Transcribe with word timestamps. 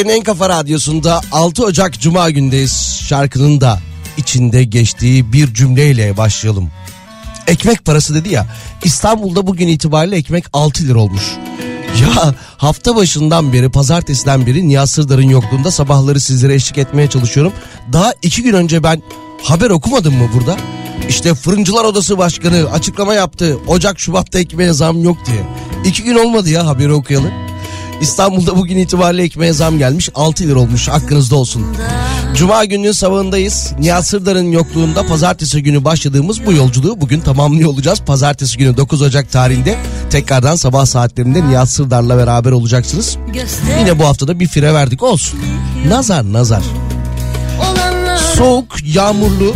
Türkiye'nin 0.00 0.20
en 0.20 0.24
kafa 0.24 0.48
radyosunda 0.48 1.20
6 1.32 1.64
Ocak 1.64 2.00
Cuma 2.00 2.30
gündeyiz. 2.30 3.02
Şarkının 3.08 3.60
da 3.60 3.80
içinde 4.16 4.64
geçtiği 4.64 5.32
bir 5.32 5.54
cümleyle 5.54 6.16
başlayalım. 6.16 6.70
Ekmek 7.46 7.84
parası 7.84 8.14
dedi 8.14 8.28
ya 8.34 8.46
İstanbul'da 8.84 9.46
bugün 9.46 9.68
itibariyle 9.68 10.16
ekmek 10.16 10.44
6 10.52 10.84
lira 10.84 10.98
olmuş. 10.98 11.22
Ya 12.02 12.34
hafta 12.56 12.96
başından 12.96 13.52
beri 13.52 13.70
pazartesiden 13.70 14.46
beri 14.46 14.68
Nihat 14.68 14.88
Sırdar'ın 14.88 15.28
yokluğunda 15.28 15.70
sabahları 15.70 16.20
sizlere 16.20 16.54
eşlik 16.54 16.78
etmeye 16.78 17.10
çalışıyorum. 17.10 17.52
Daha 17.92 18.12
iki 18.22 18.42
gün 18.42 18.54
önce 18.54 18.82
ben 18.82 19.02
haber 19.42 19.70
okumadım 19.70 20.14
mı 20.14 20.28
burada? 20.34 20.56
İşte 21.08 21.34
Fırıncılar 21.34 21.84
Odası 21.84 22.18
Başkanı 22.18 22.70
açıklama 22.70 23.14
yaptı. 23.14 23.58
Ocak 23.66 24.00
Şubat'ta 24.00 24.38
ekmeğe 24.38 24.72
zam 24.72 25.02
yok 25.02 25.16
diye. 25.26 25.42
İki 25.84 26.02
gün 26.02 26.14
olmadı 26.14 26.50
ya 26.50 26.66
haberi 26.66 26.92
okuyalı. 26.92 27.49
İstanbul'da 28.00 28.56
bugün 28.56 28.78
itibariyle 28.78 29.22
ekmeğe 29.22 29.52
zam 29.52 29.78
gelmiş 29.78 30.10
6 30.14 30.44
lira 30.44 30.58
olmuş 30.58 30.88
hakkınızda 30.88 31.36
olsun. 31.36 31.66
Cuma 32.34 32.64
gününün 32.64 32.92
sabahındayız. 32.92 33.72
Nihat 33.78 34.06
Sırdar'ın 34.06 34.52
yokluğunda 34.52 35.06
pazartesi 35.06 35.62
günü 35.62 35.84
başladığımız 35.84 36.46
bu 36.46 36.52
yolculuğu 36.52 37.00
bugün 37.00 37.20
tamamlıyor 37.20 37.70
olacağız. 37.70 38.00
Pazartesi 38.00 38.58
günü 38.58 38.76
9 38.76 39.02
Ocak 39.02 39.32
tarihinde 39.32 39.78
tekrardan 40.10 40.56
sabah 40.56 40.86
saatlerinde 40.86 41.48
Nihat 41.48 41.68
Sırdar'la 41.68 42.16
beraber 42.16 42.50
olacaksınız. 42.50 43.16
Yine 43.80 43.98
bu 43.98 44.04
haftada 44.04 44.40
bir 44.40 44.46
fire 44.46 44.74
verdik 44.74 45.02
olsun. 45.02 45.40
Nazar 45.88 46.32
nazar. 46.32 46.62
Soğuk, 48.36 48.76
yağmurlu 48.84 49.54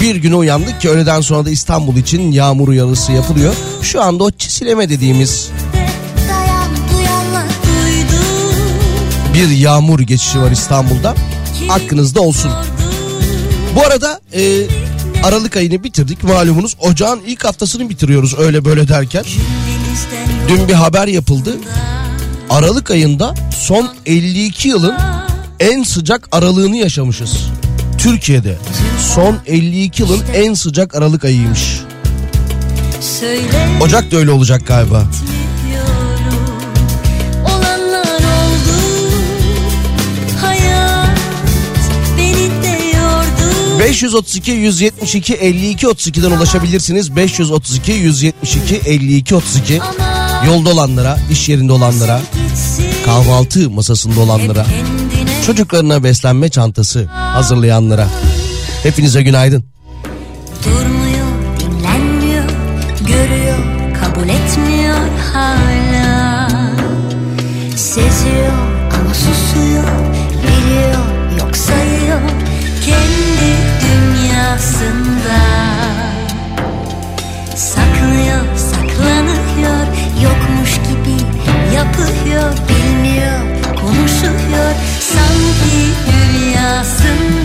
bir 0.00 0.16
güne 0.16 0.34
uyandık 0.34 0.80
ki 0.80 0.88
öğleden 0.88 1.20
sonra 1.20 1.44
da 1.44 1.50
İstanbul 1.50 1.96
için 1.96 2.32
yağmur 2.32 2.68
uyarısı 2.68 3.12
yapılıyor. 3.12 3.54
Şu 3.82 4.02
anda 4.02 4.24
o 4.24 4.30
çisileme 4.30 4.88
dediğimiz 4.88 5.50
bir 9.36 9.48
yağmur 9.48 10.00
geçişi 10.00 10.40
var 10.40 10.50
İstanbul'da. 10.50 11.14
Hakkınızda 11.68 12.20
olsun. 12.20 12.52
Bu 13.74 13.82
arada 13.82 14.20
e, 14.34 14.62
Aralık 15.24 15.56
ayını 15.56 15.84
bitirdik. 15.84 16.24
Malumunuz 16.24 16.76
ocağın 16.80 17.20
ilk 17.26 17.44
haftasını 17.44 17.88
bitiriyoruz 17.88 18.38
öyle 18.38 18.64
böyle 18.64 18.88
derken. 18.88 19.24
Dün 20.48 20.68
bir 20.68 20.74
haber 20.74 21.08
yapıldı. 21.08 21.56
Aralık 22.50 22.90
ayında 22.90 23.34
son 23.58 23.94
52 24.06 24.68
yılın 24.68 24.94
en 25.60 25.82
sıcak 25.82 26.28
aralığını 26.32 26.76
yaşamışız. 26.76 27.36
Türkiye'de 27.98 28.58
son 29.14 29.36
52 29.46 30.02
yılın 30.02 30.22
en 30.34 30.54
sıcak 30.54 30.94
Aralık 30.94 31.24
ayıymış. 31.24 31.80
Ocak 33.80 34.10
da 34.12 34.16
öyle 34.16 34.30
olacak 34.30 34.66
galiba. 34.66 35.04
532 43.78 44.52
172 44.52 45.34
52 45.34 45.86
32'den 45.86 46.30
ulaşabilirsiniz. 46.30 47.16
532 47.16 47.92
172 47.92 48.80
52 48.86 49.34
32. 49.34 49.80
Yolda 50.46 50.70
olanlara, 50.70 51.18
iş 51.30 51.48
yerinde 51.48 51.72
olanlara, 51.72 52.20
kahvaltı 53.04 53.70
masasında 53.70 54.20
olanlara, 54.20 54.66
çocuklarına 55.46 56.04
beslenme 56.04 56.48
çantası 56.48 57.06
hazırlayanlara. 57.06 58.08
Hepinize 58.82 59.22
günaydın. 59.22 59.64
Seziyor 67.76 68.52
ama 68.94 69.14
susuyor, 69.14 69.84
çıkıyor. 84.26 84.74
Sanki 85.00 85.92
rüyasında 86.32 87.35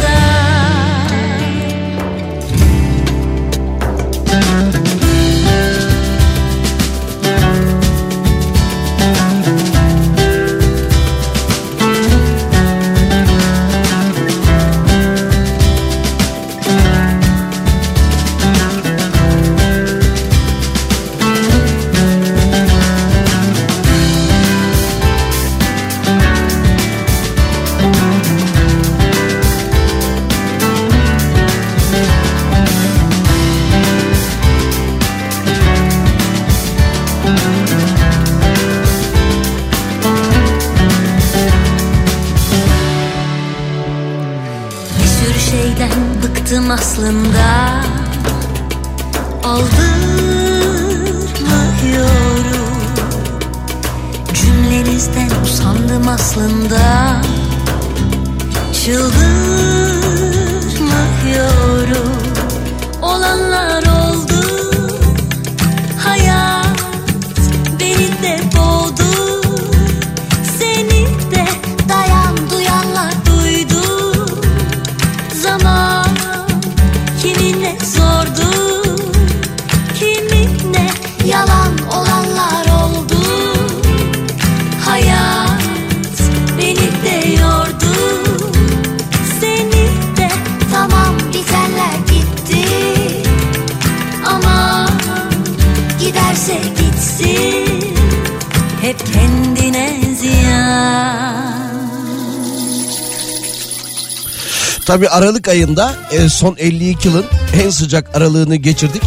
Tabi 105.01 105.09
Aralık 105.09 105.47
ayında 105.47 105.95
e, 106.11 106.29
son 106.29 106.55
52 106.59 107.07
yılın 107.07 107.25
en 107.63 107.69
sıcak 107.69 108.15
aralığını 108.15 108.55
geçirdik. 108.55 109.03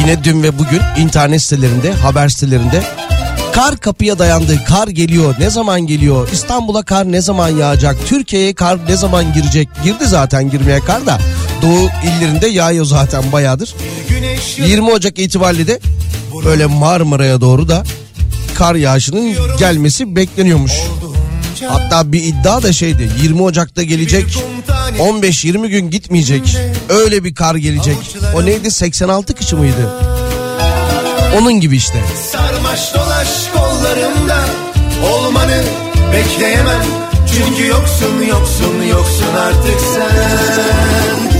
Yine 0.00 0.24
dün 0.24 0.42
ve 0.42 0.58
bugün 0.58 0.80
internet 0.98 1.42
sitelerinde, 1.42 1.92
haber 1.92 2.28
sitelerinde 2.28 2.82
kar 3.52 3.76
kapıya 3.76 4.18
dayandı. 4.18 4.64
Kar 4.68 4.88
geliyor. 4.88 5.34
Ne 5.38 5.50
zaman 5.50 5.80
geliyor? 5.80 6.28
İstanbul'a 6.32 6.82
kar 6.82 7.12
ne 7.12 7.20
zaman 7.20 7.48
yağacak? 7.48 7.96
Türkiye'ye 8.06 8.54
kar 8.54 8.78
ne 8.88 8.96
zaman 8.96 9.32
girecek? 9.32 9.68
Girdi 9.84 10.06
zaten 10.06 10.50
girmeye 10.50 10.80
kar 10.80 11.06
da. 11.06 11.18
Doğu 11.62 11.88
illerinde 12.04 12.46
yağıyor 12.46 12.84
zaten 12.84 13.32
bayağıdır. 13.32 13.74
20 14.66 14.90
Ocak 14.90 15.18
itibariyle 15.18 15.66
de 15.66 15.80
böyle 16.44 16.66
Marmara'ya 16.66 17.40
doğru 17.40 17.68
da 17.68 17.84
kar 18.54 18.74
yağışının 18.74 19.36
gelmesi 19.58 20.16
bekleniyormuş. 20.16 20.72
Hatta 21.68 22.12
bir 22.12 22.22
iddia 22.22 22.62
da 22.62 22.72
şeydi 22.72 23.10
20 23.22 23.42
Ocak'ta 23.42 23.82
gelecek 23.82 24.38
15-20 24.94 25.66
gün 25.68 25.90
gitmeyecek. 25.90 26.56
Öyle 26.88 27.24
bir 27.24 27.34
kar 27.34 27.54
gelecek. 27.54 27.96
O 28.34 28.46
neydi? 28.46 28.70
86 28.70 29.34
kışı 29.34 29.56
mıydı? 29.56 29.90
Onun 31.38 31.52
gibi 31.52 31.76
işte. 31.76 31.98
Sarmaş 32.32 32.94
dolaş 32.94 33.28
kollarımda. 33.54 34.44
Olmanı 35.12 35.62
bekleyemem. 36.12 36.82
Çünkü 37.34 37.66
yoksun 37.66 38.22
yoksun 38.28 38.82
yoksun 38.90 39.34
artık 39.40 39.80
sen. 39.94 41.32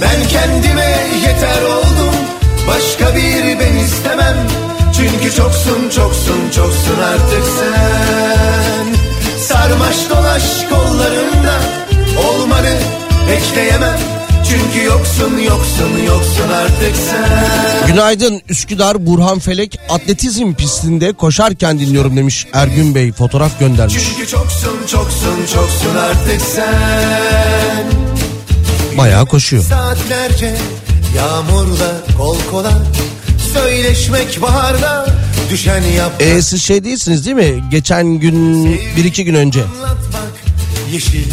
Ben 0.00 0.28
kendime 0.28 0.96
yeter 1.26 1.62
oldum. 1.62 2.14
Başka 2.68 3.16
bir 3.16 3.60
ben 3.60 3.76
istemem. 3.76 4.36
Çünkü 4.96 5.36
çoksun 5.36 5.88
çoksun 5.96 6.50
çoksun 6.54 6.98
artık 7.14 7.44
sen. 7.58 8.86
Sarmaş 9.38 10.10
dolaş 10.10 10.42
kollarımda 10.70 11.81
Olmanı 12.52 12.78
bekleyemem 13.28 13.98
Çünkü 14.48 14.86
yoksun 14.86 15.38
yoksun 15.38 15.98
yoksun 16.06 16.48
artık 16.48 16.96
sen 17.10 17.86
Günaydın 17.86 18.42
Üsküdar 18.48 19.06
Burhan 19.06 19.38
Felek 19.38 19.80
atletizm 19.88 20.54
pistinde 20.54 21.12
koşarken 21.12 21.78
dinliyorum 21.80 22.16
demiş 22.16 22.46
Ergün 22.52 22.94
Bey 22.94 23.12
fotoğraf 23.12 23.60
göndermiş. 23.60 23.94
Çünkü 23.94 24.28
çoksun 24.28 24.86
çoksun 24.86 25.36
çoksun 25.54 25.96
artık 25.96 26.40
sen 26.40 27.84
Bayağı 28.98 29.26
koşuyor. 29.26 29.62
Saatlerce 29.64 30.54
yağmurla 31.16 31.92
kol 32.18 32.36
kola 32.50 32.72
Söyleşmek 33.52 34.42
baharda 34.42 35.06
düşen 35.50 35.82
yaprak 35.82 36.22
E 36.22 36.42
siz 36.42 36.62
şey 36.62 36.84
değilsiniz 36.84 37.26
değil 37.26 37.36
mi? 37.36 37.64
Geçen 37.70 38.06
gün 38.06 38.64
bir 38.96 39.04
iki 39.04 39.24
gün 39.24 39.34
önce 39.34 39.62
anlatmak 39.62 40.32
Yeşil 40.92 41.24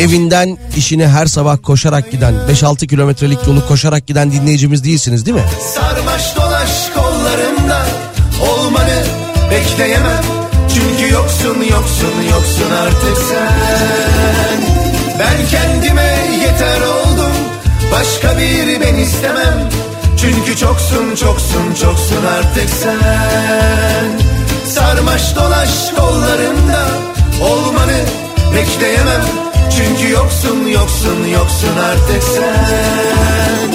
evinden 0.00 0.58
işine 0.76 1.08
her 1.08 1.26
sabah 1.26 1.56
koşarak 1.62 2.10
giden 2.10 2.34
5-6 2.52 2.86
kilometrelik 2.86 3.46
yolu 3.46 3.68
koşarak 3.68 4.06
giden 4.06 4.32
dinleyicimiz 4.32 4.84
değilsiniz 4.84 5.26
değil 5.26 5.36
mi? 5.36 5.44
sarmaş 5.74 6.36
dolaş 6.36 6.90
kollarımda 6.94 7.86
Olmanı 8.50 9.02
bekleyemem. 9.50 10.24
Çünkü 10.74 11.12
yoksun 11.12 11.56
yoksun 11.70 12.22
yoksun 12.30 12.70
artık 12.82 13.18
sen. 13.28 14.60
Ben 15.18 15.48
kendime 15.50 16.16
yeter 16.42 16.80
oldum 16.80 17.32
Başka 17.92 18.38
bir 18.38 18.80
ben 18.80 18.94
istemem. 18.94 19.68
Çünkü 20.20 20.56
çoksun 20.56 21.14
çoksun 21.14 21.74
çoksun 21.82 22.24
artık 22.38 22.70
sen. 22.70 24.10
Sarmaş 24.66 25.36
dolaş 25.36 25.90
kollarımda 25.96 26.86
Olmanı 27.42 28.00
bekleyemem 28.54 29.49
Çünkü 29.76 30.12
yoksun 30.12 30.66
yoksun 30.66 31.26
yoksun 31.32 31.76
artık 31.76 32.22
sen. 32.22 33.70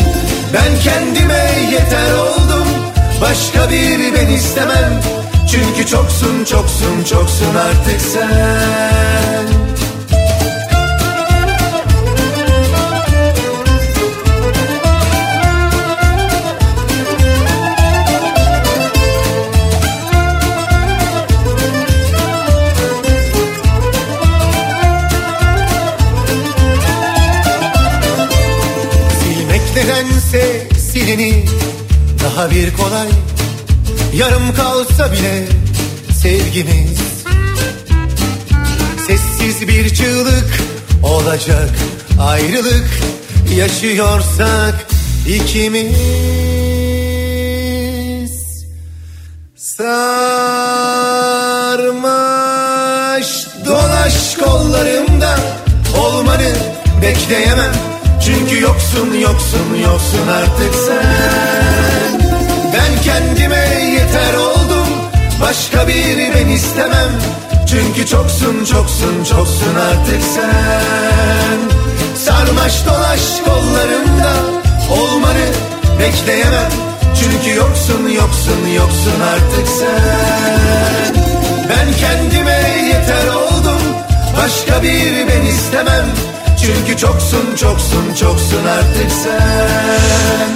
Ben 0.54 0.80
kendime 0.84 1.50
yeter 1.72 2.14
oldum. 2.14 2.68
Başka 3.22 3.70
bir 3.70 4.14
ben 4.14 4.28
istemem. 4.28 5.02
Çünkü 5.52 5.90
çoksun 5.90 6.44
çoksun 6.44 7.04
çoksun 7.04 7.56
artık 7.56 8.02
sen 8.02 9.65
daha 32.36 32.52
bir 32.52 32.74
kolay 32.78 33.08
Yarım 34.16 34.56
kalsa 34.56 35.12
bile 35.12 35.48
sevgimiz. 36.22 37.00
Sessiz 39.08 39.68
bir 39.68 39.96
çığlık 39.96 40.60
olacak 41.04 41.70
ayrılık 42.22 42.90
Yaşıyorsak 43.58 44.88
ikimiz. 45.28 45.96
Sarmaş 49.56 49.88
dolaş 53.66 54.36
kollarımda 54.36 55.40
Olmanı 55.98 56.56
bekleyemem. 57.02 57.74
Çünkü 58.26 58.62
yoksun 58.62 59.14
yoksun 59.14 59.76
yoksun 59.84 60.28
artık 60.28 60.76
sen 60.86 62.25
Başka 65.56 65.88
bir 65.88 66.18
ben 66.36 66.48
istemem. 66.48 67.12
Çünkü 67.70 68.08
çoksun 68.08 68.66
çoksun 68.66 69.24
çoksun 69.24 69.76
artık 69.76 70.24
sen. 70.36 71.60
Sarmaş 72.16 72.86
dolaş 72.86 73.22
kollarımda 73.46 74.34
olmanı 74.92 75.46
bekleyemem. 76.00 76.72
Çünkü 77.20 77.58
yoksun 77.58 78.10
yoksun 78.10 78.68
yoksun 78.76 79.22
artık 79.34 79.68
sen. 79.80 81.16
Ben 81.70 81.94
kendime 82.00 82.88
yeter 82.88 83.28
oldum. 83.28 83.82
Başka 84.38 84.84
bir 84.84 85.28
ben 85.28 85.46
istemem 85.46 86.06
Çünkü 86.66 86.98
çoksun 86.98 87.56
çoksun 87.56 88.14
çoksun 88.20 88.66
artık 88.66 89.12
sen 89.24 90.50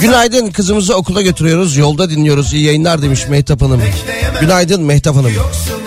Günaydın 0.00 0.50
kızımızı 0.50 0.96
okula 0.96 1.22
götürüyoruz 1.22 1.76
yolda 1.76 2.10
dinliyoruz 2.10 2.52
iyi 2.52 2.64
yayınlar 2.64 3.02
demiş 3.02 3.28
Mehtap 3.28 3.62
Hanım. 3.62 3.82
Günaydın 4.40 4.82
Mehtap 4.82 5.16
Hanım. 5.16 5.32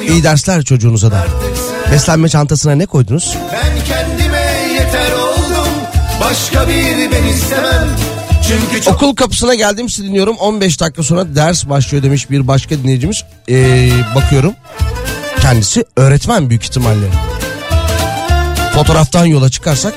İyi 0.09 0.23
dersler 0.23 0.63
çocuğunuza 0.63 1.11
da. 1.11 1.27
Beslenme 1.91 2.29
çantasına 2.29 2.75
ne 2.75 2.85
koydunuz? 2.85 3.37
Ben 3.53 3.85
kendime 3.85 4.73
yeter 4.73 5.11
oldum 5.11 5.67
Başka 6.21 6.67
bir 6.67 7.11
ben 7.11 7.23
istemem 7.23 7.87
Çünkü 8.47 8.83
çok 8.83 8.93
Okul 8.95 9.15
kapısına 9.15 9.55
geldim 9.55 9.89
sizi 9.89 10.07
dinliyorum 10.07 10.35
15 10.37 10.79
dakika 10.81 11.03
sonra 11.03 11.35
ders 11.35 11.69
başlıyor 11.69 12.03
demiş 12.03 12.29
bir 12.29 12.47
başka 12.47 12.75
dinleyicimiz. 12.75 13.23
Ee, 13.49 13.89
bakıyorum 14.15 14.53
kendisi 15.41 15.85
öğretmen 15.95 16.49
büyük 16.49 16.63
ihtimalle. 16.63 17.32
Fotoğraftan 18.73 19.25
yola 19.25 19.49
çıkarsak 19.49 19.93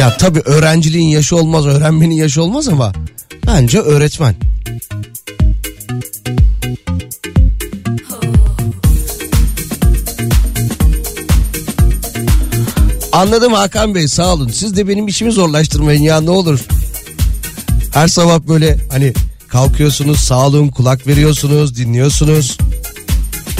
ya 0.00 0.16
tabii 0.16 0.40
öğrenciliğin 0.44 1.08
yaşı 1.08 1.36
olmaz 1.36 1.66
öğrenmenin 1.66 2.14
yaşı 2.14 2.42
olmaz 2.42 2.68
ama 2.68 2.92
bence 3.46 3.80
öğretmen. 3.80 4.34
Anladım 13.12 13.52
Hakan 13.52 13.94
Bey 13.94 14.08
sağ 14.08 14.32
olun. 14.34 14.48
Siz 14.48 14.76
de 14.76 14.88
benim 14.88 15.08
işimi 15.08 15.32
zorlaştırmayın 15.32 16.02
ya 16.02 16.20
ne 16.20 16.30
olur. 16.30 16.60
Her 17.94 18.08
sabah 18.08 18.40
böyle 18.48 18.78
hani 18.90 19.12
kalkıyorsunuz 19.48 20.20
sağ 20.20 20.46
olun 20.46 20.68
kulak 20.68 21.06
veriyorsunuz 21.06 21.76
dinliyorsunuz. 21.76 22.58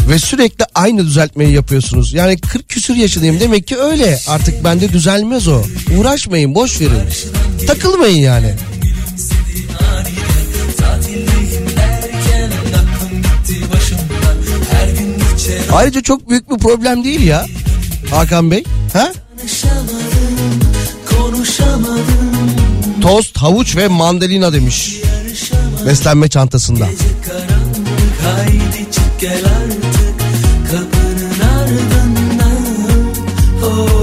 Ve 0.09 0.19
sürekli 0.19 0.65
aynı 0.75 1.07
düzeltmeyi 1.07 1.53
yapıyorsunuz. 1.53 2.13
Yani 2.13 2.39
40 2.39 2.69
küsür 2.69 2.95
yaşındayım 2.95 3.41
demek 3.41 3.67
ki 3.67 3.77
öyle. 3.79 4.21
Artık 4.29 4.65
bende 4.65 4.93
düzelmez 4.93 5.49
o. 5.49 5.63
Uğraşmayın 5.99 6.55
boş 6.55 6.81
verin. 6.81 7.03
Takılmayın 7.67 8.19
yani. 8.19 8.55
Ayrıca 15.73 16.01
çok 16.03 16.31
büyük 16.31 16.51
bir 16.51 16.59
problem 16.59 17.05
değil 17.05 17.21
ya. 17.27 17.47
Hakan 18.11 18.51
Bey. 18.51 18.65
Ha? 18.93 19.13
Tost, 23.03 23.37
havuç 23.39 23.77
ve 23.77 23.89
mandalina 23.89 24.53
demiş. 24.53 24.97
Beslenme 25.87 26.29
çantasında. 26.29 26.87
Haydi 28.25 28.93
çık 28.93 29.21
gel 29.21 29.43
oh, 33.65 34.02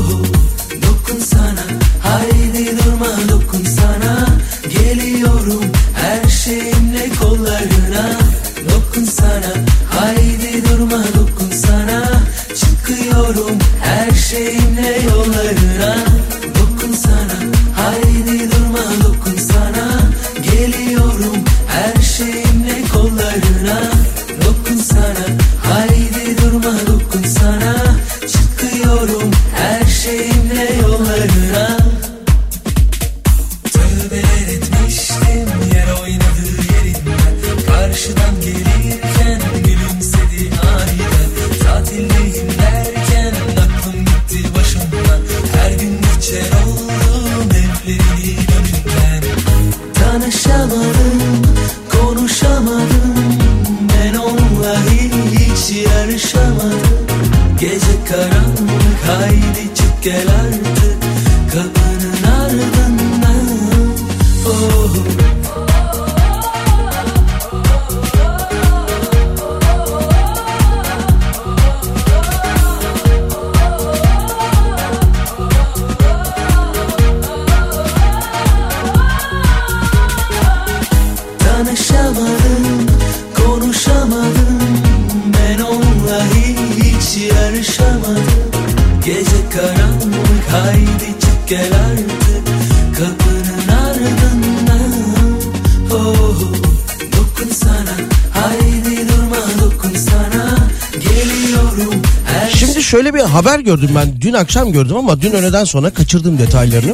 haber 103.34 103.60
gördüm 103.60 103.90
ben 103.96 104.22
dün 104.22 104.34
akşam 104.34 104.72
gördüm 104.72 104.98
ama 104.98 105.22
dün 105.22 105.32
öğleden 105.32 105.64
sonra 105.64 105.90
kaçırdım 105.90 106.38
detaylarını. 106.40 106.94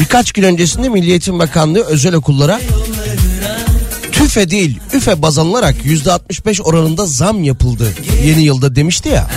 Birkaç 0.00 0.32
gün 0.32 0.42
öncesinde 0.42 0.88
Milli 0.88 1.10
Eğitim 1.10 1.38
Bakanlığı 1.38 1.84
özel 1.84 2.14
okullara 2.14 2.60
TÜFE 4.12 4.50
değil 4.50 4.78
üfe 4.92 5.22
baz 5.22 5.38
alınarak 5.38 5.74
%65 5.84 6.62
oranında 6.62 7.06
zam 7.06 7.44
yapıldı 7.44 7.92
yeni 8.24 8.42
yılda 8.42 8.76
demişti 8.76 9.08
ya. 9.08 9.30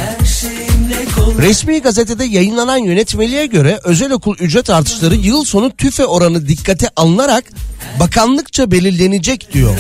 Resmi 1.38 1.82
gazetede 1.82 2.25
yayınlanan 2.25 2.77
yönetmeliğe 2.77 3.46
göre 3.46 3.80
özel 3.84 4.12
okul 4.12 4.36
ücret 4.39 4.70
artışları 4.70 5.15
yıl 5.15 5.46
sonu 5.46 5.72
tüfe 5.75 6.06
oranı 6.06 6.48
dikkate 6.48 6.89
alınarak 6.96 7.44
bakanlıkça 8.00 8.72
belirlenecek 8.72 9.53
diyor. 9.53 9.77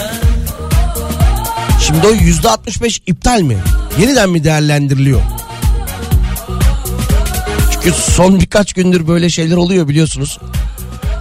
Şimdi 1.87 2.07
o 2.07 2.11
yüzde 2.11 2.49
65 2.49 3.01
iptal 3.07 3.41
mi? 3.41 3.57
Yeniden 3.99 4.29
mi 4.29 4.43
değerlendiriliyor? 4.43 5.21
Çünkü 7.71 7.91
son 7.91 8.39
birkaç 8.39 8.73
gündür 8.73 9.07
böyle 9.07 9.29
şeyler 9.29 9.55
oluyor 9.55 9.87
biliyorsunuz. 9.87 10.39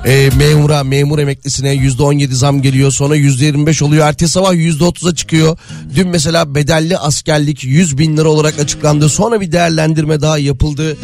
Ee, 0.06 0.30
memura, 0.38 0.84
memur 0.84 1.18
emeklisine 1.18 1.70
yüzde 1.72 2.02
17 2.02 2.34
zam 2.34 2.62
geliyor. 2.62 2.90
Sonra 2.92 3.16
yüzde 3.16 3.44
25 3.44 3.82
oluyor. 3.82 4.06
Ertesi 4.06 4.32
sabah 4.32 4.54
yüzde 4.54 4.84
30'a 4.84 5.14
çıkıyor. 5.14 5.58
Dün 5.94 6.08
mesela 6.08 6.54
bedelli 6.54 6.98
askerlik 6.98 7.64
100 7.64 7.98
bin 7.98 8.16
lira 8.16 8.28
olarak 8.28 8.58
açıklandı. 8.58 9.08
Sonra 9.08 9.40
bir 9.40 9.52
değerlendirme 9.52 10.20
daha 10.20 10.38
yapıldı. 10.38 10.96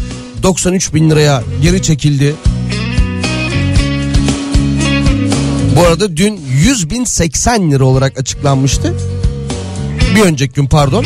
93 0.42 0.94
bin 0.94 1.10
liraya 1.10 1.42
geri 1.62 1.82
çekildi. 1.82 2.34
Bu 5.76 5.86
arada 5.86 6.16
dün 6.16 6.40
100 6.62 6.90
bin 6.90 7.04
80 7.04 7.70
lira 7.70 7.84
olarak 7.84 8.18
açıklanmıştı. 8.18 8.94
Bir 10.14 10.20
önceki 10.20 10.54
gün 10.54 10.66
pardon. 10.66 11.04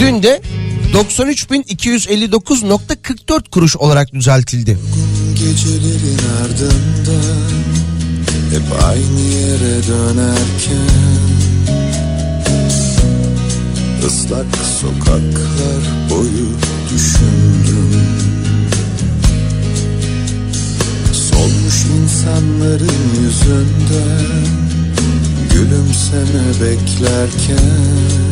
Dün 0.00 0.22
de 0.22 0.42
93.259.44 0.94 3.50
kuruş 3.50 3.76
olarak 3.76 4.12
düzeltildi. 4.12 4.78
Gecelerin 5.34 6.18
ardından 6.42 7.50
Hep 8.50 8.62
aynı 8.84 9.20
yere 9.20 9.86
dönerken 9.88 10.92
Islak 14.06 14.46
sokaklar 14.80 15.82
boyu 16.10 16.48
düşündüm 16.94 17.90
Solmuş 21.12 21.84
insanların 21.84 23.00
yüzünden 23.22 24.46
Gülümseme 25.52 26.46
beklerken 26.60 28.31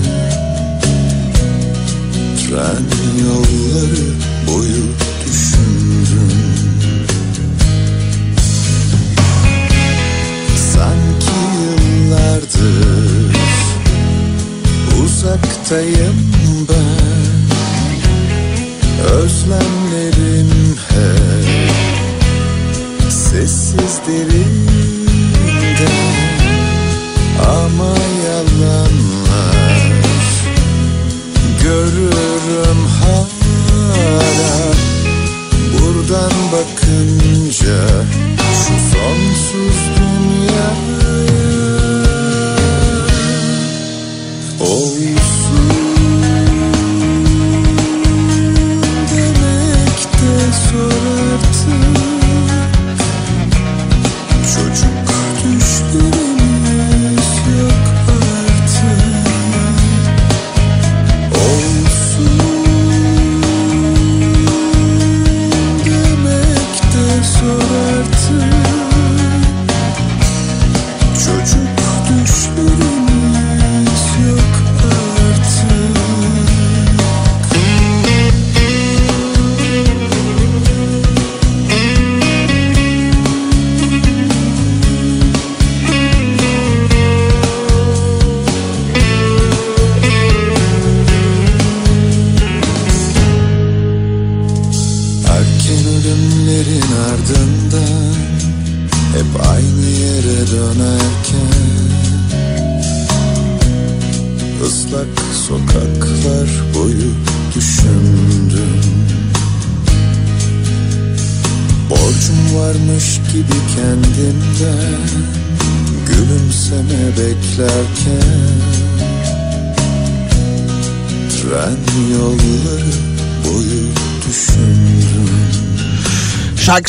Tren 2.50 2.85
yolları 3.25 4.07
boyu 4.47 4.85
düşündüm. 5.26 6.33
Sanki 10.57 11.37
yıllardır 11.61 13.37
uzaktayım 15.04 16.19
ben. 16.69 17.50
Özlemlerim 19.12 20.76
hep 20.88 21.73
sessiz 23.12 24.00
derinde. 24.07 25.88
Ama 27.49 27.95
yalanlar 28.26 29.20
görürüm 31.62 32.87
hala. 32.87 34.73
Buradan 35.73 36.33
bakınca 36.52 37.87
şu 38.52 38.75
sonsuz 38.93 39.79
dünyaya 39.97 41.00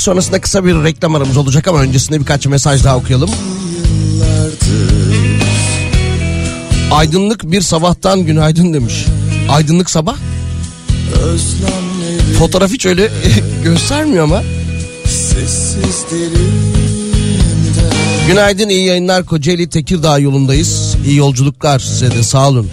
Şarkı 0.02 0.12
sonrasında 0.12 0.42
kısa 0.42 0.66
bir 0.66 0.84
reklam 0.84 1.16
aramız 1.16 1.38
olacak 1.38 1.68
ama 1.68 1.80
öncesinde 1.80 2.20
birkaç 2.20 2.48
mesaj 2.48 2.84
daha 2.84 2.98
okuyalım. 2.98 3.30
Aydınlık 6.92 7.52
bir 7.52 7.62
sabahtan 7.62 8.20
günaydın 8.26 8.74
demiş. 8.74 9.06
Aydınlık 9.50 9.90
sabah 9.90 10.16
fotoğraf 12.40 12.72
hiç 12.72 12.86
öyle 12.86 13.12
göstermiyor 13.64 14.24
ama. 14.24 14.44
Günaydın 18.28 18.70
iyi 18.70 18.86
yayınlar 18.86 19.26
Kocaeli 19.26 19.70
Tekirdağ 19.70 20.20
yolundayız. 20.20 20.96
İyi 21.08 21.16
yolculuklar 21.16 21.80
size 21.80 22.12
de 22.12 22.24
sağ 22.24 22.50
olun. 22.50 22.70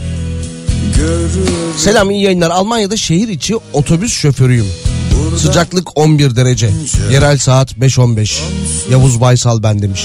Selam 1.77 2.11
iyi 2.11 2.23
yayınlar. 2.23 2.51
Almanya'da 2.51 2.97
şehir 2.97 3.29
içi 3.29 3.57
otobüs 3.73 4.13
şoförüyüm. 4.13 4.88
Sıcaklık 5.39 5.99
11 5.99 6.37
derece. 6.37 6.71
Yerel 7.13 7.39
saat 7.39 7.73
5.15. 7.73 8.41
Yavuz 8.91 9.21
Baysal 9.21 9.63
ben 9.63 9.83
demiş. 9.83 10.03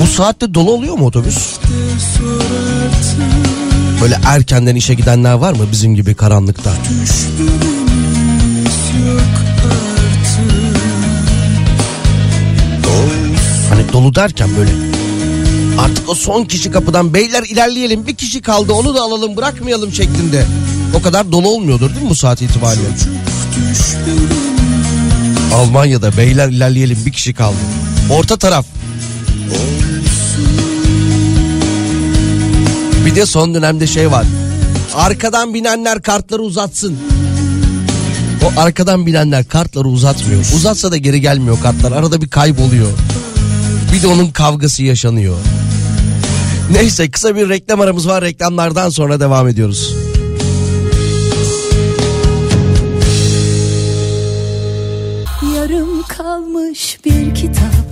Bu 0.00 0.06
saatte 0.06 0.54
dolu 0.54 0.72
oluyor 0.72 0.94
mu 0.94 1.06
otobüs? 1.06 1.56
Böyle 4.02 4.18
erkenden 4.26 4.76
işe 4.76 4.94
gidenler 4.94 5.32
var 5.34 5.52
mı 5.52 5.62
bizim 5.72 5.94
gibi 5.94 6.14
karanlıkta? 6.14 6.70
Hani 13.70 13.92
dolu 13.92 14.14
derken 14.14 14.48
böyle 14.58 14.93
artık 15.78 16.08
o 16.08 16.14
son 16.14 16.44
kişi 16.44 16.70
kapıdan 16.70 17.14
beyler 17.14 17.42
ilerleyelim 17.42 18.06
bir 18.06 18.14
kişi 18.14 18.42
kaldı 18.42 18.72
onu 18.72 18.94
da 18.94 19.00
alalım 19.02 19.36
bırakmayalım 19.36 19.92
şeklinde. 19.92 20.46
O 20.94 21.02
kadar 21.02 21.32
dolu 21.32 21.48
olmuyordur 21.48 21.90
değil 21.90 22.02
mi 22.02 22.10
bu 22.10 22.14
saat 22.14 22.42
itibariyle? 22.42 22.88
Almanya'da 25.54 26.16
beyler 26.16 26.48
ilerleyelim 26.48 26.98
bir 27.06 27.12
kişi 27.12 27.34
kaldı. 27.34 27.56
Orta 28.10 28.36
taraf. 28.36 28.66
Bir 33.06 33.14
de 33.14 33.26
son 33.26 33.54
dönemde 33.54 33.86
şey 33.86 34.10
var. 34.10 34.26
Arkadan 34.94 35.54
binenler 35.54 36.02
kartları 36.02 36.42
uzatsın. 36.42 36.96
O 38.44 38.60
arkadan 38.60 39.06
binenler 39.06 39.44
kartları 39.44 39.88
uzatmıyor. 39.88 40.40
Uzatsa 40.56 40.92
da 40.92 40.96
geri 40.96 41.20
gelmiyor 41.20 41.60
kartlar. 41.62 41.92
Arada 41.92 42.22
bir 42.22 42.28
kayboluyor. 42.28 42.88
Bir 43.92 44.02
de 44.02 44.06
onun 44.06 44.30
kavgası 44.30 44.82
yaşanıyor. 44.82 45.36
Neyse 46.70 47.10
kısa 47.10 47.36
bir 47.36 47.48
reklam 47.48 47.80
aramız 47.80 48.08
var. 48.08 48.24
Reklamlardan 48.24 48.88
sonra 48.88 49.20
devam 49.20 49.48
ediyoruz. 49.48 49.94
Yarım 55.56 56.02
kalmış 56.02 56.98
bir 57.04 57.34
kitap 57.34 57.84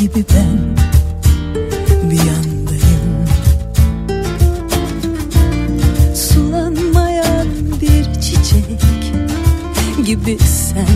gibi 0.00 0.24
ben 0.34 0.76
bir 2.10 2.16
yandayım 2.16 3.26
Sulanmayan 6.14 7.46
bir 7.80 8.20
çiçek 8.20 8.82
gibi 10.06 10.38
sen 10.38 10.86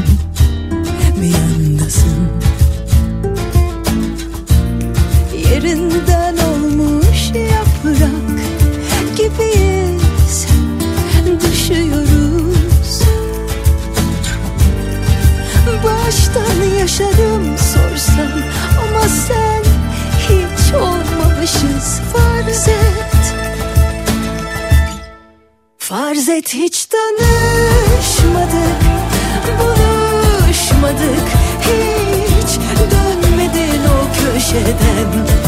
bir 1.23 1.29
yandasın 1.29 2.46
Yerinden 5.67 6.37
olmuş 6.37 7.31
yaprak 7.35 8.39
gibiyiz. 9.17 10.47
Düşüyoruz. 11.43 13.03
Baştan 15.85 16.79
yaşadım 16.79 17.57
sorsan 17.59 18.33
Ama 18.79 19.09
sen 19.09 19.63
hiç 20.19 20.75
olmamışız. 20.75 22.01
Farz 22.13 22.69
et. 22.69 23.35
Farz 25.79 26.29
et 26.29 26.55
hiç 26.55 26.87
tanışmadık 26.87 28.57
Buluşmadık. 29.61 31.27
Hiç 31.61 32.59
dönmedin 32.91 33.83
o 33.85 34.09
köşeden 34.15 35.46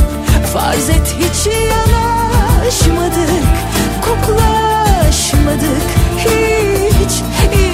Farz 0.52 0.88
et 0.88 1.14
hiç 1.18 1.46
yanaşmadık 1.46 3.44
Koklaşmadık 4.00 5.82
Hiç 6.18 7.12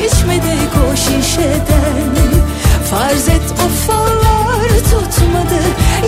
içmedik 0.06 0.72
o 0.92 0.96
şişeden. 0.96 2.14
Farz 2.90 3.28
et 3.28 3.42
o 3.62 3.68
tutmadı 4.90 5.60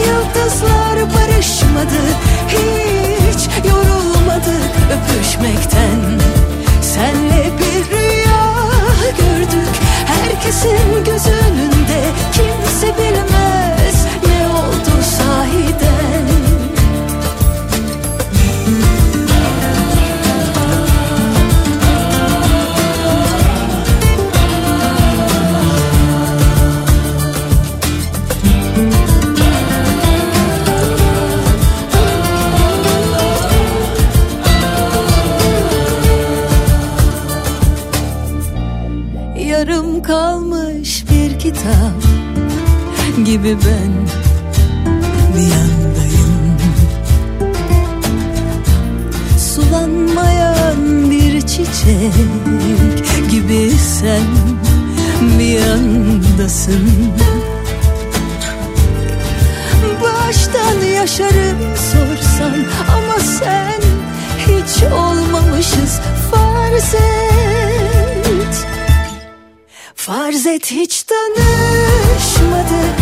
Yıldızlar 0.06 1.14
barışmadı 1.14 2.02
Hiç 2.48 3.66
yorulmadık 3.68 4.72
öpüşmekten. 4.92 6.20
Senle 6.82 7.50
bir 7.58 7.96
rüya 7.96 8.44
gördük 9.18 9.74
Herkesin 10.06 11.04
göz 11.04 11.26
önünde 11.26 12.00
gibi 43.24 43.56
ben 43.66 43.92
bir 45.34 45.40
yandayım. 45.40 46.58
Sulanmayan 49.38 51.10
bir 51.10 51.40
çiçek 51.40 53.30
gibi 53.30 53.70
sen 53.70 54.26
bir 55.38 55.58
yandasın. 55.58 57.12
Baştan 60.02 60.86
yaşarım 60.86 61.58
sorsan 61.76 62.54
ama 62.88 63.18
sen 63.18 63.80
hiç 64.38 64.82
olmamışız. 64.92 66.00
Farz 66.30 66.94
et 66.94 67.45
Farz 70.06 70.46
et 70.46 70.70
hiç 70.70 71.02
tanışmadık, 71.02 72.96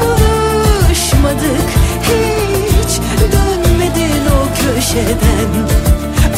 buluşmadık 0.00 1.68
Hiç 2.04 3.00
dönmedin 3.32 4.26
o 4.26 4.48
köşeden. 4.54 5.50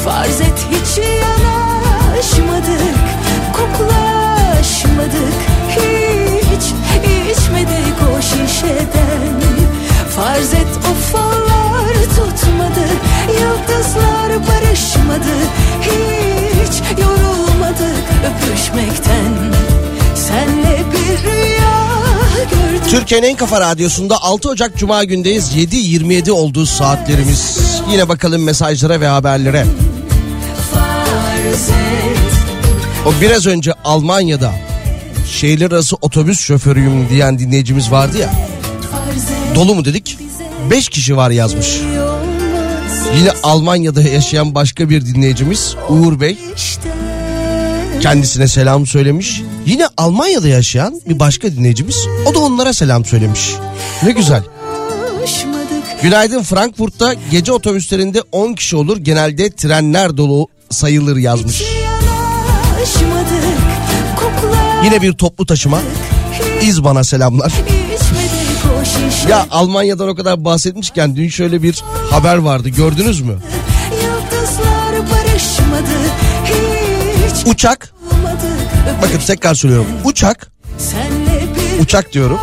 Farz 0.04 0.40
et 0.40 0.66
hiç 0.70 0.98
yanaşmadık, 0.98 2.61
Türkiye'nin 22.92 23.26
en 23.26 23.36
kafa 23.36 23.60
radyosunda 23.60 24.22
6 24.22 24.48
Ocak 24.48 24.76
Cuma 24.76 25.04
gündeyiz. 25.04 25.56
7.27 25.56 26.30
olduğu 26.30 26.66
saatlerimiz. 26.66 27.58
Yine 27.92 28.08
bakalım 28.08 28.42
mesajlara 28.42 29.00
ve 29.00 29.06
haberlere. 29.06 29.66
O 33.06 33.12
biraz 33.20 33.46
önce 33.46 33.72
Almanya'da 33.84 34.52
şehirler 35.30 35.70
arası 35.70 35.96
otobüs 36.00 36.40
şoförüyüm 36.40 37.08
diyen 37.08 37.38
dinleyicimiz 37.38 37.90
vardı 37.90 38.18
ya. 38.18 38.30
Dolu 39.54 39.74
mu 39.74 39.84
dedik? 39.84 40.18
5 40.70 40.88
kişi 40.88 41.16
var 41.16 41.30
yazmış. 41.30 41.80
Yine 43.18 43.30
Almanya'da 43.42 44.02
yaşayan 44.02 44.54
başka 44.54 44.90
bir 44.90 45.06
dinleyicimiz 45.06 45.74
Uğur 45.88 46.20
Bey 46.20 46.38
işte 46.56 46.91
kendisine 48.02 48.48
selam 48.48 48.86
söylemiş. 48.86 49.42
Yine 49.66 49.86
Almanya'da 49.96 50.48
yaşayan 50.48 51.00
bir 51.08 51.18
başka 51.18 51.52
dinleyicimiz 51.52 52.06
o 52.26 52.34
da 52.34 52.38
onlara 52.38 52.72
selam 52.72 53.04
söylemiş. 53.04 53.50
Ne 54.02 54.12
güzel. 54.12 54.42
Günaydın 56.02 56.42
Frankfurt'ta 56.42 57.14
gece 57.30 57.52
otobüslerinde 57.52 58.22
10 58.32 58.52
kişi 58.54 58.76
olur. 58.76 58.96
Genelde 58.96 59.50
trenler 59.50 60.16
dolu 60.16 60.48
sayılır 60.70 61.16
yazmış. 61.16 61.62
Yine 64.84 65.02
bir 65.02 65.12
toplu 65.12 65.46
taşıma. 65.46 65.78
İzban'a 66.62 67.04
selamlar. 67.04 67.52
Ya 69.28 69.46
Almanya'dan 69.50 70.08
o 70.08 70.14
kadar 70.14 70.44
bahsetmişken 70.44 71.16
dün 71.16 71.28
şöyle 71.28 71.62
bir 71.62 71.82
haber 72.10 72.36
vardı 72.36 72.68
gördünüz 72.68 73.20
mü? 73.20 73.38
Uçak 77.46 77.94
bakın 79.02 79.18
tekrar 79.26 79.54
söylüyorum 79.54 79.86
uçak 80.04 80.52
uçak 81.80 82.12
diyorum. 82.12 82.38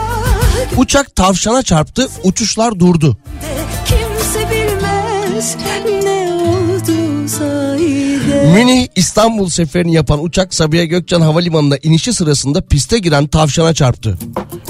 Uçak 0.78 1.16
tavşana 1.16 1.64
çarptı 1.64 2.08
uçuşlar 2.24 2.80
durdu. 2.80 3.18
de 3.42 3.66
kimse 3.86 4.50
bilmez 4.50 5.56
Ne 6.04 6.34
oldu 6.34 7.28
sahide 7.28 8.54
Münih 8.54 8.88
İstanbul 8.96 9.50
seferini 9.50 9.94
yapan 9.94 10.24
uçak 10.24 10.54
Sabiha 10.54 10.84
Gökçen 10.84 11.22
Havalimanı'na 11.22 11.78
inişi 11.78 12.14
sırasında 12.14 12.62
piste 12.62 13.00
giren 13.00 13.28
tavşana 13.28 13.74
çarptı. 13.74 14.18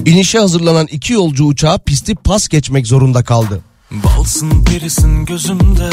İnişe 0.06 0.39
hazırlanan 0.39 0.88
iki 0.92 1.13
yolcu 1.13 1.46
uçağı 1.46 1.80
pisti 1.80 2.15
pas 2.15 2.48
geçmek 2.48 2.88
zorunda 2.88 3.24
kaldı. 3.24 3.62
Balsın 3.92 4.63
perisin 4.63 5.26
gözümde 5.26 5.89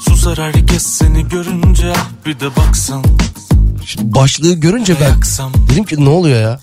Susar 0.00 0.38
herkes 0.38 0.82
seni 0.82 1.28
görünce 1.28 1.92
Bir 2.26 2.40
de 2.40 2.56
baksan 2.56 3.04
Şimdi 3.84 4.14
başlığı 4.14 4.54
görünce 4.54 4.96
ben 5.00 5.14
dedim 5.68 5.84
ki 5.84 6.04
ne 6.04 6.08
oluyor 6.08 6.40
ya? 6.40 6.60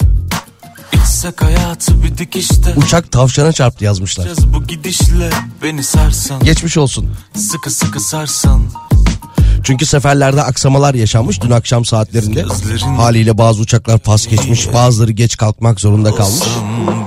Uçak 2.75 3.11
tavşana 3.11 3.51
çarptı 3.51 3.85
yazmışlar. 3.85 4.29
Bu 4.53 4.63
gidişle 4.63 5.29
Beni 5.63 5.83
sarsan 5.83 6.43
Geçmiş 6.43 6.77
olsun. 6.77 7.09
Sıkı 7.35 7.71
sıkı 7.71 7.99
sarsan 7.99 8.61
Çünkü 9.63 9.85
seferlerde 9.85 10.43
aksamalar 10.43 10.93
yaşanmış 10.93 11.41
dün 11.41 11.51
akşam 11.51 11.85
saatlerinde. 11.85 12.45
Haliyle 12.97 13.37
bazı 13.37 13.61
uçaklar 13.61 13.99
pas 13.99 14.27
geçmiş, 14.27 14.73
bazıları 14.73 15.11
geç 15.11 15.37
kalkmak 15.37 15.79
zorunda 15.79 16.15
kalmış. 16.15 16.47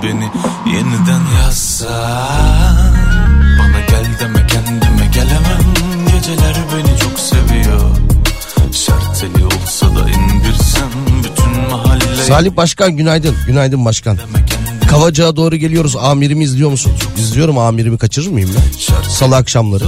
Beni 0.03 0.29
yeniden 0.75 1.21
yazsan 1.43 2.82
Salih 12.27 12.55
Başkan 12.57 12.97
günaydın. 12.97 13.35
Günaydın 13.47 13.85
başkan. 13.85 14.17
Kavacığa 14.89 15.35
doğru 15.35 15.55
geliyoruz. 15.55 15.95
Amirimi 15.95 16.43
izliyor 16.43 16.69
musun? 16.71 16.91
İzliyorum 17.17 17.57
amirimi 17.57 17.97
kaçırır 17.97 18.27
mıyım 18.27 18.49
ben? 18.57 19.09
Salı 19.09 19.35
akşamları. 19.35 19.83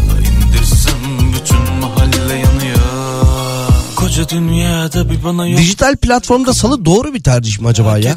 Koca 3.96 4.30
dünyada 4.30 5.10
bir 5.10 5.24
bana 5.24 5.48
yok 5.48 5.60
Dijital 5.60 5.96
platformda 5.96 6.54
salı 6.54 6.86
doğru 6.86 7.14
bir 7.14 7.24
tercih 7.24 7.60
mi 7.60 7.68
acaba 7.68 7.98
ya? 7.98 8.16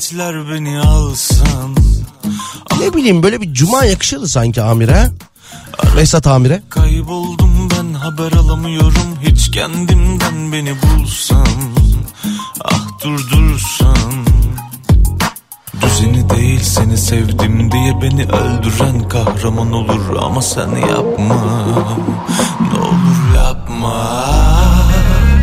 Beni 0.53 0.81
alsan 0.81 1.77
Ne 2.81 2.95
bileyim 2.95 3.23
böyle 3.23 3.41
bir 3.41 3.53
cuma 3.55 3.85
yakışırdı 3.85 4.29
sanki 4.29 4.63
amire. 4.63 5.11
Vesat 5.97 6.27
amire. 6.27 6.63
Kayboldum 6.71 7.69
ben 7.71 7.95
haber 7.95 8.33
alamıyorum 8.33 9.19
Hiç 9.23 9.51
kendimden 9.51 10.53
beni 10.53 10.75
bulsam 10.83 11.47
Ah 12.65 12.89
durdursan 13.05 13.68
sevdim 17.09 17.73
diye 17.73 18.03
beni 18.03 18.23
öldüren 18.25 19.09
kahraman 19.09 19.73
olur 19.73 20.17
Ama 20.23 20.43
sen 20.43 20.69
yapma. 20.69 21.35
Ne 22.61 22.79
olur 22.81 23.35
yapma. 23.37 23.95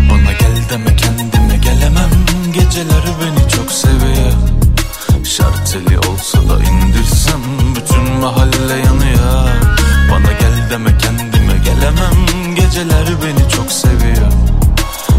Bana 0.09 0.31
gel 0.39 0.69
deme 0.69 0.95
kendime 0.95 1.57
gelemem. 1.57 2.09
Geceler 2.53 3.03
beni 3.21 3.49
çok 3.49 3.71
seviyor. 3.71 4.33
Şarteli 5.23 5.99
olsa 5.99 6.37
da 6.37 6.63
indirsem 6.63 7.41
Bütün 7.75 8.19
mahalle 8.19 8.73
yanıyor. 8.73 9.47
Bana 10.11 10.31
gel 10.39 10.69
deme 10.71 10.97
kendime 10.97 11.57
gelemem. 11.65 12.55
Geceler 12.55 13.07
beni 13.23 13.49
çok 13.49 13.71
seviyor. 13.71 14.31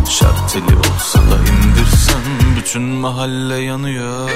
Şarteli 0.08 0.76
olsa 0.76 1.18
da 1.18 1.36
indirsem 1.52 2.22
Bütün 2.56 2.82
mahalle 2.82 3.56
yanıyor 3.56 4.30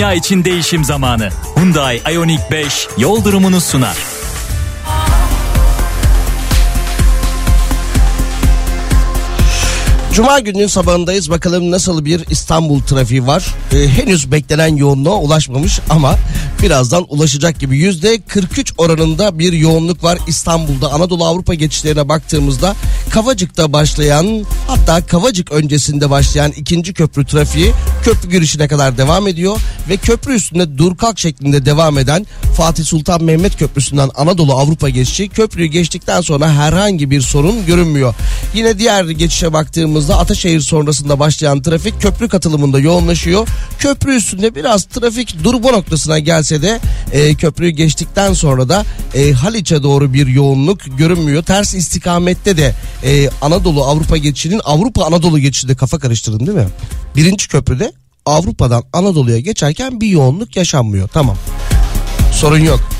dünya 0.00 0.14
için 0.14 0.44
değişim 0.44 0.84
zamanı. 0.84 1.28
Hyundai 1.56 2.02
Ioniq 2.12 2.40
5 2.50 2.88
yol 2.98 3.24
durumunu 3.24 3.60
sunar. 3.60 3.96
Cuma 10.12 10.38
gününün 10.38 10.66
sabahındayız. 10.66 11.30
Bakalım 11.30 11.70
nasıl 11.70 12.04
bir 12.04 12.24
İstanbul 12.30 12.80
trafiği 12.82 13.26
var. 13.26 13.54
Ee, 13.72 13.88
henüz 13.88 14.32
beklenen 14.32 14.76
yoğunluğa 14.76 15.16
ulaşmamış 15.16 15.80
ama 15.90 16.16
birazdan 16.62 17.06
ulaşacak 17.08 17.60
gibi. 17.60 17.78
Yüzde 17.78 18.20
43 18.20 18.74
oranında 18.78 19.38
bir 19.38 19.52
yoğunluk 19.52 20.04
var 20.04 20.18
İstanbul'da. 20.26 20.92
Anadolu 20.92 21.24
Avrupa 21.24 21.54
geçişlerine 21.54 22.08
baktığımızda 22.08 22.74
Kavacık'ta 23.10 23.72
başlayan 23.72 24.44
hatta 24.66 25.06
Kavacık 25.06 25.52
öncesinde 25.52 26.10
başlayan 26.10 26.52
ikinci 26.52 26.94
köprü 26.94 27.26
trafiği 27.26 27.72
köprü 28.04 28.30
girişine 28.30 28.68
kadar 28.68 28.98
devam 28.98 29.28
ediyor. 29.28 29.58
Ve 29.88 29.96
köprü 29.96 30.34
üstünde 30.34 30.78
dur 30.78 30.96
kalk 30.96 31.18
şeklinde 31.18 31.64
devam 31.64 31.98
eden 31.98 32.26
Fatih 32.56 32.84
Sultan 32.84 33.24
Mehmet 33.24 33.58
Köprüsü'nden 33.58 34.10
Anadolu 34.16 34.54
Avrupa 34.54 34.88
geçişi 34.88 35.28
köprüyü 35.28 35.68
geçtikten 35.68 36.20
sonra 36.20 36.52
herhangi 36.52 37.10
bir 37.10 37.20
sorun 37.20 37.66
görünmüyor. 37.66 38.14
Yine 38.54 38.78
diğer 38.78 39.04
geçişe 39.04 39.52
baktığımızda 39.52 40.18
Ataşehir 40.18 40.60
sonrasında 40.60 41.18
başlayan 41.18 41.62
trafik 41.62 42.02
köprü 42.02 42.28
katılımında 42.28 42.78
yoğunlaşıyor. 42.78 43.48
Köprü 43.78 44.16
üstünde 44.16 44.54
biraz 44.54 44.84
trafik 44.84 45.44
durma 45.44 45.70
noktasına 45.70 46.18
gelse 46.50 46.62
de 46.62 46.80
e, 47.12 47.34
köprüyü 47.34 47.70
geçtikten 47.70 48.32
sonra 48.32 48.68
da 48.68 48.84
e, 49.14 49.32
Haliç'e 49.32 49.82
doğru 49.82 50.12
bir 50.12 50.26
yoğunluk 50.26 50.98
görünmüyor. 50.98 51.42
Ters 51.42 51.74
istikamette 51.74 52.56
de 52.56 52.74
e, 53.04 53.28
Anadolu 53.42 53.84
Avrupa 53.84 54.16
geçişinin 54.16 54.60
Avrupa 54.64 55.04
Anadolu 55.04 55.38
geçişi 55.38 55.68
de 55.68 55.76
kafa 55.76 55.98
karıştırdın 55.98 56.46
değil 56.46 56.58
mi? 56.58 56.68
Birinci 57.16 57.48
köprüde 57.48 57.92
Avrupa'dan 58.26 58.82
Anadolu'ya 58.92 59.40
geçerken 59.40 60.00
bir 60.00 60.08
yoğunluk 60.08 60.56
yaşanmıyor. 60.56 61.08
Tamam. 61.08 61.36
Sorun 62.32 62.58
yok. 62.58 62.99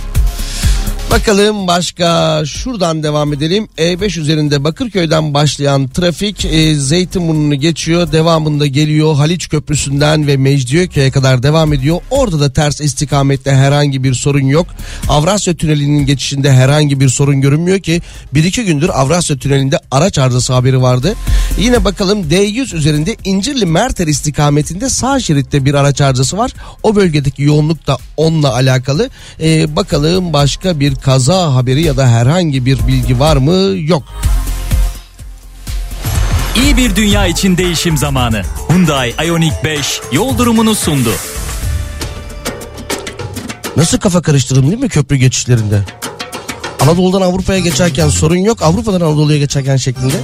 Bakalım 1.10 1.66
başka 1.66 2.42
şuradan 2.46 3.02
devam 3.02 3.32
edelim. 3.32 3.68
E5 3.78 4.20
üzerinde 4.20 4.64
Bakırköy'den 4.64 5.34
başlayan 5.34 5.88
trafik 5.88 6.44
e, 6.44 6.74
Zeytinburnu'nu 6.74 7.54
geçiyor. 7.54 8.12
Devamında 8.12 8.66
geliyor 8.66 9.14
Haliç 9.14 9.48
Köprüsü'nden 9.48 10.26
ve 10.26 10.36
Mecidiyeköy'e 10.36 11.10
kadar 11.10 11.42
devam 11.42 11.72
ediyor. 11.72 12.00
Orada 12.10 12.40
da 12.40 12.52
ters 12.52 12.80
istikamette 12.80 13.52
herhangi 13.52 14.04
bir 14.04 14.14
sorun 14.14 14.46
yok. 14.46 14.66
Avrasya 15.08 15.54
Tüneli'nin 15.54 16.06
geçişinde 16.06 16.52
herhangi 16.52 17.00
bir 17.00 17.08
sorun 17.08 17.40
görünmüyor 17.40 17.78
ki. 17.78 18.02
Bir 18.34 18.44
iki 18.44 18.64
gündür 18.64 18.88
Avrasya 18.88 19.36
Tüneli'nde 19.36 19.78
araç 19.90 20.18
arızası 20.18 20.52
haberi 20.52 20.82
vardı. 20.82 21.14
Yine 21.58 21.84
bakalım 21.84 22.22
D100 22.22 22.76
üzerinde 22.76 23.16
İncirli 23.24 23.66
Merter 23.66 24.06
istikametinde 24.06 24.88
sağ 24.88 25.20
şeritte 25.20 25.64
bir 25.64 25.74
araç 25.74 26.00
arızası 26.00 26.38
var. 26.38 26.52
O 26.82 26.96
bölgedeki 26.96 27.42
yoğunluk 27.42 27.86
da 27.86 27.98
onunla 28.16 28.54
alakalı. 28.54 29.10
E, 29.42 29.76
bakalım 29.76 30.32
başka 30.32 30.80
bir 30.80 30.99
kaza 31.00 31.54
haberi 31.54 31.82
ya 31.82 31.96
da 31.96 32.08
herhangi 32.08 32.66
bir 32.66 32.86
bilgi 32.86 33.20
var 33.20 33.36
mı? 33.36 33.78
Yok. 33.78 34.02
İyi 36.56 36.76
bir 36.76 36.96
dünya 36.96 37.26
için 37.26 37.56
değişim 37.56 37.96
zamanı. 37.98 38.42
Hyundai 38.68 39.14
Ioniq 39.26 39.52
5 39.64 40.00
yol 40.12 40.38
durumunu 40.38 40.74
sundu. 40.74 41.10
Nasıl 43.76 43.98
kafa 43.98 44.22
karıştırdım 44.22 44.70
değil 44.70 44.82
mi 44.82 44.88
köprü 44.88 45.16
geçişlerinde? 45.16 45.82
Anadolu'dan 46.80 47.20
Avrupa'ya 47.20 47.58
geçerken 47.58 48.08
sorun 48.08 48.36
yok. 48.36 48.62
Avrupa'dan 48.62 49.00
Anadolu'ya 49.00 49.38
geçerken 49.38 49.76
şeklinde. 49.76 50.16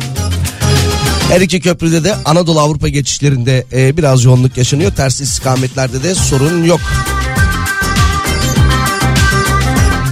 Her 1.29 1.41
iki 1.41 1.61
köprüde 1.61 2.05
de 2.05 2.15
Anadolu 2.25 2.61
Avrupa 2.61 2.89
geçişlerinde 2.89 3.65
e, 3.73 3.97
biraz 3.97 4.25
yoğunluk 4.25 4.57
yaşanıyor. 4.57 4.93
Ters 4.93 5.21
istikametlerde 5.21 6.03
de 6.03 6.15
sorun 6.15 6.65
yok. 6.65 6.81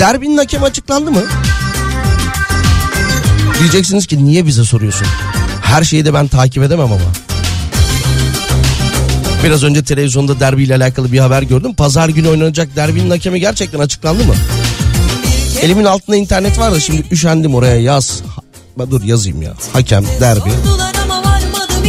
Derbinin 0.04 0.36
hakemi 0.36 0.64
açıklandı 0.64 1.10
mı? 1.10 1.22
Diyeceksiniz 3.58 4.06
ki 4.06 4.24
niye 4.24 4.46
bize 4.46 4.64
soruyorsun? 4.64 5.06
Her 5.62 5.84
şeyi 5.84 6.04
de 6.04 6.14
ben 6.14 6.28
takip 6.28 6.62
edemem 6.62 6.92
ama. 6.92 7.04
Biraz 9.44 9.64
önce 9.64 9.84
televizyonda 9.84 10.40
derbiyle 10.40 10.74
alakalı 10.76 11.12
bir 11.12 11.18
haber 11.18 11.42
gördüm. 11.42 11.74
Pazar 11.74 12.08
günü 12.08 12.28
oynanacak 12.28 12.76
derbinin 12.76 13.10
hakemi 13.10 13.40
gerçekten 13.40 13.78
açıklandı 13.78 14.24
mı? 14.24 14.34
Elimin 15.62 15.84
altında 15.84 16.16
internet 16.16 16.58
var 16.58 16.72
da 16.72 16.80
şimdi 16.80 17.04
üşendim 17.10 17.54
oraya 17.54 17.80
yaz. 17.80 18.22
Dur 18.90 19.02
yazayım 19.02 19.42
ya. 19.42 19.52
Hakem, 19.72 20.04
derbi. 20.20 20.50
Sordular 20.50 20.94
ama 21.04 21.18
varmadım 21.18 21.84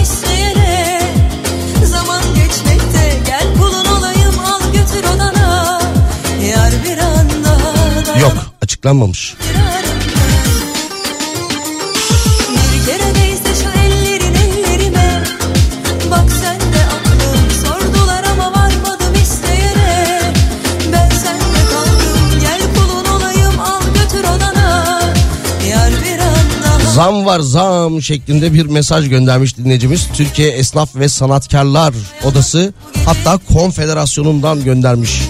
anda 26.75 26.89
Zam 26.93 27.25
var 27.25 27.39
zam 27.39 28.01
şeklinde 28.01 28.53
bir 28.53 28.65
mesaj 28.65 29.09
göndermiş 29.09 29.57
dinleyicimiz. 29.57 30.07
Türkiye 30.13 30.49
Esnaf 30.49 30.95
ve 30.95 31.09
Sanatkarlar 31.09 31.93
Odası 32.23 32.73
hatta 33.05 33.39
konfederasyonundan 33.53 34.63
göndermiş. 34.63 35.21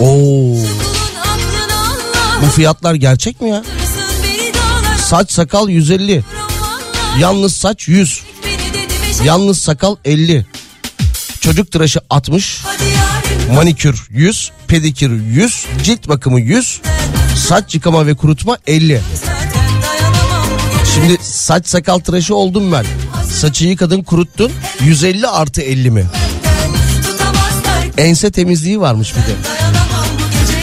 Oo, 0.00 0.56
bu 2.44 2.48
fiyatlar 2.48 2.94
gerçek 2.94 3.40
mi 3.40 3.50
ya? 3.50 3.62
Saç 4.98 5.32
sakal 5.32 5.68
150. 5.68 6.24
Yalnız 7.18 7.54
saç 7.56 7.88
100. 7.88 8.22
beni 8.44 8.74
dedim 8.74 8.96
eşe 9.10 9.24
Yalnız 9.24 9.58
sakal 9.58 9.96
50. 10.04 10.46
Çocuk 11.40 11.72
tıraşı 11.72 12.00
60. 12.10 12.60
hadi 12.64 12.84
yarim 12.84 13.54
Manikür 13.54 14.06
100. 14.10 14.50
Pedikür 14.68 15.20
100. 15.22 15.66
Cilt 15.82 16.08
bakımı 16.08 16.40
100. 16.40 16.80
Saç 17.36 17.74
yıkama 17.74 18.06
ve 18.06 18.14
kurutma 18.14 18.58
50. 18.66 19.00
zaten 19.14 19.82
dayanamam 19.82 20.48
bu 20.50 20.78
gece 20.78 20.92
Şimdi 20.94 21.18
saç 21.22 21.66
sakal 21.66 21.98
tıraşı 21.98 22.34
oldum 22.34 22.72
ben. 22.72 22.86
Saçı 23.30 23.66
yıkadın 23.66 24.02
kuruttun 24.02 24.52
150 24.80 25.28
artı 25.28 25.62
50 25.62 25.90
mi? 25.90 26.06
Ense 27.98 28.30
temizliği 28.30 28.80
varmış 28.80 29.14
bir 29.16 29.20
de. 29.20 29.63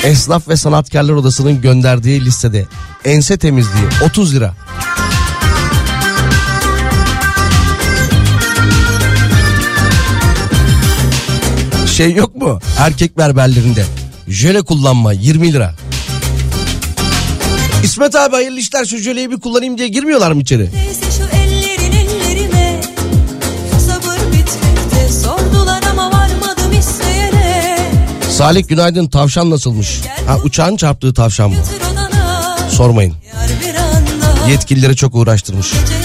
Esnaf 0.05 0.47
ve 0.47 0.55
Sanatkarlar 0.55 1.13
Odası'nın 1.13 1.61
gönderdiği 1.61 2.25
listede. 2.25 2.67
Ense 3.05 3.37
temizliği 3.37 3.85
30 4.05 4.35
lira. 4.35 4.53
Şey 11.95 12.13
yok 12.13 12.35
mu? 12.35 12.59
Erkek 12.79 13.17
berberlerinde. 13.17 13.85
Jöle 14.27 14.61
kullanma 14.61 15.13
20 15.13 15.53
lira. 15.53 15.75
İsmet 17.83 18.15
abi 18.15 18.35
hayırlı 18.35 18.59
işler 18.59 18.85
şu 18.85 18.97
jöleyi 18.97 19.31
bir 19.31 19.39
kullanayım 19.39 19.77
diye 19.77 19.87
girmiyorlar 19.87 20.31
mı 20.31 20.41
içeri? 20.41 20.69
Neyse 20.73 21.10
Salih 28.41 28.67
günaydın 28.67 29.07
tavşan 29.07 29.49
nasılmış? 29.49 29.99
Ha 30.27 30.37
uçağın 30.43 30.75
çarptığı 30.75 31.13
tavşan 31.13 31.51
bu. 31.51 31.55
Sormayın. 32.69 33.13
Yetkilileri 34.49 34.95
çok 34.95 35.15
uğraştırmış. 35.15 35.71
Geceye 35.71 36.00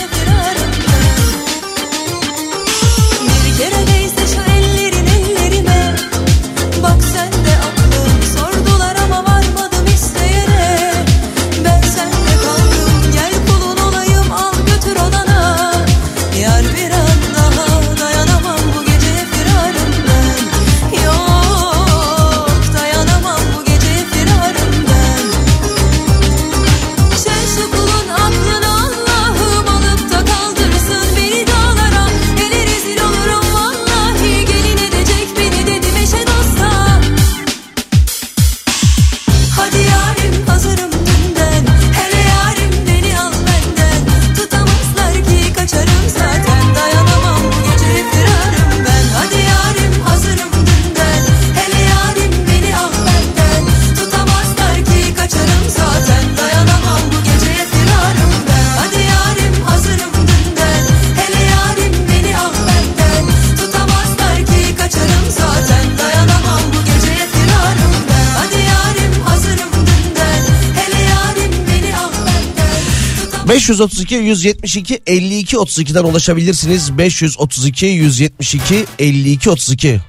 532 73.66 74.14
172 74.14 75.00
52 75.06 75.56
32'den 75.56 76.04
ulaşabilirsiniz. 76.04 76.98
532 76.98 77.86
172 77.86 78.86
52 78.98 79.50
32. 79.50 80.00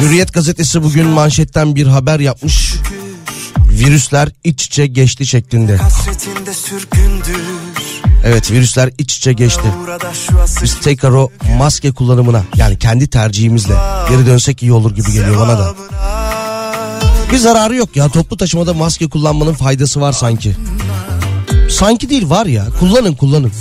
Hürriyet 0.00 0.32
gazetesi 0.32 0.82
bugün 0.82 1.06
manşetten 1.06 1.74
bir 1.76 1.86
haber 1.86 2.20
yapmış. 2.20 2.74
Virüsler 3.70 4.28
iç 4.44 4.64
içe 4.66 4.86
geçti 4.86 5.26
şeklinde. 5.26 5.78
Evet 8.24 8.50
virüsler 8.50 8.90
iç 8.98 9.16
içe 9.16 9.32
geçti. 9.32 9.72
Biz 10.62 10.80
tekrar 10.80 11.10
o 11.10 11.30
maske 11.58 11.92
kullanımına 11.92 12.44
yani 12.56 12.78
kendi 12.78 13.10
tercihimizle 13.10 13.74
geri 14.08 14.26
dönsek 14.26 14.62
iyi 14.62 14.72
olur 14.72 14.94
gibi 14.94 15.12
geliyor 15.12 15.36
bana 15.38 15.58
da. 15.58 15.74
Bir 17.32 17.38
zararı 17.38 17.76
yok 17.76 17.96
ya. 17.96 18.08
Toplu 18.08 18.36
taşımada 18.36 18.74
maske 18.74 19.08
kullanmanın 19.08 19.52
faydası 19.52 20.00
var 20.00 20.12
sanki. 20.12 20.56
Sanki 21.70 22.10
değil 22.10 22.30
var 22.30 22.46
ya. 22.46 22.66
Kullanın 22.80 23.14
kullanın. 23.14 23.52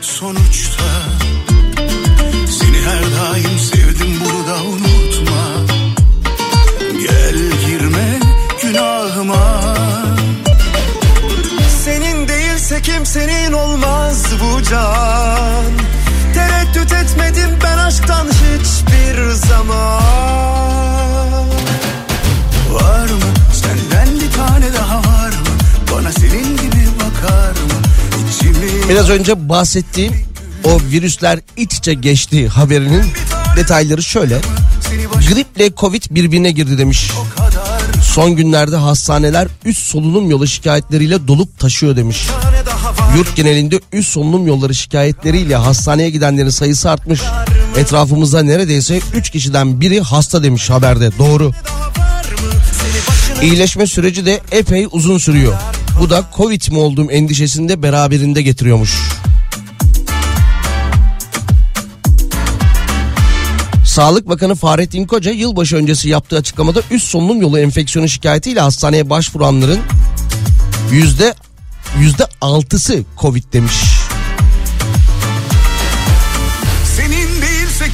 Sonuçta. 0.00 0.84
Seni 2.60 2.76
her 2.86 3.02
daim 3.02 3.58
sevdim 3.58 4.14
bunu 4.20 4.46
da 4.46 4.62
unutma. 4.62 5.42
Gel 6.92 7.36
girme 7.66 8.20
günahıma. 8.62 9.74
Senin 11.84 12.28
değilse 12.28 12.82
kimsenin 12.82 13.52
olmaz 13.52 14.26
bu 14.40 14.62
can. 14.62 15.64
Tereddüt 16.34 16.92
etmedim 16.92 17.58
ben 17.64 17.78
aşktan 17.78 18.26
hiçbir 18.26 19.30
zaman 19.30 21.19
Var 22.72 23.04
mı 23.04 23.20
senden 23.52 24.20
bir 24.20 24.32
tane 24.32 24.72
daha 24.74 24.98
var 24.98 25.28
mı 25.28 25.46
Bana 25.92 26.12
senin 26.12 26.56
gibi 26.56 26.86
bakar 26.96 27.50
mı 27.50 27.82
İçimi 28.30 28.88
Biraz 28.88 29.10
önce 29.10 29.48
bahsettiğim 29.48 30.12
o 30.64 30.80
virüsler 30.90 31.38
iç 31.56 31.74
içe 31.74 31.94
geçti 31.94 32.48
haberinin 32.48 33.04
detayları 33.56 34.02
şöyle. 34.02 34.40
Griple 35.28 35.70
Covid 35.76 36.02
birbirine 36.10 36.50
girdi 36.50 36.78
demiş. 36.78 37.10
Son 38.02 38.36
günlerde 38.36 38.76
hastaneler 38.76 39.48
üst 39.64 39.82
solunum 39.82 40.30
yolu 40.30 40.46
şikayetleriyle 40.46 41.28
dolup 41.28 41.58
taşıyor 41.58 41.96
demiş. 41.96 42.26
Yurt 43.16 43.36
genelinde 43.36 43.80
üst 43.92 44.08
solunum 44.12 44.46
yolları 44.46 44.74
şikayetleriyle 44.74 45.56
hastaneye 45.56 46.10
gidenlerin 46.10 46.48
sayısı 46.48 46.90
artmış. 46.90 47.20
Etrafımızda 47.76 48.42
neredeyse 48.42 49.00
3 49.14 49.30
kişiden 49.30 49.80
biri 49.80 50.00
hasta 50.00 50.42
demiş 50.42 50.70
haberde. 50.70 51.18
Doğru. 51.18 51.52
İyileşme 53.42 53.86
süreci 53.86 54.26
de 54.26 54.40
epey 54.52 54.88
uzun 54.90 55.18
sürüyor. 55.18 55.54
Bu 56.00 56.10
da 56.10 56.24
Covid 56.36 56.72
mi 56.72 56.78
olduğum 56.78 57.10
endişesini 57.10 57.68
de 57.68 57.82
beraberinde 57.82 58.42
getiriyormuş. 58.42 58.98
Sağlık 63.86 64.28
Bakanı 64.28 64.54
Fahrettin 64.54 65.06
Koca 65.06 65.30
yılbaşı 65.30 65.76
öncesi 65.76 66.08
yaptığı 66.08 66.36
açıklamada 66.36 66.82
üst 66.90 67.06
solunum 67.06 67.42
yolu 67.42 67.58
enfeksiyonu 67.58 68.08
şikayetiyle 68.08 68.60
hastaneye 68.60 69.10
başvuranların 69.10 69.80
yüzde 70.92 71.34
yüzde 71.98 72.26
altısı 72.40 73.04
Covid 73.20 73.44
demiş. 73.52 73.99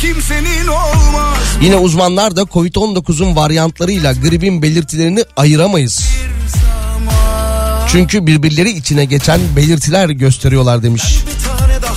Kimsenin 0.06 0.66
olmaz 0.66 1.38
Yine 1.60 1.76
uzmanlar 1.76 2.36
da 2.36 2.42
Covid-19'un 2.42 3.36
varyantlarıyla 3.36 4.12
gripin 4.12 4.62
belirtilerini 4.62 5.24
ayıramayız. 5.36 6.04
Çünkü 7.88 8.26
birbirleri 8.26 8.70
içine 8.70 9.04
geçen 9.04 9.40
belirtiler 9.56 10.08
gösteriyorlar 10.08 10.82
demiş. 10.82 11.02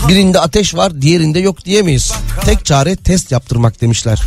Birinde 0.08 0.40
ateş 0.40 0.76
var 0.76 1.02
diğerinde 1.02 1.40
yok 1.40 1.66
diyemeyiz. 1.66 2.14
Tek 2.46 2.66
çare 2.66 2.96
test 2.96 3.32
yaptırmak 3.32 3.82
demişler. 3.82 4.22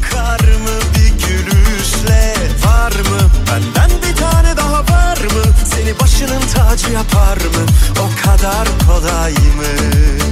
Seni 5.65 6.01
başının 6.01 6.41
tacı 6.55 6.93
yapar 6.93 7.37
mı 7.37 7.67
O 8.01 8.27
kadar 8.27 8.69
kolay 8.87 9.33
mı 9.33 10.32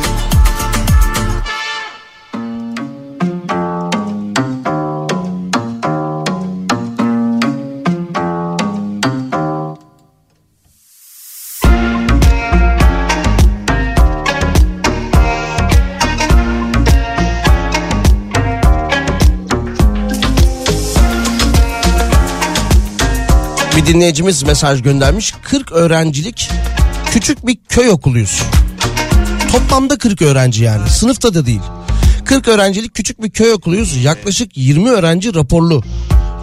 dinleyicimiz 23.93 24.43
mesaj 24.43 24.81
göndermiş. 24.81 25.33
40 25.43 25.71
öğrencilik 25.71 26.49
küçük 27.11 27.47
bir 27.47 27.57
köy 27.69 27.89
okuluyuz. 27.89 28.41
Toplamda 29.51 29.97
40 29.97 30.21
öğrenci 30.21 30.63
yani. 30.63 30.89
Sınıfta 30.89 31.33
da 31.33 31.45
değil. 31.45 31.61
40 32.25 32.47
öğrencilik 32.47 32.93
küçük 32.93 33.23
bir 33.23 33.29
köy 33.29 33.53
okuluyuz. 33.53 34.03
Yaklaşık 34.03 34.57
20 34.57 34.89
öğrenci 34.89 35.35
raporlu. 35.35 35.83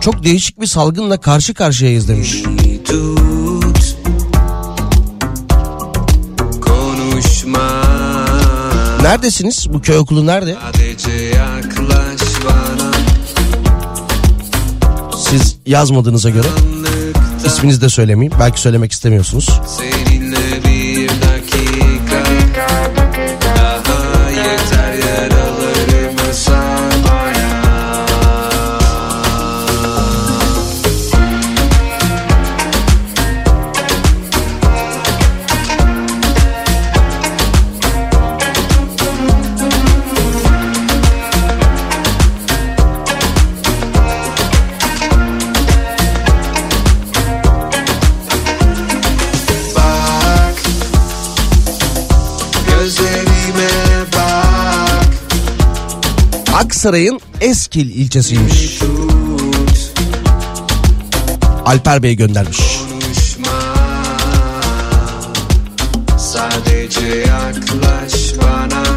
Çok 0.01 0.25
değişik 0.25 0.61
bir 0.61 0.67
salgınla 0.67 1.21
karşı 1.21 1.55
karşıyayız 1.55 2.09
demiş. 2.09 2.43
Tut 2.85 3.97
Konuşma 6.61 7.85
Neredesiniz? 9.03 9.67
Bu 9.73 9.83
köy 9.83 9.97
okulu 9.97 10.27
nerede? 10.27 10.57
Siz 15.17 15.57
yazmadığınıza 15.67 16.31
göre 16.31 16.49
isminizi 17.47 17.81
de 17.81 17.89
söylemeyeyim. 17.89 18.33
Belki 18.41 18.61
söylemek 18.61 18.93
istemiyorsunuz. 18.93 19.61
Aksaray'ın 56.69 57.21
Eskil 57.41 57.91
ilçesiymiş. 57.91 58.81
Alper 61.65 62.03
Bey 62.03 62.17
göndermiş. 62.17 62.59
konuşma 62.59 63.61
Sadece 66.19 67.07
yaklaş 67.07 68.35
bana 68.43 68.88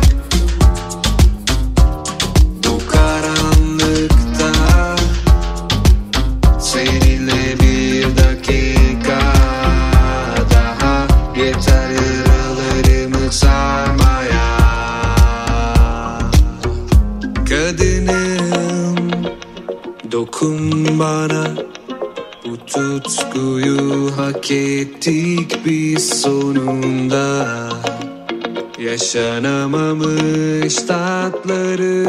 Yaşanamamış 29.16 30.76
tatları 30.76 32.06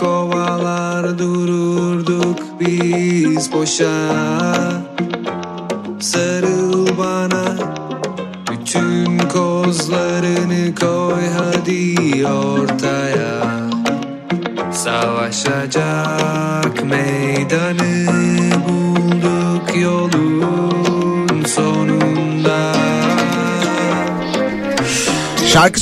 kovalar 0.00 1.18
dururduk 1.18 2.38
biz 2.60 3.52
boşa 3.52 4.57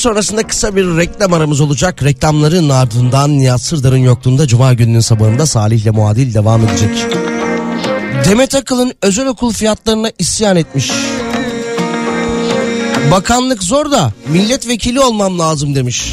sonrasında 0.07 0.47
kısa 0.47 0.77
bir 0.77 0.97
reklam 0.97 1.33
aramız 1.33 1.61
olacak. 1.61 2.03
Reklamların 2.03 2.69
ardından 2.69 3.39
Nihat 3.39 3.61
Sırdar'ın 3.61 3.97
yokluğunda 3.97 4.47
Cuma 4.47 4.73
gününün 4.73 5.01
sabahında 5.01 5.47
Salih 5.47 5.83
ile 5.83 5.91
Muadil 5.91 6.35
devam 6.35 6.65
edecek. 6.65 7.07
Demet 8.29 8.55
Akıl'ın 8.55 8.93
özel 9.03 9.27
okul 9.27 9.53
fiyatlarına 9.53 10.11
isyan 10.19 10.57
etmiş. 10.57 10.93
Bakanlık 13.11 13.63
zor 13.63 13.91
da 13.91 14.13
milletvekili 14.29 15.01
olmam 15.01 15.39
lazım 15.39 15.75
demiş. 15.75 16.13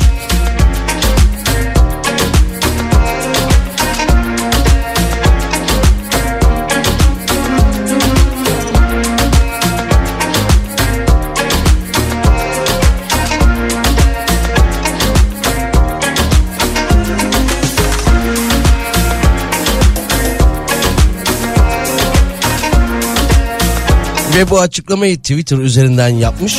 Ve 24.35 24.49
bu 24.49 24.59
açıklamayı 24.59 25.17
Twitter 25.17 25.57
üzerinden 25.57 26.09
yapmış. 26.09 26.57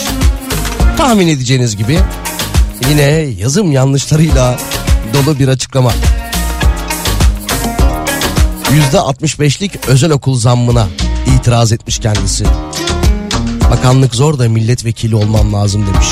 Tahmin 0.97 1.29
edeceğiniz 1.29 1.77
gibi 1.77 2.01
yine 2.91 3.03
yazım 3.39 3.73
yanlışlarıyla 3.73 4.59
dolu 5.15 5.39
bir 5.39 5.49
açıklama. 5.49 5.93
%65'lik 8.93 9.89
özel 9.89 10.11
okul 10.11 10.39
zammına 10.39 10.87
itiraz 11.37 11.73
etmiş 11.73 11.99
kendisi. 11.99 12.45
Bakanlık 13.71 14.15
zor 14.15 14.39
da 14.39 14.49
milletvekili 14.49 15.17
olmam 15.17 15.53
lazım 15.53 15.87
demiş. 15.87 16.09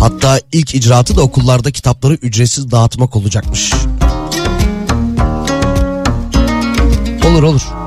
Hatta 0.00 0.40
ilk 0.52 0.74
icraatı 0.74 1.16
da 1.16 1.22
okullarda 1.22 1.70
kitapları 1.70 2.14
ücretsiz 2.14 2.70
dağıtmak 2.70 3.16
olacakmış. 3.16 3.72
Olur 7.26 7.42
olur. 7.42 7.77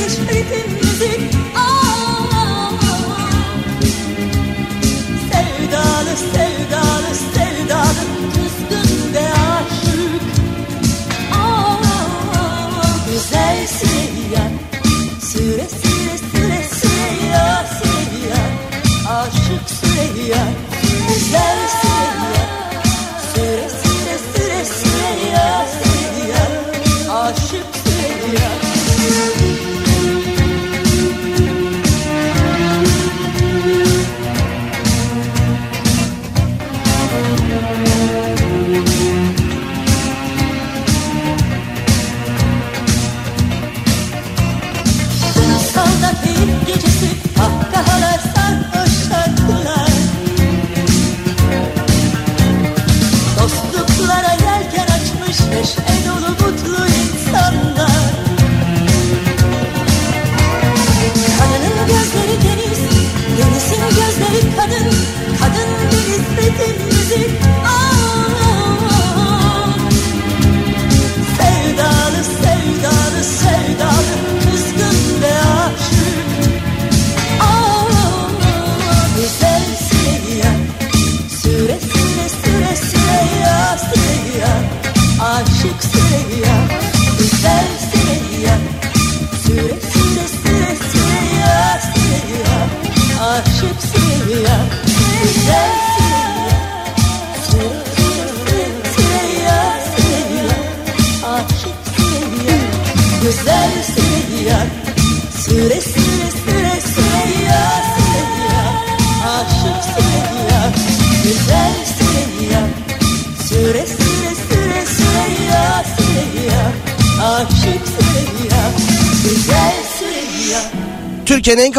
Kadın 0.00 0.24
ateş 0.24 1.39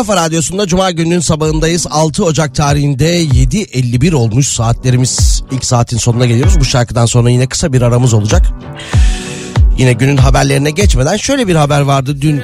kafa 0.02 0.16
radyosunda 0.16 0.68
Cuma 0.68 0.92
gününün 0.92 1.20
sabahındayız. 1.20 1.88
6 1.90 2.26
Ocak 2.26 2.56
tarihinde 2.56 3.24
7.51 3.24 4.14
olmuş 4.14 4.48
saatlerimiz. 4.48 5.44
ilk 5.52 5.66
saatin 5.66 5.98
sonuna 5.98 6.26
geliyoruz. 6.26 6.60
Bu 6.60 6.66
şarkıdan 6.66 7.06
sonra 7.06 7.30
yine 7.30 7.48
kısa 7.48 7.74
bir 7.74 7.82
aramız 7.82 8.14
olacak. 8.14 8.46
Yine 9.78 9.94
günün 9.94 10.18
haberlerine 10.18 10.72
geçmeden 10.72 11.18
şöyle 11.18 11.48
bir 11.48 11.56
haber 11.56 11.82
vardı 11.82 12.22
dün 12.22 12.42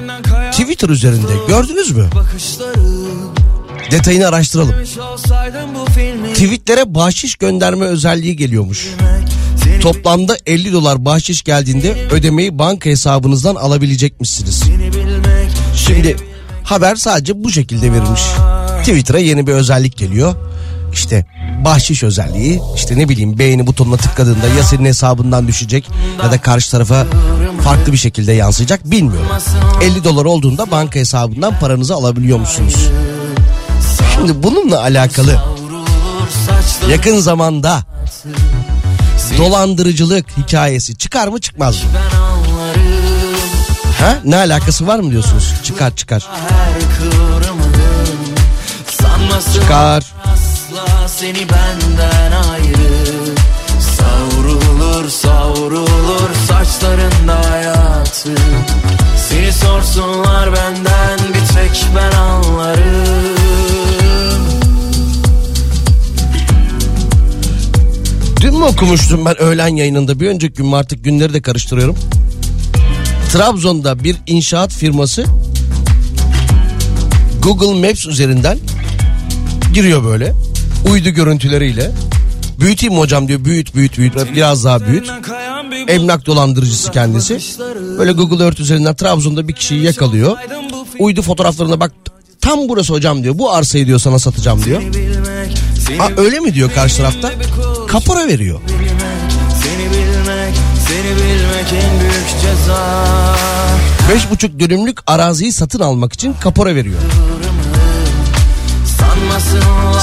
Twitter 0.51 0.89
üzerinde. 0.89 1.31
Gördünüz 1.47 1.91
mü? 1.91 2.09
Detayını 3.91 4.27
araştıralım. 4.27 4.75
Tweetlere 6.33 6.95
bahşiş 6.95 7.35
gönderme 7.35 7.85
özelliği 7.85 8.35
geliyormuş. 8.35 8.87
Toplamda 9.81 10.37
50 10.45 10.73
dolar 10.73 11.05
bahşiş 11.05 11.43
geldiğinde 11.43 12.07
ödemeyi 12.11 12.59
banka 12.59 12.89
hesabınızdan 12.89 13.55
alabilecekmişsiniz. 13.55 14.63
Şimdi 15.75 16.15
haber 16.67 16.95
sadece 16.95 17.43
bu 17.43 17.49
şekilde 17.49 17.91
verilmiş. 17.91 18.21
Twitter'a 18.79 19.19
yeni 19.19 19.47
bir 19.47 19.53
özellik 19.53 19.97
geliyor. 19.97 20.35
İşte 20.93 21.25
bahşiş 21.65 22.03
özelliği 22.03 22.61
işte 22.75 22.97
ne 22.97 23.09
bileyim 23.09 23.39
beğeni 23.39 23.67
butonuna 23.67 23.97
tıkladığında 23.97 24.47
ya 24.47 24.63
senin 24.63 24.85
hesabından 24.85 25.47
düşecek 25.47 25.89
ya 26.23 26.31
da 26.31 26.41
karşı 26.41 26.71
tarafa 26.71 27.05
farklı 27.63 27.93
bir 27.93 27.97
şekilde 27.97 28.33
yansıyacak 28.33 28.91
bilmiyorum. 28.91 29.27
50 29.81 30.03
dolar 30.03 30.25
olduğunda 30.25 30.71
banka 30.71 30.99
hesabından 30.99 31.59
paranızı 31.59 31.93
alabiliyor 31.93 32.39
musunuz? 32.39 32.75
Şimdi 34.15 34.43
bununla 34.43 34.81
alakalı 34.81 35.41
yakın 36.89 37.19
zamanda 37.19 37.83
dolandırıcılık 39.37 40.25
hikayesi 40.37 40.97
çıkar 40.97 41.27
mı 41.27 41.39
çıkmaz 41.41 41.75
mı? 41.75 41.89
Ha? 43.99 44.17
Ne 44.25 44.35
alakası 44.35 44.87
var 44.87 44.99
mı 44.99 45.11
diyorsunuz? 45.11 45.53
Çıkar 45.63 45.95
çıkar. 45.95 46.27
Çıkar. 49.53 50.03
seni 51.07 51.47
benden 51.49 52.31
ayrı 52.51 53.33
Savrulur 53.97 55.09
savrulur 55.09 56.29
saçlarında 56.47 57.51
hayatı 57.51 58.35
Seni 59.29 59.53
sorsunlar 59.53 60.53
benden 60.53 61.19
bir 61.33 61.53
tek 61.55 61.85
ben 61.95 62.17
anlarım 62.17 63.37
Dün 68.41 68.57
mü 68.57 68.65
okumuştum 68.65 69.25
ben 69.25 69.41
öğlen 69.41 69.75
yayınında 69.75 70.19
bir 70.19 70.27
önceki 70.27 70.53
gün 70.53 70.65
mü 70.67 70.75
artık 70.75 71.03
günleri 71.03 71.33
de 71.33 71.41
karıştırıyorum. 71.41 71.97
Trabzon'da 73.31 74.03
bir 74.03 74.15
inşaat 74.27 74.73
firması 74.73 75.25
Google 77.43 77.87
Maps 77.87 78.07
üzerinden 78.07 78.59
giriyor 79.73 80.03
böyle 80.03 80.33
uydu 80.91 81.09
görüntüleriyle. 81.09 81.91
Büyüteyim 82.59 82.97
hocam 82.97 83.27
diyor 83.27 83.45
büyüt 83.45 83.75
büyüt 83.75 83.97
büyüt 83.97 84.13
biraz 84.35 84.63
daha 84.65 84.87
büyüt. 84.87 85.11
Emlak 85.87 86.25
dolandırıcısı 86.25 86.91
kendisi. 86.91 87.39
Böyle 87.97 88.11
Google 88.11 88.43
Earth 88.43 88.59
üzerinden 88.59 88.95
Trabzon'da 88.95 89.47
bir 89.47 89.53
kişiyi 89.53 89.83
yakalıyor. 89.83 90.37
Uydu 90.99 91.21
fotoğraflarına 91.21 91.79
bak 91.79 91.91
tam 92.41 92.59
burası 92.69 92.93
hocam 92.93 93.23
diyor. 93.23 93.37
Bu 93.37 93.51
arsayı 93.51 93.87
diyor 93.87 93.99
sana 93.99 94.19
satacağım 94.19 94.63
diyor. 94.65 94.81
Ha 95.97 96.09
öyle 96.17 96.39
mi 96.39 96.53
diyor 96.53 96.71
karşı 96.75 96.97
tarafta? 96.97 97.31
Kapora 97.87 98.27
veriyor. 98.27 98.59
Bilmek 101.71 101.83
en 101.83 101.99
büyük 101.99 102.41
ceza 102.41 103.35
Beş 104.13 104.31
buçuk 104.31 104.59
dönümlük 104.59 104.99
araziyi 105.07 105.53
satın 105.53 105.79
almak 105.79 106.13
için 106.13 106.35
kapora 106.39 106.75
veriyor. 106.75 106.99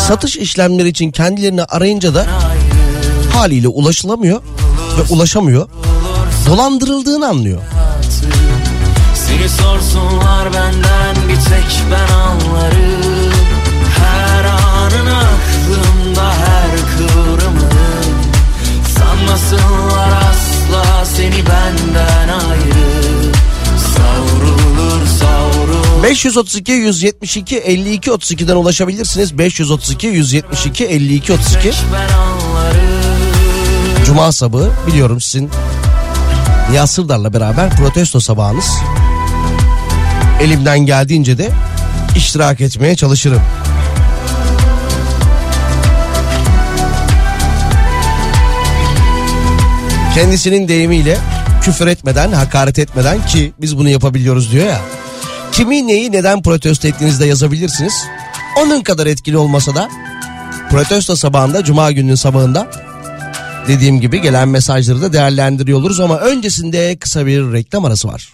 Satış 0.06 0.36
işlemleri 0.36 0.88
için 0.88 1.10
kendilerini 1.10 1.64
arayınca 1.64 2.14
da 2.14 2.26
haliyle 3.32 3.68
ulaşılamıyor 3.68 4.42
ve 4.98 5.14
ulaşamıyor. 5.14 5.68
Dolandırıldığını 6.46 7.28
anlıyor. 7.28 7.60
Seni 9.14 9.48
sorsunlar 9.48 10.52
benden 10.52 11.28
bir 11.28 11.34
tek 11.34 11.82
ben 11.90 12.14
anlarım 12.14 13.32
Her 13.98 14.44
anın 14.44 15.06
aklımda 15.06 16.32
her 16.32 16.70
kıvrımın 16.98 18.04
Sanmasınlar 18.98 19.73
asla 19.73 19.73
seni 21.24 21.46
benden 21.46 22.28
ayrı 22.28 23.32
Savrulur 23.96 25.06
savrulur 25.06 26.02
532 26.02 26.72
172 26.72 27.56
52 27.56 28.10
32'den 28.10 28.56
ulaşabilirsiniz. 28.56 29.38
532 29.38 30.06
172 30.06 30.84
52 30.84 31.32
32. 31.32 31.72
ben 31.92 32.14
anlarım 32.14 32.84
Cuma 34.06 34.32
sabahı 34.32 34.70
biliyorum 34.86 35.20
sizin 35.20 35.50
Nihat 36.70 36.90
Sırdar'la 36.90 37.32
beraber 37.32 37.76
protesto 37.76 38.20
sabahınız. 38.20 38.70
Elimden 40.40 40.78
geldiğince 40.78 41.38
de 41.38 41.50
iştirak 42.16 42.60
etmeye 42.60 42.96
çalışırım. 42.96 43.42
Kendisinin 50.14 50.68
deyimiyle 50.68 51.18
küfür 51.62 51.86
etmeden, 51.86 52.32
hakaret 52.32 52.78
etmeden 52.78 53.26
ki 53.26 53.52
biz 53.60 53.78
bunu 53.78 53.88
yapabiliyoruz 53.88 54.52
diyor 54.52 54.66
ya. 54.66 54.80
Kimi 55.52 55.86
neyi 55.86 56.12
neden 56.12 56.42
protesto 56.42 56.88
ettiğinizde 56.88 57.26
yazabilirsiniz. 57.26 57.94
Onun 58.58 58.82
kadar 58.82 59.06
etkili 59.06 59.36
olmasa 59.36 59.74
da 59.74 59.88
protesto 60.70 61.16
sabahında, 61.16 61.64
cuma 61.64 61.92
gününün 61.92 62.14
sabahında 62.14 62.70
dediğim 63.68 64.00
gibi 64.00 64.20
gelen 64.20 64.48
mesajları 64.48 65.02
da 65.02 65.12
değerlendiriyor 65.12 65.78
oluruz 65.78 66.00
ama 66.00 66.18
öncesinde 66.18 66.96
kısa 66.96 67.26
bir 67.26 67.52
reklam 67.52 67.84
arası 67.84 68.08
var. 68.08 68.28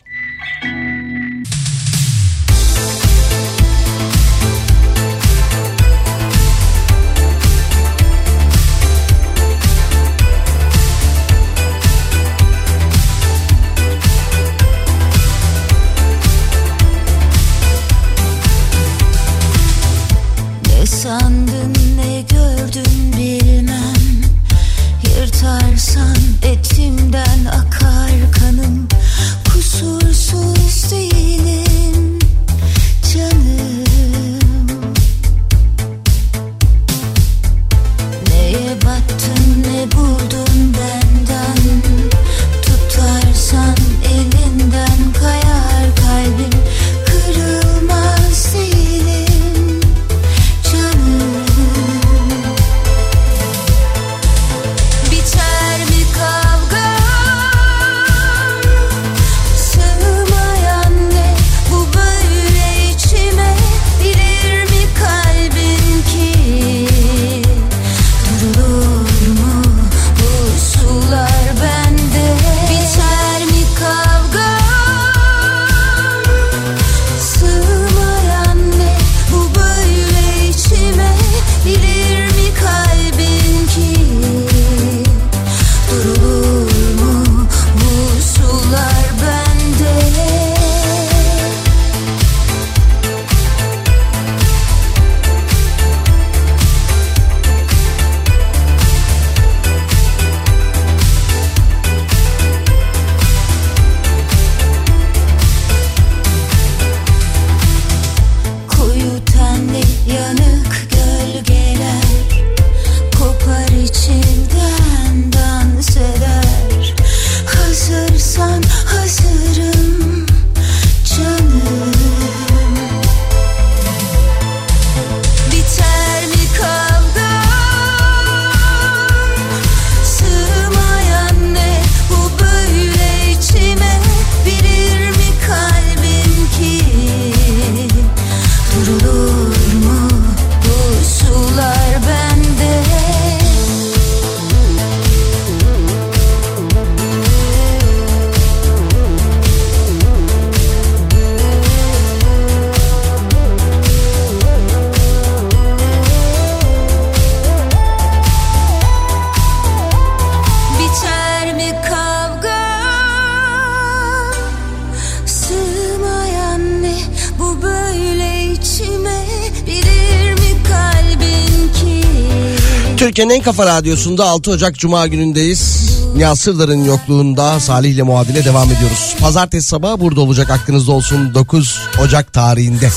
Türkiye'nin 173.21 173.41
en 173.41 173.45
kafa 173.45 173.67
radyosunda 173.67 174.25
6 174.25 174.51
Ocak 174.51 174.75
Cuma 174.75 175.07
günündeyiz. 175.07 175.91
Nihat 176.17 176.39
Sırdar'ın 176.39 176.85
yokluğunda 176.85 177.61
Salih 177.61 177.91
ile 177.91 178.03
muhabire 178.03 178.45
devam 178.45 178.73
ediyoruz. 178.73 179.15
Pazartesi 179.21 179.69
sabahı 179.69 180.01
burada 180.01 180.21
olacak 180.21 180.51
aklınızda 180.51 180.93
olsun 180.93 181.35
9 181.35 181.81
Ocak 182.03 182.33
tarihinde. 182.33 182.91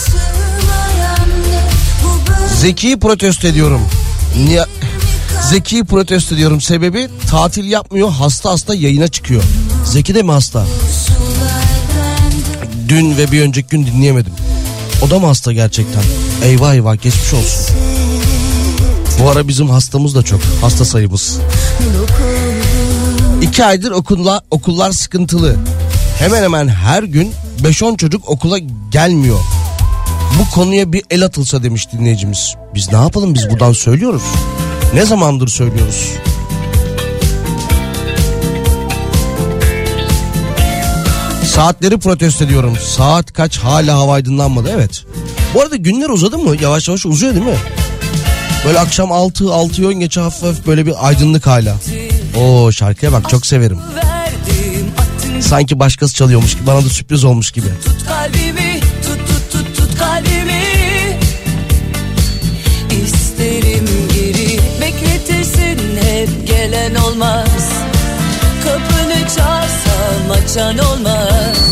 Zeki'yi 2.62 3.00
protesto 3.00 3.48
ediyorum. 3.48 3.82
Niye? 4.46 4.66
Zeki'yi 5.50 5.84
protesto 5.84 6.36
ediyorum. 6.36 6.62
Sebebi 6.62 7.08
tatil 7.30 7.66
yapmıyor 7.66 8.10
hasta 8.12 8.52
hasta 8.52 8.76
yayına 8.76 9.08
çıkıyor. 9.08 9.44
Zeki 9.86 10.16
de 10.16 10.24
mi 10.24 10.32
hasta? 10.32 10.66
Dün 12.90 13.18
ve 13.18 13.32
bir 13.32 13.42
önceki 13.42 13.68
gün 13.68 13.86
dinleyemedim. 13.86 14.34
O 15.02 15.10
da 15.10 15.20
mı 15.20 15.28
hasta 15.28 15.54
gerçekten? 15.54 16.04
Eyvah 16.44 16.74
eyvah 16.74 17.02
geçmiş 17.02 17.34
olsun. 17.34 17.83
Bu 19.20 19.30
ara 19.30 19.47
bizim 19.47 19.70
hastamız 19.70 20.16
da 20.16 20.24
çok. 20.24 20.41
Hasta 20.61 20.86
sayımız. 20.86 21.39
İki 23.41 23.66
aydır 23.66 23.91
okullar, 23.91 24.41
okullar 24.51 24.91
sıkıntılı. 24.91 25.55
Hemen 26.20 26.43
hemen 26.43 26.68
her 26.68 27.03
gün 27.03 27.34
5-10 27.64 27.97
çocuk 27.97 28.30
okula 28.30 28.57
gelmiyor. 28.91 29.39
Bu 30.39 30.55
konuya 30.55 30.93
bir 30.93 31.03
el 31.09 31.26
atılsa 31.26 31.64
demiş 31.64 31.88
dinleyicimiz. 31.91 32.55
Biz 32.76 32.91
ne 32.91 32.97
yapalım 32.97 33.34
biz 33.34 33.49
buradan 33.49 33.74
söylüyoruz. 33.74 34.24
Ne 34.93 35.05
zamandır 35.05 35.47
söylüyoruz. 35.47 36.09
Saatleri 41.45 41.97
protesto 41.97 42.45
ediyorum. 42.45 42.74
Saat 42.86 43.34
kaç 43.34 43.57
hala 43.57 43.97
hava 43.97 44.14
aydınlanmadı 44.14 44.72
evet. 44.74 45.05
Bu 45.53 45.61
arada 45.61 45.76
günler 45.76 46.09
uzadı 46.09 46.38
mı? 46.38 46.55
Yavaş 46.61 46.88
yavaş 46.88 47.05
uzuyor 47.05 47.36
değil 47.36 47.45
mi? 47.45 47.55
Böyle 48.66 48.80
akşam 48.80 49.11
6 49.11 49.53
6 49.53 49.88
10 49.88 49.93
geçe 49.99 50.22
hafif 50.22 50.43
hafif 50.43 50.68
böyle 50.68 50.86
bir 50.86 51.07
aydınlık 51.07 51.47
hala. 51.47 51.76
Oo 52.38 52.72
şarkıya 52.72 53.11
bak 53.11 53.30
çok 53.30 53.45
severim. 53.45 53.80
Sanki 55.41 55.80
başkası 55.80 56.14
çalıyormuş 56.16 56.55
gibi 56.55 56.68
bana 56.68 56.78
da 56.86 56.89
sürpriz 56.89 57.24
olmuş 57.24 57.51
gibi. 57.51 57.68
tut 57.86 58.05
kalbimi 58.07 58.80
tut 58.80 59.28
tut 59.28 59.51
tut 59.51 59.78
tut 59.78 59.99
kalbimi 59.99 60.64
İsterim 63.05 63.88
geri 64.14 64.59
bekletirsin 64.82 65.80
hep 66.01 66.47
gelen 66.47 66.95
olmaz 66.95 67.70
Kapını 68.64 69.28
çalsam 69.36 70.32
açan 70.32 70.78
olmaz 70.78 71.62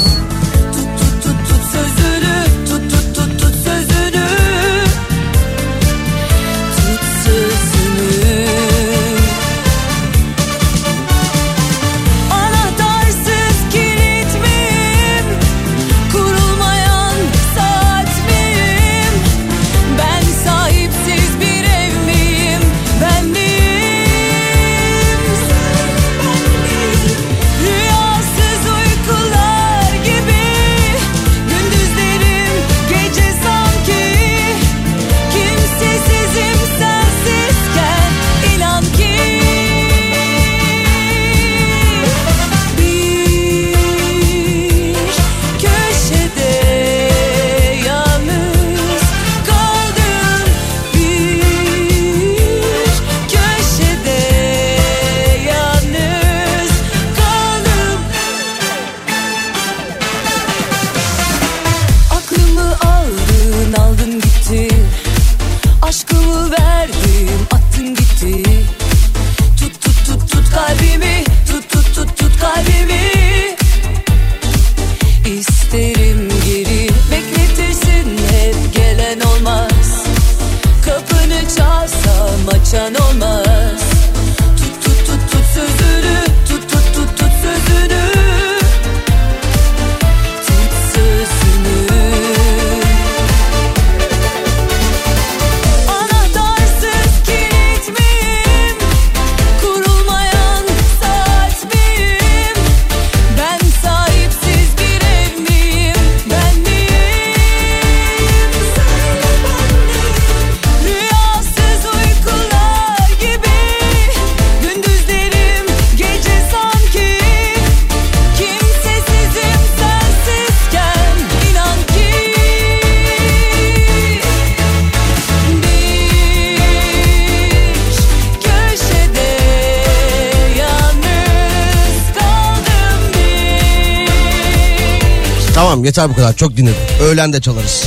Tamam 135.81 135.85
yeter 135.85 136.09
bu 136.09 136.15
kadar 136.15 136.33
çok 136.35 136.57
dinledim. 136.57 136.75
Öğlen 137.01 137.33
de 137.33 137.41
çalarız. 137.41 137.83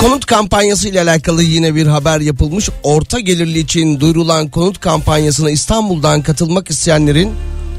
Konut 0.00 0.26
kampanyası 0.26 0.88
ile 0.88 1.00
alakalı 1.00 1.42
yine 1.42 1.74
bir 1.74 1.86
haber 1.86 2.20
yapılmış. 2.20 2.68
Orta 2.82 3.20
gelirli 3.20 3.58
için 3.58 4.00
duyurulan 4.00 4.48
konut 4.48 4.80
kampanyasına 4.80 5.50
İstanbul'dan 5.50 6.22
katılmak 6.22 6.70
isteyenlerin 6.70 7.30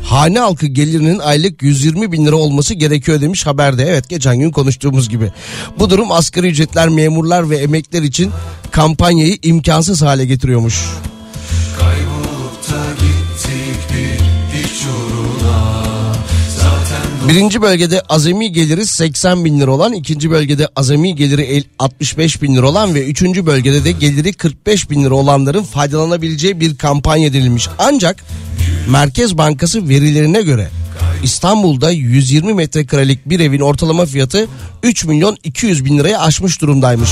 hane 0.03 0.39
halkı 0.39 0.67
gelirinin 0.67 1.19
aylık 1.19 1.63
120 1.63 2.11
bin 2.11 2.25
lira 2.25 2.35
olması 2.35 2.73
gerekiyor 2.73 3.21
demiş 3.21 3.45
haberde. 3.45 3.83
Evet 3.83 4.09
geçen 4.09 4.39
gün 4.39 4.51
konuştuğumuz 4.51 5.09
gibi. 5.09 5.31
Bu 5.79 5.89
durum 5.89 6.11
asgari 6.11 6.47
ücretler, 6.47 6.89
memurlar 6.89 7.49
ve 7.49 7.57
emekler 7.57 8.01
için 8.01 8.31
kampanyayı 8.73 9.37
imkansız 9.43 10.01
hale 10.01 10.25
getiriyormuş. 10.25 10.85
Birinci 17.29 17.61
bölgede 17.61 18.01
azami 18.01 18.51
geliri 18.51 18.87
80 18.87 19.45
bin 19.45 19.59
lira 19.59 19.71
olan, 19.71 19.93
ikinci 19.93 20.31
bölgede 20.31 20.67
azami 20.75 21.15
geliri 21.15 21.41
el- 21.41 21.63
65 21.79 22.41
bin 22.41 22.55
lira 22.55 22.69
olan 22.69 22.95
ve 22.95 23.05
üçüncü 23.05 23.45
bölgede 23.45 23.83
de 23.83 23.91
geliri 23.91 24.33
45 24.33 24.89
bin 24.89 25.03
lira 25.03 25.13
olanların 25.13 25.63
faydalanabileceği 25.63 26.59
bir 26.59 26.77
kampanya 26.77 27.27
edilmiş. 27.27 27.67
Ancak 27.77 28.23
Merkez 28.89 29.37
Bankası 29.37 29.89
verilerine 29.89 30.41
göre 30.41 30.69
İstanbul'da 31.23 31.91
120 31.91 32.53
metrekarelik 32.53 33.29
bir 33.29 33.39
evin 33.39 33.59
ortalama 33.59 34.05
fiyatı 34.05 34.47
3 34.83 35.05
milyon 35.05 35.37
200 35.43 35.85
bin 35.85 35.97
liraya 35.97 36.19
aşmış 36.19 36.61
durumdaymış. 36.61 37.09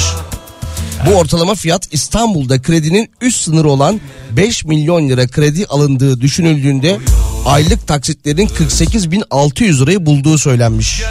Bu 1.05 1.09
ortalama 1.09 1.55
fiyat 1.55 1.87
İstanbul'da 1.93 2.61
kredinin 2.61 3.09
üst 3.21 3.41
sınırı 3.43 3.69
olan 3.69 4.01
5 4.31 4.65
milyon 4.65 5.09
lira 5.09 5.27
kredi 5.27 5.65
alındığı 5.65 6.21
düşünüldüğünde 6.21 6.99
aylık 7.45 7.87
taksitlerin 7.87 8.47
48.600 8.47 9.81
lirayı 9.81 10.05
bulduğu 10.05 10.37
söylenmiş. 10.37 11.03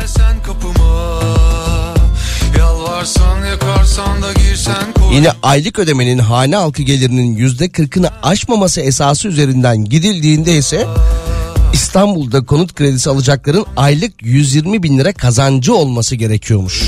Yine 5.13 5.29
aylık 5.43 5.79
ödemenin 5.79 6.19
hane 6.19 6.57
halkı 6.57 6.83
gelirinin 6.83 7.37
%40'ını 7.37 8.11
aşmaması 8.23 8.81
esası 8.81 9.29
üzerinden 9.29 9.85
gidildiğinde 9.85 10.57
ise 10.57 10.87
İstanbul'da 11.73 12.45
konut 12.45 12.75
kredisi 12.75 13.11
alacakların 13.11 13.67
aylık 13.77 14.13
120 14.23 14.83
bin 14.83 14.99
lira 14.99 15.13
kazancı 15.13 15.75
olması 15.75 16.17
gerekiyormuş. 16.17 16.83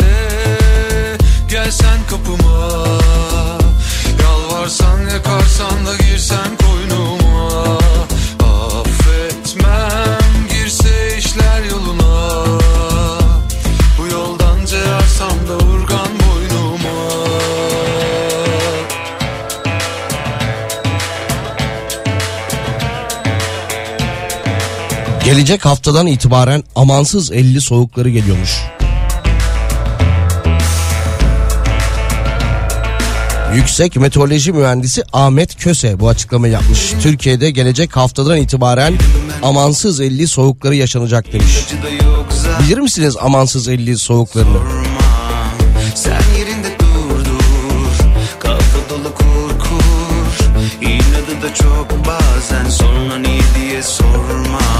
de 0.00 1.83
kapıma. 2.14 2.86
Yalvarsan 4.22 5.00
yakarsan 5.00 5.86
da 5.86 5.96
girsen 5.96 6.56
koynuma. 6.56 7.78
Affetmem 8.40 10.48
girse 10.50 11.18
işler 11.18 11.62
yoluna. 11.70 12.44
Bu 13.98 14.06
yoldan 14.06 14.66
ceyarsam 14.66 15.48
da 15.48 15.56
urgan 15.56 16.08
boynuma. 16.26 17.08
Gelecek 25.24 25.64
haftadan 25.64 26.06
itibaren 26.06 26.64
amansız 26.76 27.32
50 27.32 27.60
soğukları 27.60 28.10
geliyormuş. 28.10 28.73
Yüksek 33.56 33.96
Meteoroloji 33.96 34.52
Mühendisi 34.52 35.02
Ahmet 35.12 35.56
Köse 35.56 36.00
bu 36.00 36.08
açıklamayı 36.08 36.52
yapmış. 36.52 36.92
Türkiye'de 37.02 37.50
gelecek 37.50 37.96
haftadan 37.96 38.36
itibaren 38.36 38.94
amansız 39.42 40.00
50 40.00 40.28
soğukları 40.28 40.74
yaşanacak 40.74 41.32
demiş. 41.32 41.66
Bilir 42.60 42.78
misiniz 42.78 43.16
amansız 43.20 43.68
50 43.68 43.98
soğuklarını? 43.98 44.58
Çok 51.54 52.06
bazen 52.06 52.70
Sonra 52.70 53.18
niye 53.18 53.42
diye 53.54 53.82
sorma 53.82 54.73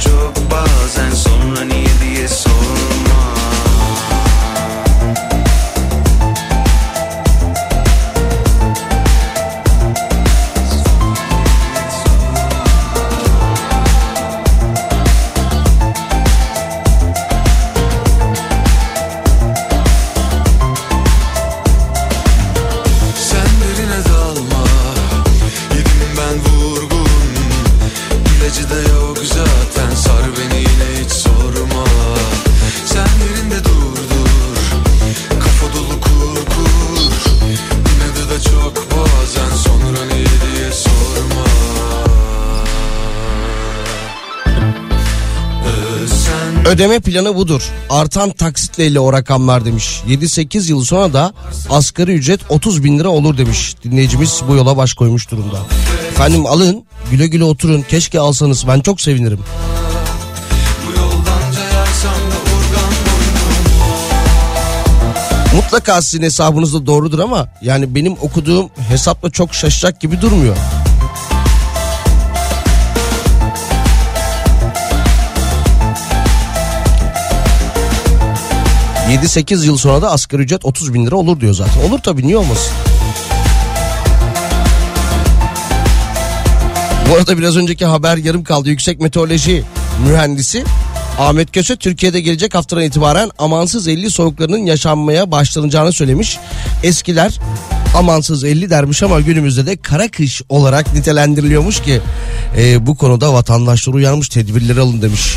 çok 0.00 0.32
bazen 0.50 1.10
Sonra 1.10 1.69
Ödeme 46.70 47.00
planı 47.00 47.36
budur. 47.36 47.62
Artan 47.90 48.30
taksitle 48.30 48.86
ile 48.86 49.00
o 49.00 49.12
rakamlar 49.12 49.64
demiş. 49.64 50.00
7-8 50.08 50.70
yıl 50.70 50.84
sonra 50.84 51.12
da 51.12 51.32
asgari 51.70 52.12
ücret 52.12 52.40
30 52.48 52.84
bin 52.84 52.98
lira 52.98 53.08
olur 53.08 53.38
demiş. 53.38 53.74
Dinleyicimiz 53.84 54.42
bu 54.48 54.54
yola 54.54 54.76
baş 54.76 54.94
koymuş 54.94 55.30
durumda. 55.30 55.58
Efendim 56.10 56.46
alın 56.46 56.84
güle 57.10 57.26
güle 57.26 57.44
oturun 57.44 57.82
keşke 57.82 58.20
alsanız 58.20 58.66
ben 58.68 58.80
çok 58.80 59.00
sevinirim. 59.00 59.40
Mutlaka 65.54 66.02
sizin 66.02 66.22
hesabınız 66.22 66.74
da 66.74 66.86
doğrudur 66.86 67.18
ama 67.18 67.48
yani 67.62 67.94
benim 67.94 68.12
okuduğum 68.12 68.70
hesapla 68.88 69.30
çok 69.30 69.54
şaşacak 69.54 70.00
gibi 70.00 70.20
durmuyor. 70.20 70.56
...7-8 79.10 79.64
yıl 79.64 79.76
sonra 79.76 80.02
da 80.02 80.10
asgari 80.10 80.42
ücret 80.42 80.64
30 80.64 80.94
bin 80.94 81.06
lira 81.06 81.16
olur 81.16 81.40
diyor 81.40 81.54
zaten. 81.54 81.88
Olur 81.88 81.98
tabii 81.98 82.26
niye 82.26 82.36
olmasın? 82.36 82.72
Bu 87.10 87.14
arada 87.14 87.38
biraz 87.38 87.56
önceki 87.56 87.86
haber 87.86 88.16
yarım 88.16 88.44
kaldı. 88.44 88.68
Yüksek 88.68 89.00
Meteoroloji 89.00 89.64
Mühendisi 90.06 90.64
Ahmet 91.18 91.52
Köse 91.52 91.76
Türkiye'de 91.76 92.20
gelecek 92.20 92.54
haftadan 92.54 92.82
itibaren 92.82 93.30
amansız 93.38 93.88
50 93.88 94.10
soğuklarının 94.10 94.58
yaşanmaya 94.58 95.30
başlanacağını 95.30 95.92
söylemiş. 95.92 96.38
Eskiler 96.82 97.38
amansız 97.96 98.44
50 98.44 98.70
dermiş 98.70 99.02
ama 99.02 99.20
günümüzde 99.20 99.66
de 99.66 99.76
kara 99.76 100.08
kış 100.08 100.42
olarak 100.48 100.94
nitelendiriliyormuş 100.94 101.82
ki 101.82 102.00
e, 102.56 102.86
bu 102.86 102.96
konuda 102.96 103.32
vatandaşlar 103.32 103.94
uyanmış 103.94 104.28
tedbirleri 104.28 104.80
alın 104.80 105.02
demiş. 105.02 105.34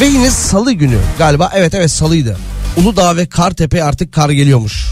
Ve 0.00 0.06
yine 0.06 0.30
salı 0.30 0.72
günü 0.72 0.98
galiba 1.18 1.52
evet 1.54 1.74
evet 1.74 1.90
salıydı. 1.90 2.36
Uludağ 2.76 3.16
ve 3.16 3.28
Kartepe 3.28 3.84
artık 3.84 4.12
kar 4.12 4.30
geliyormuş. 4.30 4.86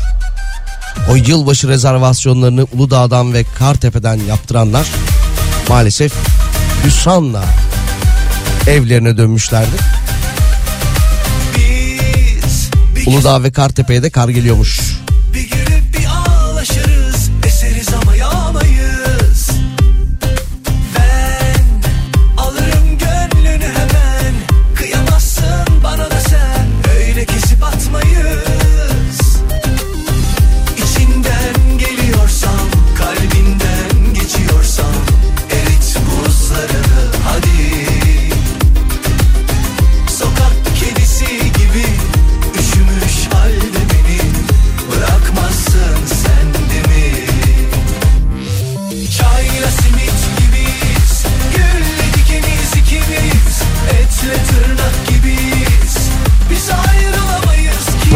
O 1.11 1.16
yılbaşı 1.16 1.68
rezervasyonlarını 1.68 2.66
Uludağ'dan 2.72 3.35
ve 3.35 3.45
Kartepe'den 3.59 4.16
yaptıranlar 4.16 4.89
maalesef 5.68 6.12
hüsranla 6.85 7.45
evlerine 8.66 9.16
dönmüşlerdi. 9.16 9.76
Uludağ 13.07 13.43
ve 13.43 13.53
Kartepe'ye 13.53 14.03
de 14.03 14.11
kar 14.11 14.29
geliyormuş. 14.29 14.97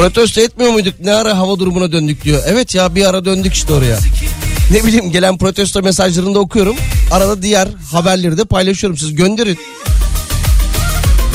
Protesto 0.02 0.40
etmiyor 0.40 0.72
muyduk? 0.72 0.94
Ne 1.00 1.14
ara 1.14 1.38
hava 1.38 1.58
durumuna 1.58 1.92
döndük 1.92 2.24
diyor. 2.24 2.42
Evet 2.46 2.74
ya 2.74 2.94
bir 2.94 3.04
ara 3.06 3.24
döndük 3.24 3.54
işte 3.54 3.72
oraya. 3.72 3.98
Ne 4.70 4.84
bileyim 4.84 5.10
gelen 5.10 5.38
protesto 5.38 5.82
mesajlarını 5.82 6.34
da 6.34 6.38
okuyorum. 6.38 6.76
Arada 7.10 7.42
diğer 7.42 7.68
haberleri 7.92 8.38
de 8.38 8.44
paylaşıyorum. 8.44 8.98
Siz 8.98 9.14
gönderin. 9.14 9.58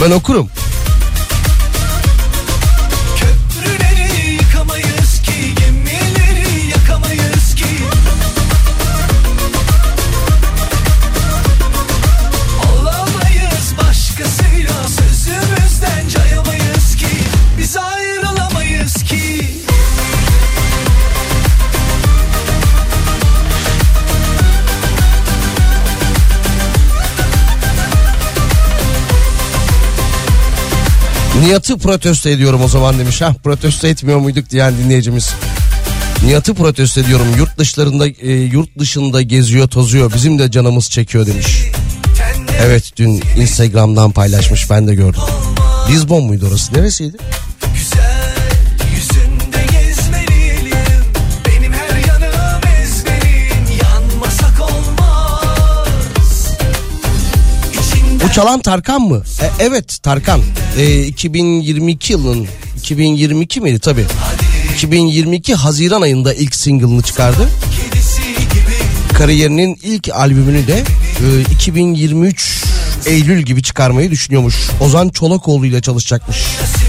Ben 0.04 0.12
okurum. 0.12 0.50
Nihat'ı 31.42 31.78
protesto 31.78 32.30
ediyorum 32.30 32.62
o 32.64 32.68
zaman 32.68 33.00
demiş. 33.00 33.22
Hah 33.22 33.34
protesto 33.34 33.88
etmiyor 33.88 34.20
muyduk 34.20 34.50
diyen 34.50 34.78
dinleyicimiz. 34.78 35.34
Nihat'ı 36.24 36.54
protesto 36.54 37.02
ediyorum. 37.02 37.28
Yurt 37.38 37.58
dışlarında 37.58 38.08
e, 38.08 38.32
yurt 38.32 38.80
dışında 38.80 39.22
geziyor, 39.22 39.68
tozuyor. 39.68 40.14
Bizim 40.14 40.40
de 40.40 40.52
canımız 40.52 40.90
çekiyor 40.90 41.26
demiş. 41.26 41.64
Evet 42.62 42.92
dün 42.98 43.24
Instagram'dan 43.38 44.12
paylaşmış 44.12 44.70
ben 44.70 44.88
de 44.88 44.96
gördüm. 44.96 45.22
Lizbon 45.90 46.24
muydu 46.24 46.48
orası? 46.50 46.74
Neresiydi? 46.74 47.18
Bu 58.28 58.32
çalan 58.32 58.62
Tarkan 58.62 59.02
mı? 59.02 59.24
E, 59.42 59.64
evet 59.64 60.00
Tarkan. 60.04 60.42
E, 60.78 61.04
2022 61.04 62.14
yılının 62.14 62.48
2022 62.78 63.62
miydi 63.62 63.80
tabi. 63.80 64.06
2022 64.74 65.56
Haziran 65.56 66.02
ayında 66.02 66.34
ilk 66.34 66.56
single'ını 66.56 67.02
çıkardı. 67.02 67.50
kedisi 67.78 68.22
Kariyerinin 69.14 69.80
ilk 69.84 70.10
albümünü 70.14 70.68
de 70.68 70.84
e, 71.40 71.54
2023 71.54 72.64
Eylül 73.06 73.42
gibi 73.42 73.64
çıkarmayı 73.64 74.12
düşünüyormuş. 74.12 74.56
Ozan 74.82 75.10
Çolakoğlu 75.10 75.66
ile 75.66 75.82
çalışacakmış. 75.82 76.38
Simit 76.38 76.87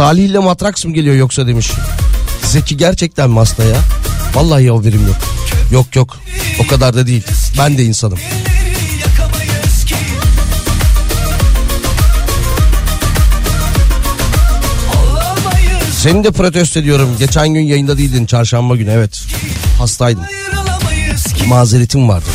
Salih 0.00 0.24
ile 0.24 0.38
Matraks 0.38 0.84
mı 0.84 0.94
geliyor 0.94 1.16
yoksa 1.16 1.46
demiş. 1.46 1.70
Zeki 2.44 2.76
gerçekten 2.76 3.30
mi 3.30 3.38
hasta 3.38 3.64
ya? 3.64 3.76
Vallahi 4.34 4.70
haberim 4.70 5.06
yok. 5.06 5.16
Yok 5.70 5.96
yok 5.96 6.16
o 6.64 6.66
kadar 6.66 6.94
da 6.94 7.06
değil. 7.06 7.22
Ben 7.58 7.78
de 7.78 7.84
insanım. 7.84 8.18
Seni 15.92 16.24
de 16.24 16.30
protesto 16.30 16.80
ediyorum. 16.80 17.16
Geçen 17.18 17.48
gün 17.48 17.60
yayında 17.60 17.98
değildin 17.98 18.26
çarşamba 18.26 18.76
günü 18.76 18.90
evet. 18.90 19.22
Hastaydım. 19.78 20.24
Mazeretim 21.46 22.08
vardı. 22.08 22.26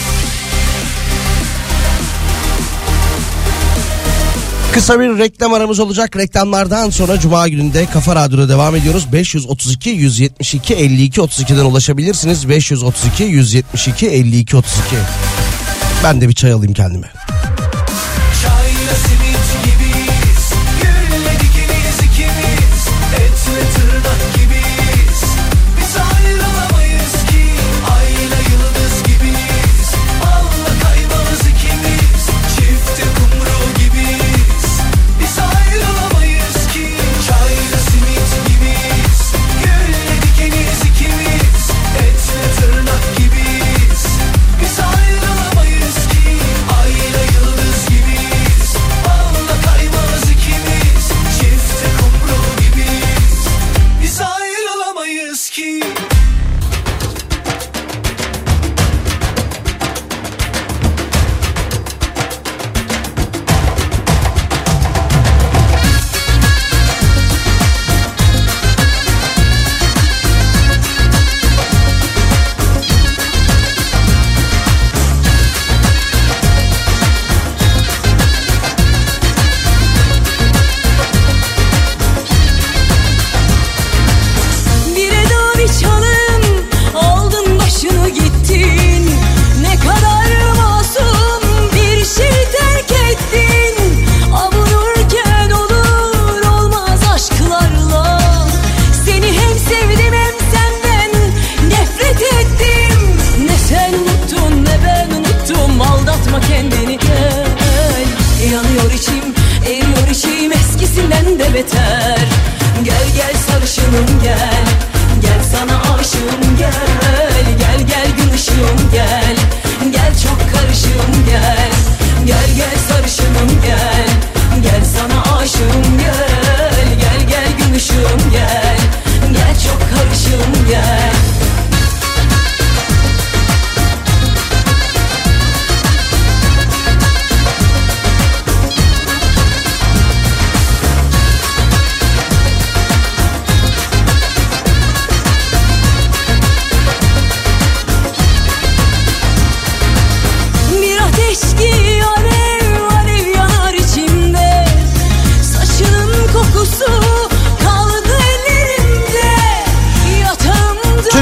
Kısa 4.75 4.99
bir 4.99 5.19
reklam 5.19 5.53
aramız 5.53 5.79
olacak. 5.79 6.17
Reklamlardan 6.17 6.89
sonra 6.89 7.19
Cuma 7.19 7.47
gününde 7.47 7.85
Kafa 7.85 8.15
Radyo'da 8.15 8.49
devam 8.49 8.75
ediyoruz. 8.75 9.13
532 9.13 9.89
172 9.89 10.73
52 10.73 11.21
32'den 11.21 11.65
ulaşabilirsiniz. 11.65 12.49
532 12.49 13.23
172 13.23 14.07
52 14.07 14.57
32. 14.57 14.95
Ben 16.03 16.21
de 16.21 16.29
bir 16.29 16.33
çay 16.33 16.51
alayım 16.51 16.73
kendime. 16.73 17.11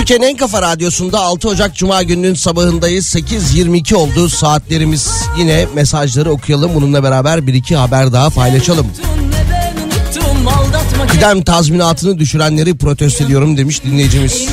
Türkiye'nin 0.04 0.28
en 0.28 0.38
kafa 0.38 0.62
radyosunda 0.62 1.20
6 1.20 1.49
Ocak 1.49 1.76
Cuma 1.76 2.04
gününün 2.04 2.34
sabahındayız. 2.34 3.16
8.22 3.16 3.95
oldu 3.95 4.30
saatlerimiz. 4.30 5.12
Yine 5.38 5.68
mesajları 5.76 6.32
okuyalım. 6.32 6.76
Bununla 6.76 7.04
beraber 7.04 7.47
bir 7.47 7.54
iki 7.54 7.76
haber 7.76 8.14
daha 8.14 8.30
paylaşalım. 8.30 8.88
Kıdem 11.08 11.43
tazminatını 11.43 12.20
düşürenleri 12.20 12.78
protesto 12.78 13.24
ediyorum 13.24 13.58
demiş 13.58 13.84
dinleyicimiz. 13.84 14.47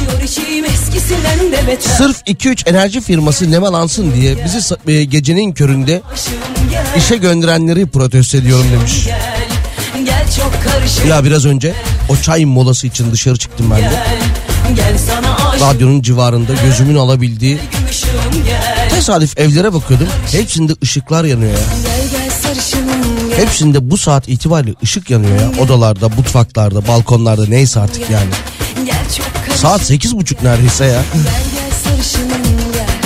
Sırf 1.81 2.17
2-3 2.27 2.71
enerji 2.71 3.01
firması 3.01 3.51
nemalansın 3.51 4.15
diye 4.15 4.45
bizi 4.45 4.75
e, 4.89 5.05
gecenin 5.05 5.53
köründe 5.53 6.03
işe 6.97 7.17
gönderenleri 7.17 7.87
protesto 7.87 8.39
ediyorum 8.39 8.67
demiş. 8.73 9.09
Ya 11.09 11.25
biraz 11.25 11.47
önce 11.47 11.75
o 12.09 12.17
çay 12.17 12.45
molası 12.45 12.87
için 12.87 13.13
dışarı 13.13 13.39
çıktım 13.39 13.67
ben 13.71 13.79
de. 13.79 14.20
Radyonun 15.61 16.03
civarında 16.03 16.53
gözümün 16.65 16.97
alabildiği 16.97 17.59
tesadüf 18.91 19.39
evlere 19.39 19.73
bakıyordum. 19.73 20.09
Hepsinde 20.33 20.73
ışıklar 20.83 21.25
yanıyor 21.25 21.53
ya. 21.53 21.59
Hepsinde 23.37 23.91
bu 23.91 23.97
saat 23.99 24.29
itibariyle 24.29 24.75
ışık 24.83 25.11
yanıyor 25.11 25.41
ya. 25.41 25.63
Odalarda, 25.63 26.09
mutfaklarda, 26.09 26.89
balkonlarda 26.89 27.47
neyse 27.47 27.81
artık 27.81 28.11
yani. 28.11 28.31
Saat 29.57 29.83
sekiz 29.83 30.17
buçuk 30.17 30.43
neredeyse 30.43 30.85
ya. 30.85 31.03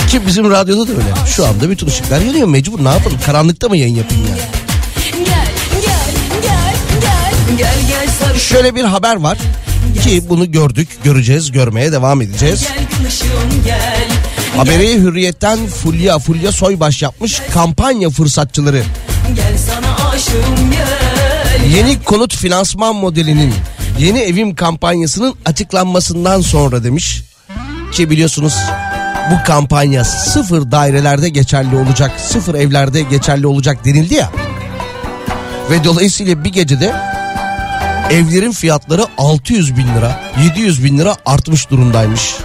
Ki 0.09 0.21
bizim 0.27 0.51
radyoda 0.51 0.87
da 0.87 0.91
öyle. 0.91 1.27
Şu 1.35 1.45
anda 1.47 1.69
bütün 1.69 1.87
ışıklar 1.87 2.21
yanıyor 2.21 2.47
mecbur 2.47 2.83
ne 2.83 2.89
yapalım 2.89 3.17
karanlıkta 3.25 3.69
mı 3.69 3.77
yayın 3.77 3.95
yapayım 3.95 4.23
yani. 4.29 4.41
Şöyle 8.39 8.75
bir 8.75 8.83
haber 8.83 9.15
var 9.15 9.37
ki 10.03 10.23
bunu 10.29 10.51
gördük, 10.51 10.87
göreceğiz, 11.03 11.51
görmeye 11.51 11.91
devam 11.91 12.21
edeceğiz. 12.21 12.67
Haberi 14.57 14.93
Hürriyet'ten 14.99 15.67
Fulya, 15.67 16.19
Fulya 16.19 16.51
Soybaş 16.51 17.01
yapmış 17.01 17.41
kampanya 17.53 18.09
fırsatçıları. 18.09 18.83
Yeni 21.75 22.03
konut 22.03 22.35
finansman 22.35 22.95
modelinin 22.95 23.53
yeni 23.99 24.19
evim 24.19 24.55
kampanyasının 24.55 25.35
açıklanmasından 25.45 26.41
sonra 26.41 26.83
demiş 26.83 27.23
ki 27.91 28.09
biliyorsunuz 28.09 28.53
bu 29.31 29.47
kampanya 29.47 30.03
sıfır 30.03 30.71
dairelerde 30.71 31.29
geçerli 31.29 31.75
olacak, 31.75 32.11
sıfır 32.19 32.55
evlerde 32.55 33.01
geçerli 33.01 33.47
olacak 33.47 33.85
denildi 33.85 34.13
ya. 34.13 34.31
Ve 35.69 35.83
dolayısıyla 35.83 36.43
bir 36.43 36.49
gecede 36.49 36.93
evlerin 38.09 38.51
fiyatları 38.51 39.05
600 39.17 39.77
bin 39.77 39.87
lira, 39.87 40.21
700 40.43 40.83
bin 40.83 40.97
lira 40.97 41.15
artmış 41.25 41.69
durumdaymış. 41.69 42.35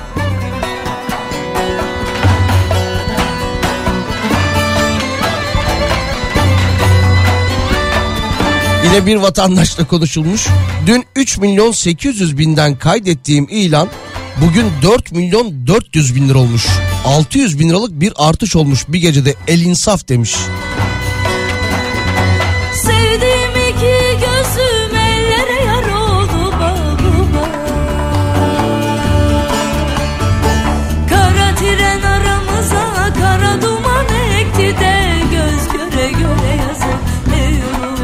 Yine 8.85 9.07
bir 9.07 9.17
vatandaşla 9.17 9.87
konuşulmuş. 9.87 10.47
Dün 10.87 11.05
3 11.17 11.39
milyon 11.39 11.73
800 11.73 12.39
binden 12.39 12.79
kaydettiğim 12.79 13.47
ilan 13.51 13.89
bugün 14.41 14.67
4 14.83 15.13
milyon 15.13 15.67
400 15.67 16.17
bin 16.17 16.29
lira 16.29 16.39
olmuş. 16.39 16.67
600 17.05 17.59
bin 17.59 17.69
liralık 17.69 18.01
bir 18.01 18.13
artış 18.17 18.57
olmuş 18.57 18.85
bir 18.89 18.99
gecede 18.99 19.35
el 19.49 19.61
insaf 19.61 20.09
demiş. 20.09 20.35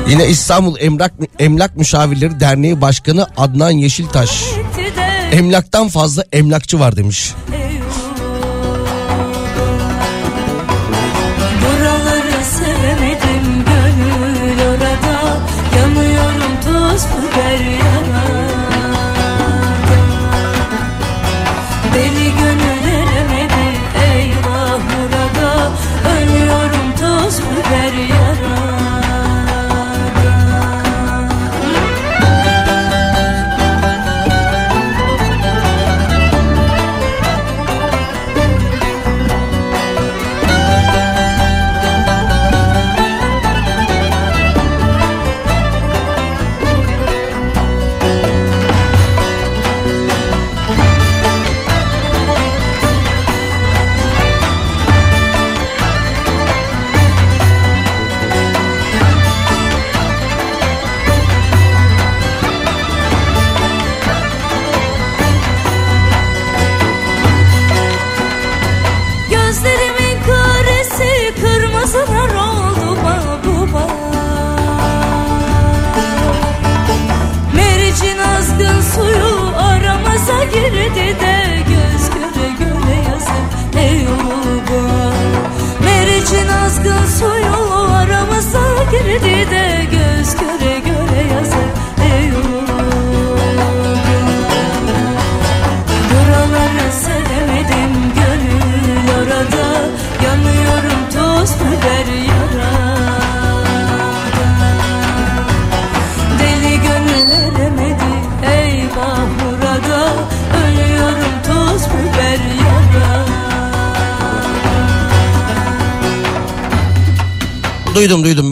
Yine 0.08 0.26
İstanbul 0.26 0.76
Emlak, 0.80 1.12
Emlak 1.38 1.76
Müşavirleri 1.76 2.40
Derneği 2.40 2.80
Başkanı 2.80 3.26
Adnan 3.36 3.70
Yeşiltaş. 3.70 4.42
Emlaktan 5.32 5.88
fazla 5.88 6.24
emlakçı 6.32 6.80
var 6.80 6.96
demiş. 6.96 7.34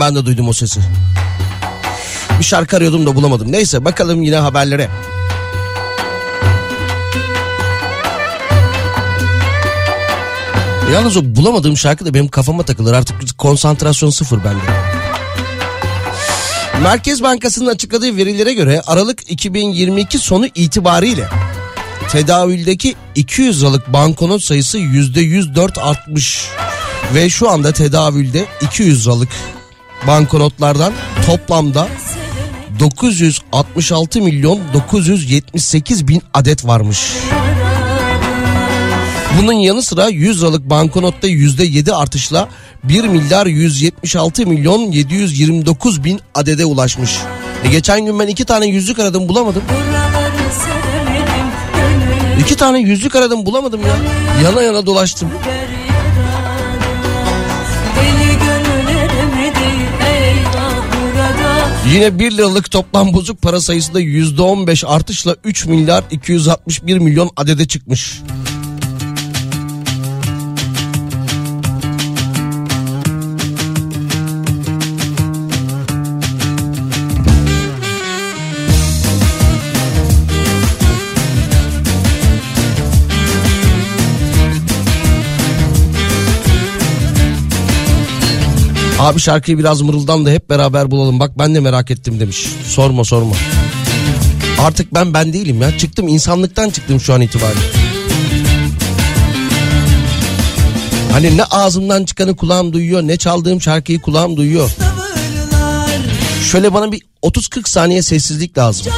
Ben 0.04 0.14
de 0.14 0.26
duydum 0.26 0.48
o 0.48 0.52
sesi. 0.52 0.80
Bir 2.38 2.44
şarkı 2.44 2.76
arıyordum 2.76 3.06
da 3.06 3.16
bulamadım. 3.16 3.52
Neyse 3.52 3.84
bakalım 3.84 4.22
yine 4.22 4.36
haberlere. 4.36 4.88
Yalnız 10.92 11.16
o 11.16 11.20
bulamadığım 11.24 11.76
şarkı 11.76 12.06
da 12.06 12.14
benim 12.14 12.28
kafama 12.28 12.62
takılır. 12.62 12.92
Artık 12.92 13.38
konsantrasyon 13.38 14.10
sıfır 14.10 14.44
bende. 14.44 14.60
Merkez 16.82 17.22
Bankası'nın 17.22 17.70
açıkladığı 17.70 18.16
verilere 18.16 18.54
göre 18.54 18.82
Aralık 18.86 19.30
2022 19.30 20.18
sonu 20.18 20.46
itibariyle 20.54 21.28
tedavüldeki 22.08 22.94
200 23.14 23.62
liralık 23.62 23.92
banknot 23.92 24.42
sayısı 24.42 24.78
%104 24.78 25.80
artmış. 25.80 26.48
Ve 27.14 27.28
şu 27.28 27.50
anda 27.50 27.72
tedavülde 27.72 28.46
200 28.60 29.06
liralık 29.06 29.28
banknotlardan 30.06 30.92
toplamda 31.26 31.88
966 32.80 34.20
milyon 34.20 34.60
978 34.74 36.08
bin 36.08 36.22
adet 36.34 36.66
varmış. 36.66 37.12
Bunun 39.38 39.52
yanı 39.52 39.82
sıra 39.82 40.08
100 40.08 40.42
liralık 40.42 40.70
banknotta 40.70 41.28
%7 41.28 41.92
artışla 41.94 42.48
1 42.84 43.04
milyar 43.04 43.46
176 43.46 44.46
milyon 44.46 44.80
729 44.92 46.04
bin 46.04 46.20
adede 46.34 46.64
ulaşmış. 46.64 47.18
E 47.64 47.68
geçen 47.68 48.06
gün 48.06 48.18
ben 48.18 48.26
iki 48.26 48.44
tane 48.44 48.66
yüzlük 48.66 48.98
aradım 48.98 49.28
bulamadım. 49.28 49.62
İki 52.40 52.56
tane 52.56 52.78
yüzlük 52.78 53.16
aradım 53.16 53.46
bulamadım 53.46 53.80
ya. 53.80 53.96
Yana 54.44 54.62
yana 54.62 54.86
dolaştım. 54.86 55.28
Yine 61.94 62.18
1 62.18 62.30
liralık 62.30 62.70
toplam 62.70 63.12
bozuk 63.12 63.42
para 63.42 63.60
sayısı 63.60 63.94
da 63.94 64.00
%15 64.00 64.86
artışla 64.86 65.36
3 65.44 65.66
milyar 65.66 66.04
261 66.10 66.98
milyon 66.98 67.30
adede 67.36 67.68
çıkmış. 67.68 68.20
Abi 89.04 89.20
şarkıyı 89.20 89.58
biraz 89.58 89.80
mırıldan 89.80 90.26
da 90.26 90.30
hep 90.30 90.50
beraber 90.50 90.90
bulalım. 90.90 91.20
Bak 91.20 91.38
ben 91.38 91.54
de 91.54 91.60
merak 91.60 91.90
ettim 91.90 92.20
demiş. 92.20 92.48
Sorma 92.68 93.04
sorma. 93.04 93.34
Artık 94.58 94.94
ben 94.94 95.14
ben 95.14 95.32
değilim 95.32 95.62
ya. 95.62 95.78
Çıktım 95.78 96.08
insanlıktan 96.08 96.70
çıktım 96.70 97.00
şu 97.00 97.14
an 97.14 97.20
itibariyle. 97.20 97.60
Hani 101.12 101.36
ne 101.36 101.44
ağzımdan 101.44 102.04
çıkanı 102.04 102.36
kulağım 102.36 102.72
duyuyor 102.72 103.02
ne 103.02 103.16
çaldığım 103.16 103.60
şarkıyı 103.60 104.00
kulağım 104.00 104.36
duyuyor. 104.36 104.70
Şöyle 106.52 106.74
bana 106.74 106.92
bir 106.92 107.02
30-40 107.22 107.68
saniye 107.68 108.02
sessizlik 108.02 108.58
lazım. 108.58 108.92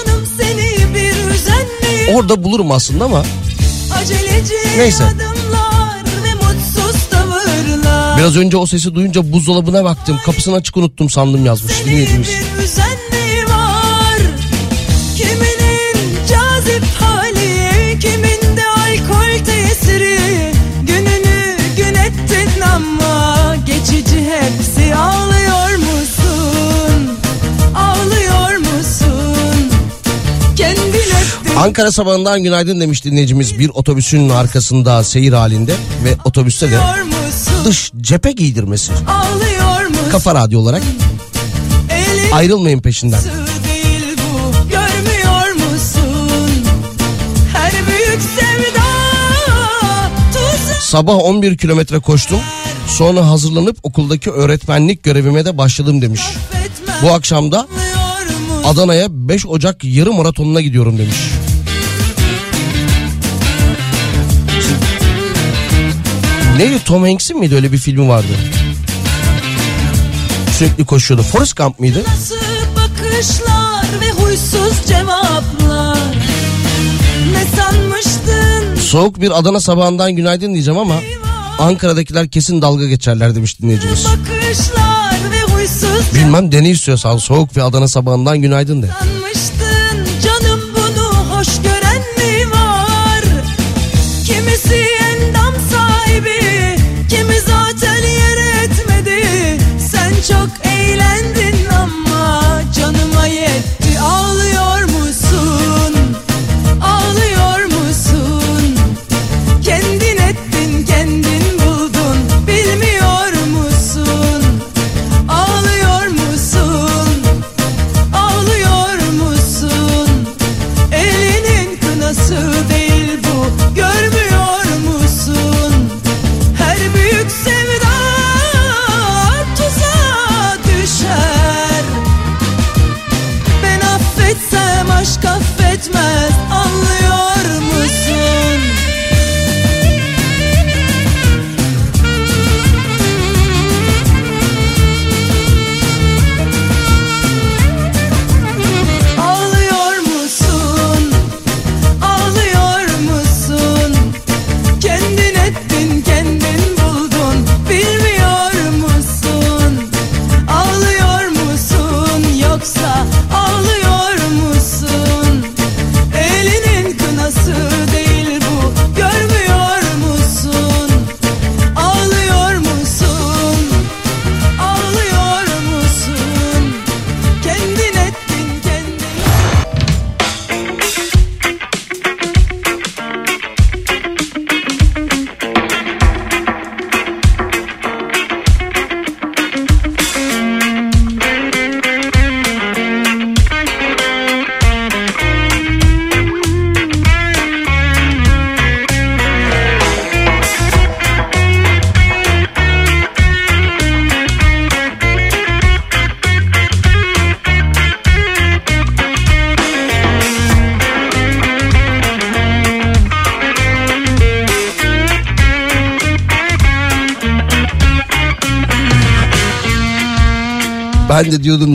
Orada 2.15 2.45
bulurum 2.45 2.73
aslında 2.73 3.05
ama 3.05 3.23
Neyse. 4.79 5.05
ve 5.05 5.36
Biraz 8.19 8.37
önce 8.37 8.57
o 8.57 8.67
sesi 8.67 8.95
duyunca 8.95 9.33
buzdolabına 9.33 9.85
baktım. 9.85 10.19
Kapısını 10.27 10.55
açık 10.55 10.77
unuttum 10.77 11.11
sandım 11.11 11.47
yazmış 11.47 11.85
dinleyicimiz. 11.87 12.29
hepsi 24.41 24.95
ağlıyor 24.95 25.77
musun? 25.79 27.19
Ağlıyor 27.75 28.57
musun? 28.57 29.71
Kendin 30.57 30.83
ettin 30.89 31.57
Ankara 31.57 31.93
sabahından 31.93 32.43
günaydın 32.43 32.81
demiş 32.81 33.05
dinleyicimiz. 33.05 33.59
Bir 33.59 33.69
otobüsün 33.75 34.29
arkasında 34.29 35.05
seyir 35.05 35.33
halinde 35.33 35.75
ve 36.05 36.17
otobüste 36.25 36.71
de? 36.71 36.79
Dış 37.65 37.93
cephe 38.01 38.33
giydirmesi. 38.33 38.93
Kafa 40.13 40.35
radyo 40.35 40.61
olarak 40.61 40.83
Elin 41.91 42.31
ayrılmayın 42.33 42.81
peşinden. 42.81 43.21
değil 43.23 44.17
bu 44.19 44.53
Görmüyor 44.69 45.53
musun? 45.53 46.31
Her 47.53 47.73
büyük 47.73 48.23
sevda 48.23 48.83
tuzak 50.33 50.83
Sabah 50.83 51.15
11 51.15 51.57
kilometre 51.59 51.99
koştum. 51.99 52.41
Sonra 52.89 53.29
hazırlanıp 53.31 53.77
okuldaki 53.83 54.31
öğretmenlik 54.31 55.03
görevime 55.03 55.45
de 55.45 55.59
başladım 55.59 56.03
demiş. 56.03 56.21
Bu 57.03 57.13
akşam 57.13 57.53
da? 57.53 57.67
Adana'ya 58.65 59.07
5 59.11 59.47
Ocak 59.47 59.85
yarı 59.85 60.13
maratonuna 60.13 60.61
gidiyorum 60.61 60.99
demiş. 60.99 61.17
Neydi 66.57 66.85
Tom 66.85 67.03
Hanks'in 67.03 67.39
miydi 67.39 67.55
öyle 67.55 67.73
bir 67.73 67.79
filmi 67.79 68.09
vardı? 68.09 68.27
Sürekli 70.59 70.85
koşuyordu. 70.85 71.23
Forrest 71.23 71.57
Gump 71.57 71.81
mıydı? 71.81 72.03
Nasıl 72.09 72.37
bakışlar 72.77 73.85
ve 74.01 74.11
huysuz 74.23 74.87
cevaplar 74.89 75.99
Ne 77.33 77.57
sanmıştın 77.57 78.77
Soğuk 78.81 79.21
bir 79.21 79.39
Adana 79.39 79.61
sabahından 79.61 80.13
günaydın 80.13 80.55
diyeceğim 80.55 80.81
ama 80.81 80.95
Ankara'dakiler 81.59 82.29
kesin 82.29 82.63
dalga 82.63 82.87
geçerler 82.87 83.35
demiş 83.35 83.61
dinleyicimiz. 83.61 84.05
bakışlar 84.05 85.15
ve 85.31 85.53
huysuz 85.53 86.15
Bilmem 86.15 86.53
dene 86.53 86.71
istiyorsan 86.71 87.17
soğuk 87.17 87.57
bir 87.57 87.61
Adana 87.61 87.89
sabahından 87.89 88.39
günaydın 88.39 88.83
de. 88.83 88.87
sanmıştın 88.87 89.16
çok 100.29 100.49
eğlendin 100.67 101.67
ama 101.67 102.43
Canıma 102.75 103.27
yetti. 103.27 104.01
Ağlıyor 104.01 104.86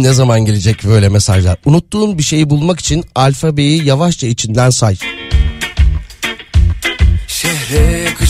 Ne 0.01 0.13
zaman 0.13 0.45
gelecek 0.45 0.83
böyle 0.83 1.09
mesajlar. 1.09 1.57
Unuttuğun 1.65 2.17
bir 2.17 2.23
şeyi 2.23 2.49
bulmak 2.49 2.79
için 2.79 3.03
alfabeyi 3.15 3.85
yavaşça 3.85 4.27
içinden 4.27 4.69
say. 4.69 4.97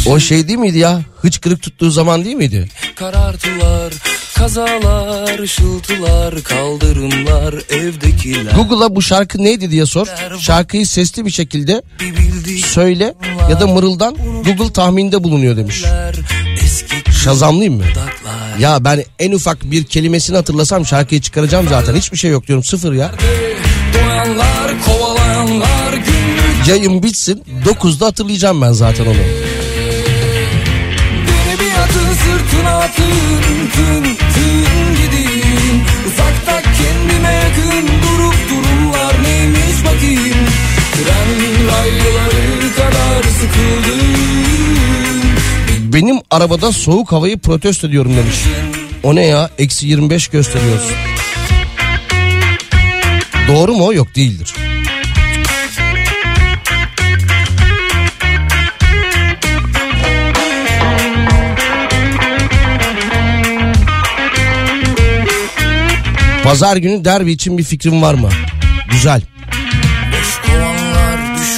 O 0.07 0.19
şey 0.19 0.47
değil 0.47 0.59
miydi 0.59 0.77
ya? 0.77 1.01
Hıçkırık 1.21 1.61
tuttuğu 1.61 1.91
zaman 1.91 2.25
değil 2.25 2.35
miydi? 2.35 2.69
karartılar 2.95 3.93
Kazalar, 4.35 5.39
ışıltılar, 5.39 6.43
kaldırımlar, 6.43 7.53
evdekiler 7.69 8.51
Google'a 8.51 8.95
bu 8.95 9.01
şarkı 9.01 9.43
neydi 9.43 9.71
diye 9.71 9.85
sor. 9.85 10.07
Şarkıyı 10.39 10.87
sesli 10.87 11.25
bir 11.25 11.31
şekilde 11.31 11.81
söyle 12.65 13.13
ya 13.49 13.59
da 13.59 13.67
mırıldan 13.67 14.15
Google 14.15 14.73
tahminde 14.73 15.23
bulunuyor 15.23 15.57
demiş. 15.57 15.83
Şazamlayayım 17.23 17.77
mı? 17.77 17.83
Ya 18.59 18.83
ben 18.83 19.03
en 19.19 19.31
ufak 19.31 19.71
bir 19.71 19.83
kelimesini 19.83 20.35
hatırlasam 20.35 20.85
şarkıyı 20.85 21.21
çıkaracağım 21.21 21.67
zaten. 21.69 21.95
Hiçbir 21.95 22.17
şey 22.17 22.31
yok 22.31 22.47
diyorum 22.47 22.63
sıfır 22.63 22.93
ya. 22.93 23.11
Yayın 26.67 27.03
bitsin 27.03 27.43
9'da 27.65 28.05
hatırlayacağım 28.05 28.61
ben 28.61 28.71
zaten 28.71 29.05
onu. 29.05 29.13
Tren 41.03 41.39
kadar 42.75 43.23
sıkıldım 43.23 44.30
Benim 45.93 46.19
arabada 46.29 46.71
soğuk 46.71 47.11
havayı 47.11 47.37
protesto 47.37 47.87
ediyorum 47.87 48.17
demiş. 48.17 48.35
O 49.03 49.15
ne 49.15 49.25
ya? 49.25 49.49
Eksi 49.57 49.87
25 49.87 50.27
gösteriyoruz. 50.27 50.91
Doğru 53.47 53.73
mu? 53.73 53.93
Yok 53.93 54.15
değildir. 54.15 54.53
Pazar 66.43 66.77
günü 66.77 67.05
derbi 67.05 67.31
için 67.31 67.57
bir 67.57 67.63
fikrim 67.63 68.01
var 68.01 68.13
mı? 68.13 68.29
Güzel. 68.91 69.21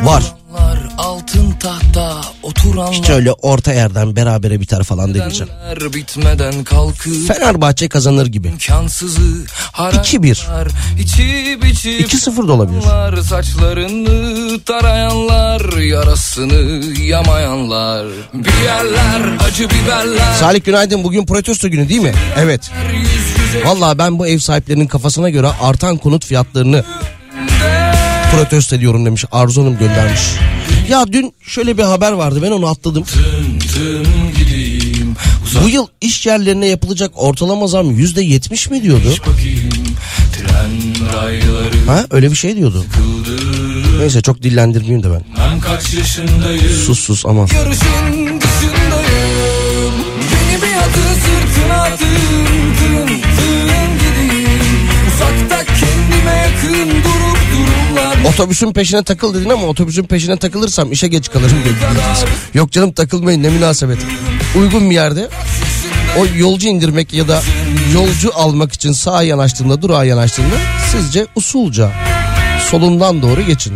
Var. 0.01 0.42
Tahta 1.63 2.21
oturanlar 2.43 2.93
Hiç 2.93 3.09
öyle 3.09 3.31
orta 3.31 3.73
yerden 3.73 4.15
berabere 4.15 4.59
biter 4.61 4.83
falan 4.83 5.13
demeyeceğim. 5.13 5.53
bitmeden 5.93 6.63
kalkıp 6.63 7.27
Fenerbahçe 7.27 7.89
kazanır 7.89 8.25
gibi. 8.25 8.47
imkansızı 8.47 9.45
2-1. 9.73 10.47
arayanlar 10.51 10.67
içip 10.99 11.65
içip 11.65 12.13
2-0 12.13 12.47
da 12.47 12.53
olabilir. 12.53 12.81
Saçlarını 13.23 14.59
tarayanlar 14.63 15.77
yarasını 15.77 16.85
yamayanlar 17.01 18.07
Bir 18.33 18.63
yerler 18.63 19.37
acı 19.47 19.69
biberler 19.69 20.33
Salih 20.39 20.63
günaydın 20.65 21.03
bugün 21.03 21.25
protesto 21.25 21.69
günü 21.69 21.89
değil 21.89 22.01
mi? 22.01 22.13
Evet. 22.37 22.71
Vallahi 23.65 23.97
ben 23.97 24.19
bu 24.19 24.27
ev 24.27 24.39
sahiplerinin 24.39 24.87
kafasına 24.87 25.29
göre 25.29 25.47
artan 25.61 25.97
konut 25.97 26.25
fiyatlarını 26.25 26.83
protesto 28.35 28.75
ediyorum 28.75 29.05
demiş. 29.05 29.25
Arzu 29.31 29.61
Hanım 29.61 29.77
göndermiş. 29.77 30.21
Ya 30.89 31.05
dün 31.13 31.33
şöyle 31.41 31.77
bir 31.77 31.83
haber 31.83 32.11
vardı 32.11 32.39
ben 32.41 32.51
onu 32.51 32.67
atladım. 32.67 33.03
tım 33.73 34.31
gideyim 34.37 35.15
Bu 35.63 35.69
yıl 35.69 35.87
iş 36.01 36.25
yerlerine 36.25 36.65
yapılacak 36.67 37.11
ortalama 37.15 37.67
zam 37.67 37.91
yüzde 37.91 38.21
yetmiş 38.21 38.69
mi 38.69 38.83
diyordu? 38.83 39.15
bakayım 39.19 39.69
Ha 41.87 42.05
öyle 42.11 42.31
bir 42.31 42.35
şey 42.35 42.55
diyordu. 42.55 42.85
Neyse 43.99 44.21
çok 44.21 44.43
dillendirmeyeyim 44.43 45.03
de 45.03 45.11
ben. 45.11 45.23
Ben 45.39 45.59
kaç 45.59 45.83
Sus 46.85 46.99
sus 46.99 47.25
aman. 47.25 47.47
Tın 47.47 47.71
tın 47.71 48.39
tın 48.39 48.93
Uzakta 55.07 55.65
kendime 55.65 56.31
yakın 56.31 56.89
durumlar 56.89 57.12
Otobüsün 58.29 58.73
peşine 58.73 59.03
takıl 59.03 59.33
dedin 59.33 59.49
ama 59.49 59.67
otobüsün 59.67 60.03
peşine 60.03 60.37
takılırsam 60.37 60.91
işe 60.91 61.07
geç 61.07 61.31
kalırım 61.31 61.59
dediniz. 61.59 62.23
Yok 62.53 62.71
canım 62.71 62.93
takılmayın 62.93 63.43
ne 63.43 63.49
münasebet. 63.49 63.97
Uygun 64.57 64.89
bir 64.89 64.95
yerde 64.95 65.29
o 66.17 66.25
yolcu 66.37 66.67
indirmek 66.67 67.13
ya 67.13 67.27
da 67.27 67.41
yolcu 67.93 68.31
almak 68.35 68.73
için 68.73 68.91
sağa 68.91 69.23
yanaştığında 69.23 69.81
durağa 69.81 70.03
yanaştığında 70.03 70.55
sizce 70.91 71.27
usulca 71.35 71.91
solundan 72.71 73.21
doğru 73.21 73.41
geçin. 73.41 73.73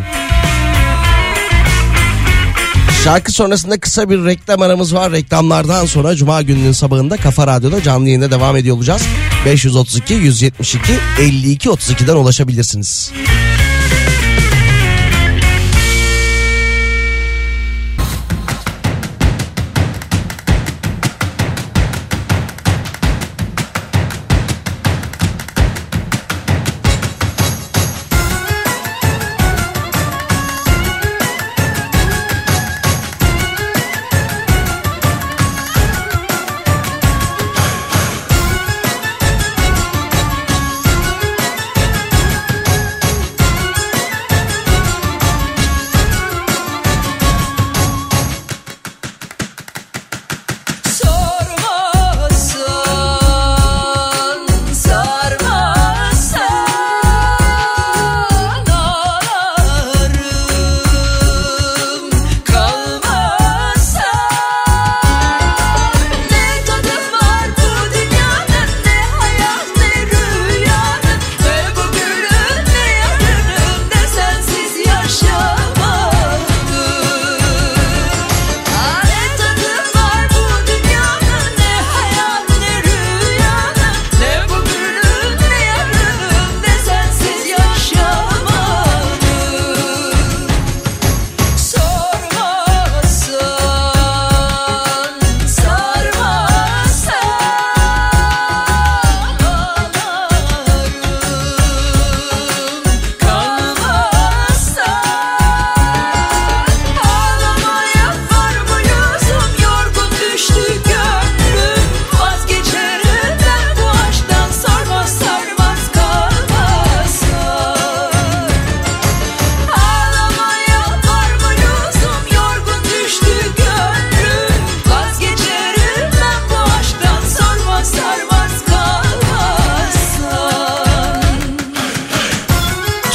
Şarkı 3.04 3.32
sonrasında 3.32 3.80
kısa 3.80 4.10
bir 4.10 4.26
reklam 4.26 4.62
aramız 4.62 4.94
var. 4.94 5.12
Reklamlardan 5.12 5.86
sonra 5.86 6.16
Cuma 6.16 6.42
gününün 6.42 6.72
sabahında 6.72 7.18
Kafa 7.18 7.48
Radyo'da 7.48 7.84
canlı 7.84 8.08
yayında 8.08 8.32
devam 8.32 8.56
ediyor 8.56 8.76
olacağız. 8.76 9.02
532 9.46 10.14
172 10.14 10.94
52 11.20 11.70
32'den 11.70 12.16
ulaşabilirsiniz. 12.16 13.12
Sormasan, 13.12 13.57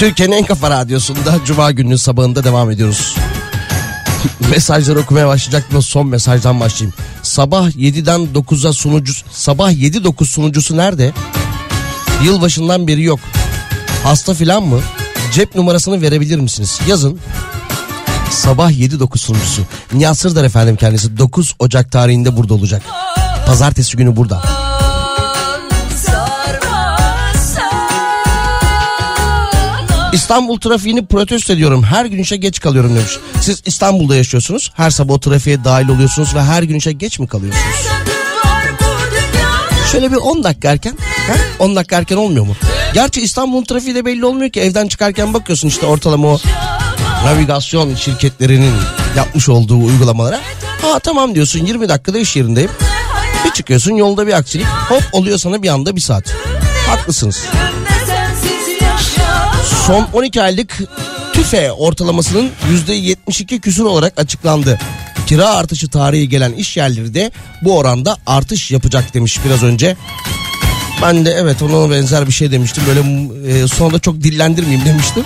Türkiye'nin 0.03 0.33
en 0.33 0.45
kafa 0.45 0.71
radyosunda 0.71 1.35
Cuma 1.45 1.71
gününün 1.71 1.97
sabahında 1.97 2.45
devam 2.45 2.71
ediyoruz. 2.71 3.17
Mesajları 4.51 5.01
okumaya 5.01 5.29
başlayacaktım. 5.29 5.83
Son 5.83 6.07
mesajdan 6.07 6.61
başlayayım. 6.61 6.95
Sabah 7.23 7.71
7'den 7.71 8.29
9'a 8.35 8.73
sunucu 8.73 9.13
sabah 9.33 9.73
7-9 9.73 10.25
sunucusu 10.25 10.77
nerede? 10.77 11.13
Yılbaşından 12.25 12.87
beri 12.87 13.03
yok. 13.03 13.21
Hasta 14.05 14.35
filan 14.35 14.63
mı? 14.63 14.81
Cep 15.33 15.55
numarasını 15.55 16.03
verebilir 16.03 16.39
misiniz? 16.39 16.81
Yazın. 16.87 17.19
Sabah 18.31 18.71
7-9 18.71 19.19
sunucusu. 19.19 19.63
Nihat 19.93 20.19
Sırdar 20.19 20.45
efendim 20.45 20.77
kendisi 20.77 21.19
9 21.19 21.55
Ocak 21.59 21.93
tarihinde 21.93 22.37
burada 22.37 22.55
olacak. 22.55 22.83
Pazartesi 23.47 23.97
günü 23.97 24.17
burada. 24.17 24.62
İstanbul 30.13 30.61
trafiğini 30.61 31.07
protesto 31.07 31.53
ediyorum. 31.53 31.83
Her 31.83 32.05
gün 32.05 32.19
işe 32.19 32.37
geç 32.37 32.61
kalıyorum 32.61 32.97
demiş. 32.97 33.19
Siz 33.41 33.63
İstanbul'da 33.67 34.17
yaşıyorsunuz. 34.17 34.73
Her 34.75 34.91
sabah 34.91 35.15
o 35.15 35.21
trafiğe 35.21 35.65
dahil 35.65 35.89
oluyorsunuz 35.89 36.35
ve 36.35 36.43
her 36.43 36.63
gün 36.63 36.77
işe 36.77 36.93
geç 36.93 37.19
mi 37.19 37.27
kalıyorsunuz? 37.29 37.87
Şöyle 39.93 40.13
bir 40.13 40.17
10 40.17 40.45
dakika 40.45 40.71
erken. 40.71 40.97
He? 41.27 41.35
10 41.59 41.77
dakika 41.77 41.97
erken 41.97 42.17
olmuyor 42.17 42.47
mu? 42.47 42.57
Gerçi 42.95 43.21
İstanbul'un 43.21 43.65
trafiği 43.65 43.95
de 43.95 44.05
belli 44.05 44.25
olmuyor 44.27 44.51
ki. 44.51 44.61
Evden 44.61 44.89
çıkarken 44.89 45.35
bakıyorsun 45.35 45.69
işte 45.69 45.87
ortalama 45.87 46.29
o 46.29 46.39
navigasyon 47.25 47.95
şirketlerinin 47.95 48.75
yapmış 49.17 49.49
olduğu 49.49 49.79
uygulamalara. 49.85 50.41
Ha 50.83 50.99
tamam 50.99 51.35
diyorsun 51.35 51.67
20 51.67 51.89
dakikada 51.89 52.19
iş 52.19 52.37
yerindeyim. 52.37 52.71
Bir 53.45 53.51
çıkıyorsun 53.51 53.93
yolda 53.93 54.27
bir 54.27 54.33
aksilik 54.33 54.67
hop 54.67 55.03
oluyor 55.13 55.39
sana 55.39 55.63
bir 55.63 55.69
anda 55.69 55.97
bir 55.97 56.01
saat. 56.01 56.35
Haklısınız. 56.89 57.45
Son 59.87 60.09
12 60.13 60.43
aylık 60.43 60.79
tüfe 61.33 61.73
ortalamasının 61.73 62.51
%72 62.89 63.61
küsur 63.61 63.85
olarak 63.85 64.21
açıklandı. 64.21 64.79
Kira 65.27 65.49
artışı 65.49 65.89
tarihi 65.89 66.29
gelen 66.29 66.53
iş 66.53 66.77
yerleri 66.77 67.15
de 67.15 67.31
bu 67.63 67.79
oranda 67.79 68.17
artış 68.27 68.71
yapacak 68.71 69.15
demiş 69.15 69.39
biraz 69.45 69.63
önce. 69.63 69.97
Ben 71.03 71.25
de 71.25 71.31
evet 71.31 71.63
ona 71.63 71.91
benzer 71.91 72.27
bir 72.27 72.33
şey 72.33 72.53
demiştim. 72.53 72.85
Böyle 72.87 73.01
e, 73.49 73.69
sonra 73.69 73.99
çok 73.99 74.21
dillendirmeyeyim 74.21 74.87
demiştim. 74.87 75.25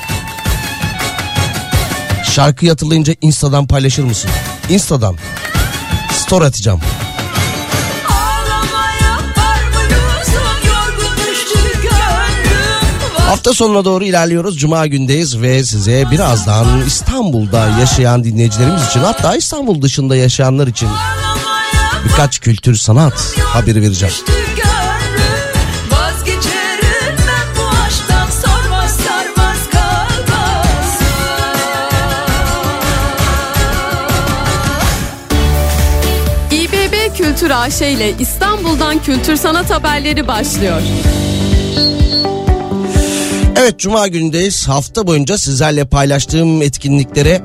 Şarkıyı 2.33 2.71
hatırlayınca 2.71 3.15
Insta'dan 3.21 3.67
paylaşır 3.67 4.05
mısın? 4.05 4.31
Insta'dan. 4.71 5.17
Story 6.13 6.45
atacağım. 6.45 6.81
Hafta 13.27 13.53
sonuna 13.53 13.85
doğru 13.85 14.05
ilerliyoruz. 14.05 14.59
Cuma 14.59 14.87
gündeyiz 14.87 15.41
ve 15.41 15.65
size 15.65 16.11
birazdan 16.11 16.67
İstanbul'da 16.87 17.69
yaşayan 17.81 18.25
dinleyicilerimiz 18.25 18.87
için 18.87 19.01
hatta 19.01 19.37
İstanbul 19.37 19.83
dışında 19.83 20.17
yaşayanlar 20.17 20.67
için 20.67 20.89
birkaç 22.05 22.39
kültür 22.39 22.75
sanat 22.75 23.35
haberi 23.39 23.83
vereceğim. 23.83 24.15
İBB 36.51 37.17
Kültür 37.17 37.51
AŞ 37.51 37.81
ile 37.83 38.13
İstanbul'dan 38.19 39.03
kültür 39.03 39.37
sanat 39.37 39.71
haberleri 39.71 40.29
başlıyor. 40.29 40.83
Evet 43.59 43.79
Cuma 43.79 44.09
günündeyiz. 44.09 44.69
Hafta 44.69 45.07
boyunca 45.07 45.39
sizlerle 45.39 45.85
paylaştığım 45.85 46.63
etkinliklere 46.63 47.41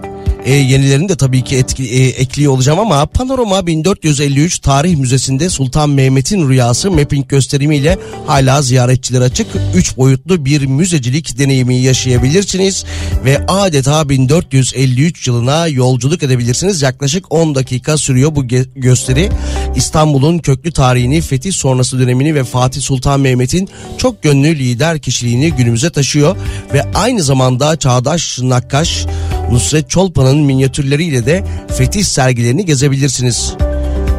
e, 0.45 0.53
yenilerini 0.53 1.09
de 1.09 1.15
tabii 1.15 1.43
ki 1.43 1.55
etki, 1.55 1.83
e, 1.83 2.07
ekliyor 2.07 2.53
olacağım 2.53 2.79
ama 2.79 3.05
Panorama 3.05 3.67
1453 3.67 4.59
Tarih 4.59 4.95
Müzesi'nde 4.97 5.49
Sultan 5.49 5.89
Mehmet'in 5.89 6.49
Rüyası 6.49 6.91
mapping 6.91 7.27
gösterimiyle 7.27 7.97
hala 8.27 8.61
ziyaretçiler 8.61 9.21
açık. 9.21 9.47
3 9.75 9.97
boyutlu 9.97 10.45
bir 10.45 10.65
müzecilik 10.65 11.37
deneyimi 11.37 11.75
yaşayabilirsiniz 11.75 12.85
ve 13.25 13.45
adeta 13.47 14.09
1453 14.09 15.27
yılına 15.27 15.67
yolculuk 15.67 16.23
edebilirsiniz. 16.23 16.81
Yaklaşık 16.81 17.31
10 17.33 17.55
dakika 17.55 17.97
sürüyor 17.97 18.35
bu 18.35 18.47
gösteri. 18.75 19.29
İstanbul'un 19.75 20.39
köklü 20.39 20.71
tarihini, 20.71 21.21
fetih 21.21 21.53
sonrası 21.53 21.99
dönemini 21.99 22.35
ve 22.35 22.43
Fatih 22.43 22.81
Sultan 22.81 23.19
Mehmet'in 23.19 23.69
çok 23.97 24.23
gönlü 24.23 24.59
lider 24.59 24.99
kişiliğini 24.99 25.51
günümüze 25.51 25.89
taşıyor 25.89 26.35
ve 26.73 26.83
aynı 26.93 27.23
zamanda 27.23 27.75
çağdaş 27.75 28.39
nakkaş 28.41 29.05
Nusret 29.51 29.89
Çolpan'ın 29.89 30.39
minyatürleriyle 30.39 31.25
de 31.25 31.43
fetih 31.77 32.03
sergilerini 32.03 32.65
gezebilirsiniz. 32.65 33.53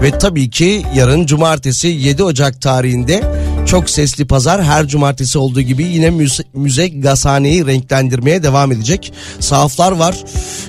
Ve 0.03 0.19
tabii 0.19 0.51
ki 0.51 0.83
yarın 0.95 1.27
cumartesi 1.27 1.89
7 1.89 2.23
Ocak 2.23 2.61
tarihinde 2.61 3.23
çok 3.67 3.91
sesli 3.91 4.25
pazar 4.25 4.65
her 4.65 4.89
cumartesi 4.89 5.39
olduğu 5.39 5.61
gibi 5.61 5.83
yine 5.83 6.11
müze, 6.11 6.43
müze 6.55 6.89
gazhaneyi 6.89 7.67
renklendirmeye 7.67 8.43
devam 8.43 8.73
edecek. 8.73 9.13
Sahaflar 9.41 9.93
var, 9.93 10.17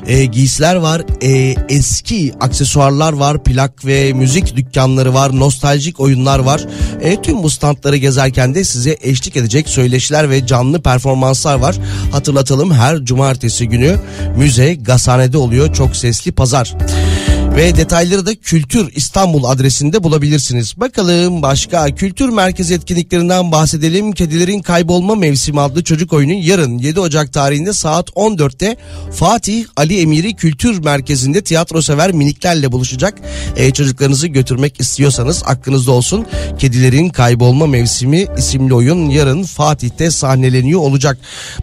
e, 0.08 0.26
giysiler 0.26 0.76
var, 0.76 1.02
e, 1.22 1.56
eski 1.70 2.34
aksesuarlar 2.40 3.14
var, 3.14 3.44
plak 3.44 3.86
ve 3.86 4.14
müzik 4.14 4.56
dükkanları 4.56 5.14
var, 5.14 5.40
nostaljik 5.40 6.00
oyunlar 6.00 6.40
var. 6.40 6.66
E, 7.02 7.22
tüm 7.22 7.44
bu 7.44 7.50
standları 7.50 7.98
gezerken 7.98 8.56
de 8.56 8.64
size 8.64 8.98
eşlik 9.02 9.38
edecek 9.38 9.70
söyleşiler 9.70 10.30
ve 10.30 10.48
canlı 10.48 10.82
performanslar 10.82 11.56
var. 11.56 11.80
Hatırlatalım 12.12 12.72
her 12.72 13.06
cumartesi 13.06 13.68
günü 13.68 13.96
müze 14.38 14.74
gazhanede 14.74 15.38
oluyor 15.38 15.74
çok 15.74 15.96
sesli 15.96 16.32
pazar. 16.32 16.76
Ve 17.56 17.76
detayları 17.76 18.26
da 18.26 18.36
Kültür 18.36 18.92
İstanbul 18.96 19.44
adresinde 19.44 20.04
bulabilirsiniz. 20.04 20.74
Bakalım 20.78 21.42
başka 21.42 21.96
kültür 21.96 22.30
merkezi 22.30 22.74
etkinliklerinden 22.74 23.52
bahsedelim. 23.52 24.12
Kedilerin 24.12 24.62
Kaybolma 24.62 25.16
Mevsimi 25.16 25.62
adlı 25.62 25.84
çocuk 25.84 26.14
oyunu 26.14 26.34
yarın 26.34 26.78
7 26.78 27.00
Ocak 27.00 27.34
tarihinde 27.34 27.74
saat 27.74 28.10
14'te 28.10 28.78
Fatih 29.12 29.66
Ali 29.76 30.02
Emiri 30.02 30.36
Kültür 30.36 30.84
Merkezi'nde 30.84 31.44
tiyatro 31.44 31.82
sever 31.82 32.12
miniklerle 32.12 32.72
buluşacak. 32.72 33.14
Ee, 33.56 33.72
çocuklarınızı 33.72 34.28
götürmek 34.28 34.80
istiyorsanız 34.80 35.44
aklınızda 35.46 35.92
olsun. 35.92 36.26
Kedilerin 36.60 37.10
Kaybolma 37.10 37.68
Mevsimi 37.68 38.26
isimli 38.38 38.74
oyun 38.74 39.10
yarın 39.10 39.44
Fatih'te 39.44 40.12
sahneleniyor 40.12 40.80
olacak. 40.80 41.18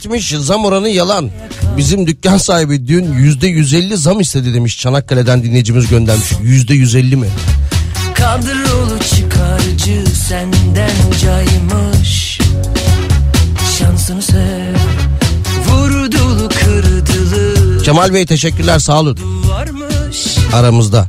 Yetmiş 0.00 0.28
zam 0.28 0.64
oranı 0.64 0.88
yalan. 0.88 1.30
Bizim 1.76 2.06
dükkan 2.06 2.38
sahibi 2.38 2.88
dün 2.88 3.12
yüzde 3.12 3.46
yüz 3.46 3.74
elli 3.74 3.96
zam 3.96 4.20
istedi 4.20 4.54
demiş 4.54 4.78
Çanakkale'den 4.78 5.42
dinleyicimiz 5.42 5.88
göndermiş. 5.88 6.32
Yüzde 6.42 6.74
yüz 6.74 6.94
elli 6.94 7.16
mi? 7.16 7.26
Kadrolu 8.14 8.98
çıkarcı 9.16 10.04
senden 10.28 10.90
caymış 11.22 12.40
Şansını 13.78 14.22
sev 14.22 14.74
Vurdulu 15.68 16.48
kırdılı 16.48 17.82
Kemal 17.82 18.14
Bey 18.14 18.26
teşekkürler 18.26 18.78
sağ 18.78 19.00
olun. 19.00 19.18
Aramızda. 20.52 21.08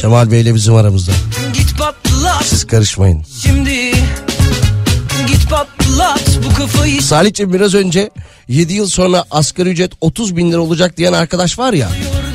Kemal 0.00 0.30
Bey 0.30 0.40
ile 0.40 0.54
bizim 0.54 0.74
aramızda. 0.74 1.12
Siz 2.42 2.66
karışmayın. 2.66 3.24
şimdi 3.42 3.89
kafayı 6.60 7.52
biraz 7.52 7.74
önce 7.74 8.10
7 8.48 8.72
yıl 8.72 8.86
sonra 8.86 9.24
asgari 9.30 9.68
ücret 9.68 9.92
30 10.00 10.36
bin 10.36 10.52
lira 10.52 10.60
olacak 10.60 10.96
diyen 10.96 11.12
arkadaş 11.12 11.58
var 11.58 11.72
ya. 11.72 11.88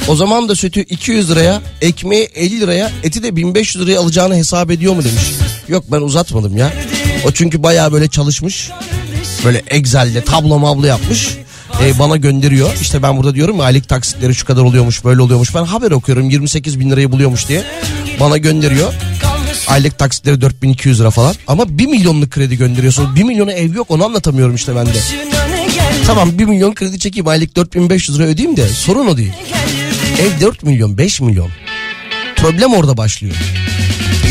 O 0.08 0.16
zaman 0.16 0.50
da 0.50 0.56
sütü 0.56 0.80
200 0.80 1.32
liraya, 1.32 1.62
ekmeği 1.82 2.30
50 2.36 2.60
liraya, 2.60 2.92
eti 3.04 3.24
de 3.24 3.36
1500 3.36 3.86
liraya 3.86 4.00
alacağını 4.00 4.36
hesap 4.36 4.72
ediyor 4.72 4.94
mu 4.96 5.04
demiş. 5.04 5.24
Yok 5.68 5.84
ben 5.92 6.02
uzatmadım 6.02 6.58
ya. 6.58 6.74
O 7.28 7.32
çünkü 7.32 7.64
bayağı 7.64 7.92
böyle 7.92 8.08
çalışmış. 8.08 8.72
Böyle 9.46 9.64
Excel'de 9.68 10.24
tablo 10.24 10.60
mablo 10.60 10.86
yapmış. 10.86 11.38
e, 11.84 12.00
bana 12.00 12.18
gönderiyor. 12.18 12.70
İşte 12.82 13.04
ben 13.04 13.18
burada 13.18 13.36
diyorum 13.36 13.58
ya 13.58 13.64
aylık 13.64 13.90
taksitleri 13.90 14.36
şu 14.36 14.46
kadar 14.46 14.62
oluyormuş 14.62 15.06
böyle 15.06 15.22
oluyormuş. 15.22 15.56
Ben 15.56 15.64
haber 15.64 15.92
okuyorum 15.92 16.30
28 16.30 16.80
bin 16.80 16.92
lirayı 16.92 17.12
buluyormuş 17.12 17.48
diye. 17.48 17.64
Bana 18.20 18.38
gönderiyor. 18.38 18.94
Aylık 19.68 19.98
taksitleri 20.00 20.42
4200 20.42 21.00
lira 21.00 21.12
falan. 21.12 21.36
Ama 21.48 21.78
1 21.78 21.86
milyonluk 21.86 22.32
kredi 22.32 22.58
gönderiyorsunuz. 22.58 23.16
1 23.16 23.24
milyona 23.24 23.52
ev 23.52 23.76
yok 23.76 23.92
onu 23.92 24.06
anlatamıyorum 24.06 24.56
işte 24.56 24.76
ben 24.76 24.86
de. 24.86 25.00
Tamam 26.08 26.40
1 26.40 26.46
milyon 26.46 26.74
kredi 26.74 27.00
çekeyim 27.00 27.28
aylık 27.28 27.56
4500 27.56 28.20
lira 28.20 28.28
ödeyeyim 28.28 28.58
de 28.58 28.68
sorun 28.68 29.08
o 29.08 29.18
değil. 29.18 29.34
Ev 30.20 30.42
4 30.42 30.64
milyon 30.64 30.98
5 30.98 31.22
milyon. 31.22 31.50
Problem 32.36 32.74
orada 32.74 32.98
başlıyor. 32.98 33.36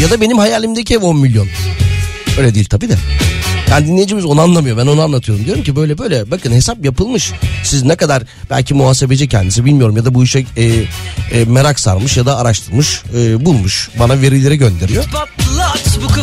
Ya 0.02 0.10
da 0.10 0.20
benim 0.20 0.38
hayalimdeki 0.38 0.94
ev 0.94 1.02
10 1.02 1.16
milyon. 1.16 1.48
Öyle 2.38 2.54
değil 2.54 2.66
tabii 2.66 2.88
de. 2.88 2.96
Yani 3.70 3.86
dinleyicimiz 3.86 4.24
onu 4.24 4.40
anlamıyor. 4.40 4.76
Ben 4.76 4.86
onu 4.86 5.02
anlatıyorum. 5.02 5.44
Diyorum 5.44 5.62
ki 5.62 5.76
böyle 5.76 5.98
böyle 5.98 6.30
bakın 6.30 6.52
hesap 6.52 6.84
yapılmış. 6.84 7.32
Siz 7.64 7.82
ne 7.82 7.96
kadar 7.96 8.22
belki 8.50 8.74
muhasebeci 8.74 9.28
kendisi 9.28 9.64
bilmiyorum 9.64 9.96
ya 9.96 10.04
da 10.04 10.14
bu 10.14 10.24
işe 10.24 10.44
e, 10.56 10.64
e, 10.64 11.44
merak 11.46 11.80
sarmış 11.80 12.16
ya 12.16 12.26
da 12.26 12.36
araştırmış, 12.36 13.02
e, 13.16 13.44
bulmuş. 13.44 13.90
Bana 13.98 14.20
verileri 14.20 14.58
gönderiyor. 14.58 15.04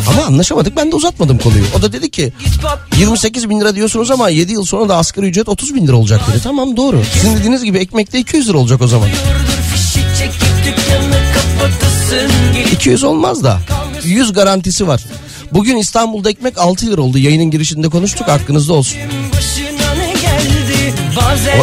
Ama 0.08 0.24
anlaşamadık. 0.24 0.76
Ben 0.76 0.92
de 0.92 0.96
uzatmadım 0.96 1.38
konuyu. 1.38 1.64
O 1.78 1.82
da 1.82 1.92
dedi 1.92 2.10
ki 2.10 2.32
Git 2.44 2.62
patlat 2.62 2.98
28 2.98 3.48
bin 3.50 3.60
lira 3.60 3.74
diyorsunuz 3.74 4.10
ama 4.10 4.28
7 4.28 4.52
yıl 4.52 4.64
sonra 4.64 4.88
da 4.88 4.96
asgari 4.96 5.26
ücret 5.26 5.48
30 5.48 5.74
bin 5.74 5.86
lira 5.86 5.96
olacak 5.96 6.20
dedi. 6.30 6.42
Tamam 6.42 6.76
doğru. 6.76 7.02
Sizin 7.12 7.36
dediğiniz 7.36 7.64
gibi 7.64 7.78
ekmekte 7.78 8.18
200 8.18 8.48
lira 8.48 8.58
olacak 8.58 8.82
o 8.82 8.86
zaman. 8.86 9.06
Yordur 9.06 9.62
fişi 9.74 10.00
çekip 10.18 10.42
dükkanı 10.66 11.16
kapatasın 11.34 12.30
Gelip 12.54 12.72
200 12.72 13.04
olmaz 13.04 13.44
da 13.44 13.60
100 14.04 14.32
garantisi 14.32 14.88
var. 14.88 15.04
Bugün 15.54 15.76
İstanbul'da 15.76 16.30
ekmek 16.30 16.58
6 16.58 16.86
lira 16.86 17.00
oldu. 17.02 17.18
Yayının 17.18 17.50
girişinde 17.50 17.88
konuştuk 17.88 18.28
aklınızda 18.28 18.72
olsun. 18.72 18.98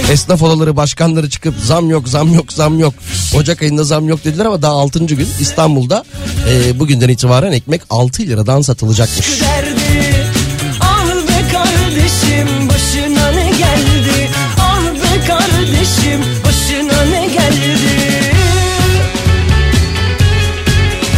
O 0.10 0.11
esnaf 0.11 0.44
odaları 0.44 0.76
başkanları 0.76 1.30
çıkıp 1.30 1.56
zam 1.64 1.90
yok 1.90 2.10
zam 2.10 2.34
yok 2.34 2.53
zam 2.53 2.80
yok. 2.80 2.94
Ocak 3.36 3.61
ayında 3.61 3.84
zam 3.84 4.07
yok 4.07 4.24
dediler 4.26 4.45
ama 4.45 4.61
daha 4.61 4.72
6. 4.72 5.06
gün 5.06 5.28
İstanbul'da 5.40 6.03
e, 6.49 6.80
bugünden 6.80 7.10
itibaren 7.10 7.52
ekmek 7.52 7.82
6 7.90 8.24
liradan 8.24 8.61
satılacakmış. 8.61 9.28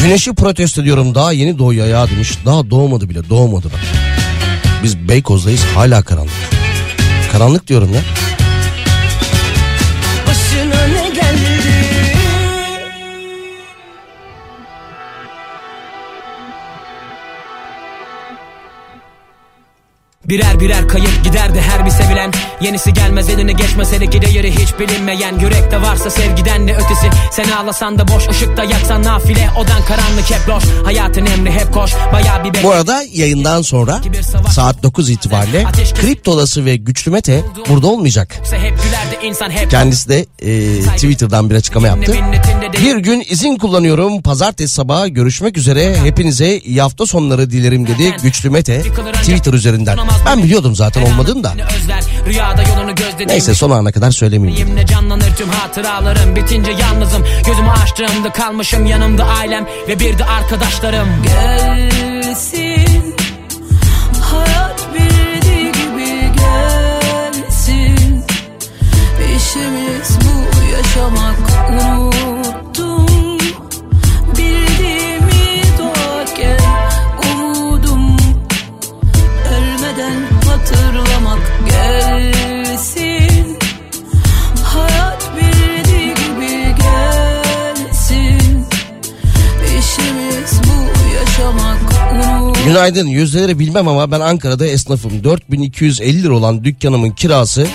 Güneşi 0.03 0.33
protesto 0.33 0.81
ediyorum 0.81 1.15
daha 1.15 1.31
yeni 1.31 1.59
doğuyor 1.59 1.87
ya 1.87 2.09
demiş. 2.09 2.37
Daha 2.45 2.69
doğmadı 2.69 3.09
bile 3.09 3.29
doğmadı 3.29 3.65
bak. 3.65 3.79
Biz 4.83 4.97
Beykoz'dayız 5.09 5.63
hala 5.75 6.03
karanlık. 6.03 6.33
Karanlık 7.31 7.67
diyorum 7.67 7.93
ya. 7.93 8.01
Birer 20.31 20.59
birer 20.59 20.87
kayıp 20.87 21.23
giderdi 21.23 21.61
her 21.61 21.85
bir 21.85 21.89
sevilen 21.89 22.31
Yenisi 22.61 22.93
gelmez 22.93 23.29
eline 23.29 23.53
geçmese 23.53 23.99
de 23.99 24.07
ki 24.07 24.21
değeri 24.21 24.51
hiç 24.51 24.79
bilinmeyen 24.79 25.39
Yürekte 25.39 25.81
varsa 25.81 26.09
sevgiden 26.09 26.67
ne 26.67 26.75
ötesi 26.75 27.09
Sen 27.31 27.49
ağlasan 27.49 27.99
da 27.99 28.07
boş 28.07 28.29
ışıkta 28.29 28.63
yaksan 28.63 29.03
nafile 29.03 29.49
Odan 29.57 29.85
karanlık 29.87 30.31
hep 30.31 30.49
loş 30.49 30.63
Hayatın 30.83 31.25
emri 31.25 31.51
hep 31.51 31.73
koş 31.73 31.91
Baya 32.13 32.43
bir 32.43 32.63
Bu 32.63 32.71
arada 32.71 33.03
yayından 33.13 33.61
sonra 33.61 34.01
saat 34.49 34.83
9 34.83 35.09
itibariyle 35.09 35.65
Kripto 36.01 36.31
Odası 36.31 36.65
ve 36.65 36.75
Güçlü 36.75 37.11
Mete 37.11 37.43
burada 37.69 37.87
olmayacak. 37.87 38.41
Kendisi 39.69 40.09
de 40.09 40.25
e, 40.39 40.81
Twitter'dan 40.81 41.49
bir 41.49 41.55
açıklama 41.55 41.87
yaptı. 41.87 42.15
Bir 42.81 42.97
gün 42.97 43.23
izin 43.29 43.57
kullanıyorum. 43.57 44.21
Pazartesi 44.21 44.73
sabahı 44.73 45.07
görüşmek 45.07 45.57
üzere. 45.57 45.97
Hepinize 46.03 46.57
iyi 46.57 46.81
hafta 46.81 47.05
sonları 47.05 47.51
dilerim 47.51 47.87
dedi 47.87 48.15
Güçlü 48.23 48.49
Mete 48.49 48.81
Twitter 49.13 49.53
üzerinden. 49.53 49.97
Ben 50.25 50.43
biliyordum 50.43 50.75
zaten 50.75 51.01
olmadığını 51.01 51.43
da. 51.43 51.53
Neyse 53.27 53.55
son 53.55 53.71
ana 53.71 53.91
kadar 53.91 54.11
söylemeyeyim. 54.11 54.67
Benimle 54.67 54.85
canlanır 54.85 55.35
tüm 55.37 55.49
hatıralarım. 55.49 56.35
Bitince 56.35 56.71
yalnızım 56.71 57.25
Gözümü 57.45 57.69
açtığımda 57.69 58.31
kalmışım 58.31 58.85
yanımda 58.85 59.23
ailem 59.23 59.67
Ve 59.87 59.99
bir 59.99 60.17
de 60.17 60.25
arkadaşlarım. 60.25 61.07
Gelsin 61.23 63.15
Hayat 64.21 64.87
bildiği 64.93 65.71
gibi 65.71 66.31
gelsin. 66.37 68.23
İşimiz 69.37 70.17
bu 70.21 70.71
yaşamak 70.75 71.35
Günaydın 92.65 93.07
yüzdeleri 93.07 93.59
bilmem 93.59 93.87
ama 93.87 94.11
ben 94.11 94.19
Ankara'da 94.19 94.65
esnafım. 94.65 95.23
4250 95.23 96.23
lira 96.23 96.33
olan 96.33 96.63
dükkanımın 96.63 97.09
kirası 97.09 97.67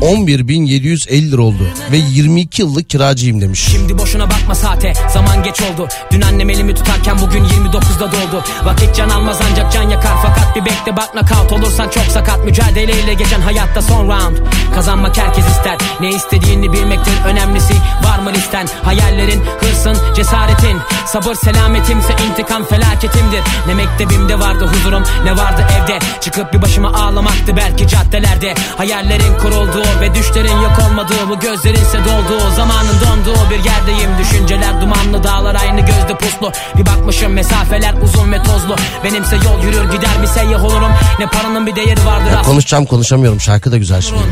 11.750 0.00 1.30
lira 1.30 1.42
oldu 1.42 1.68
ve 1.92 1.96
22 1.96 2.62
yıllık 2.62 2.90
kiracıyım 2.90 3.40
demiş. 3.40 3.68
Şimdi 3.72 3.98
boşuna 3.98 4.30
bakma 4.30 4.54
saate 4.54 4.92
zaman 5.12 5.42
geç 5.42 5.62
oldu. 5.62 5.88
Dün 6.10 6.20
annem 6.20 6.50
elimi 6.50 6.74
tutarken 6.74 7.20
bugün 7.20 7.44
29'da 7.44 8.12
doldu 8.12 8.44
Vakit 8.64 8.94
can 8.94 9.08
almaz 9.08 9.38
ancak 9.50 9.72
can 9.72 9.82
yakar. 9.82 10.12
Fakat 10.22 10.56
bir 10.56 10.64
bekle 10.64 10.96
bak 10.96 11.14
nakavt 11.14 11.52
olursan 11.52 11.88
çok 11.88 12.04
sakat. 12.04 12.44
Mücadeleyle 12.44 13.14
geçen 13.14 13.40
hayatta 13.40 13.82
son 13.82 14.04
round. 14.04 14.36
Kazanmak 14.74 15.18
herkes 15.18 15.46
ister. 15.48 15.78
Ne 16.00 16.08
istediğini 16.08 16.72
bilmektir 16.72 17.14
önemlisi. 17.26 17.74
Var 18.04 18.18
mı 18.18 18.32
listen? 18.32 18.68
Hayallerin 18.82 19.42
hırsın 19.60 19.96
cesaretin. 20.16 20.78
Sabır 21.06 21.34
selametimse 21.34 22.14
intikam 22.30 22.64
felaketimdir. 22.64 23.40
Ne 23.66 23.74
mektebimde 23.74 24.38
vardı 24.38 24.66
huzurum 24.66 25.02
ne 25.24 25.36
vardı 25.36 25.66
evde. 25.76 25.98
Çıkıp 26.20 26.52
bir 26.52 26.62
başıma 26.62 26.92
ağlamaktı 26.92 27.56
belki 27.56 27.88
caddelerde. 27.88 28.54
Hayallerin 28.76 29.38
kurulduğu 29.38 29.85
ve 30.00 30.14
düşlerin 30.14 30.60
yok 30.60 30.72
olmadığı 30.88 31.28
Bu 31.28 31.40
gözlerinse 31.40 31.98
dolduğu 31.98 32.54
zamanın 32.56 33.00
donduğu 33.00 33.50
bir 33.50 33.64
yerdeyim. 33.64 34.10
Düşünceler 34.18 34.80
dumanlı 34.80 35.24
dağlar 35.24 35.54
aynı 35.54 35.80
gözde 35.80 36.18
puslu. 36.18 36.52
Bir 36.76 36.86
bakmışım 36.86 37.32
mesafeler 37.32 37.94
uzun 38.02 38.32
ve 38.32 38.42
tozlu. 38.42 38.76
Benimse 39.04 39.36
yol 39.36 39.62
yürür 39.64 39.92
gider 39.92 40.22
bir 40.22 40.26
seyyah 40.26 40.64
olurum? 40.64 40.92
Ne 41.18 41.26
paranın 41.26 41.66
bir 41.66 41.76
değeri 41.76 42.06
vardır 42.06 42.30
Ya 42.30 42.42
konuşacağım 42.42 42.86
konuşamıyorum. 42.86 43.40
Şarkı 43.40 43.72
da 43.72 43.78
güzel 43.78 44.00
şimdi. 44.00 44.22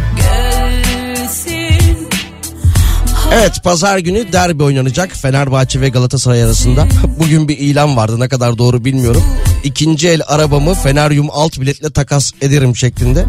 Evet 3.33 3.63
pazar 3.65 3.99
günü 3.99 4.33
derbi 4.33 4.63
oynanacak. 4.63 5.13
Fenerbahçe 5.13 5.81
ve 5.81 5.89
Galatasaray 5.89 6.43
arasında. 6.43 6.87
Bugün 7.19 7.49
bir 7.49 7.59
ilan 7.59 7.97
vardı 7.97 8.21
ne 8.21 8.29
kadar 8.29 8.59
doğru 8.59 8.85
bilmiyorum. 8.85 9.23
İkinci 9.65 10.09
el 10.09 10.21
arabamı 10.27 10.75
Feneryum 10.75 11.29
alt 11.31 11.61
biletle 11.61 11.91
takas 11.91 12.33
ederim 12.41 12.77
şeklinde. 12.77 13.27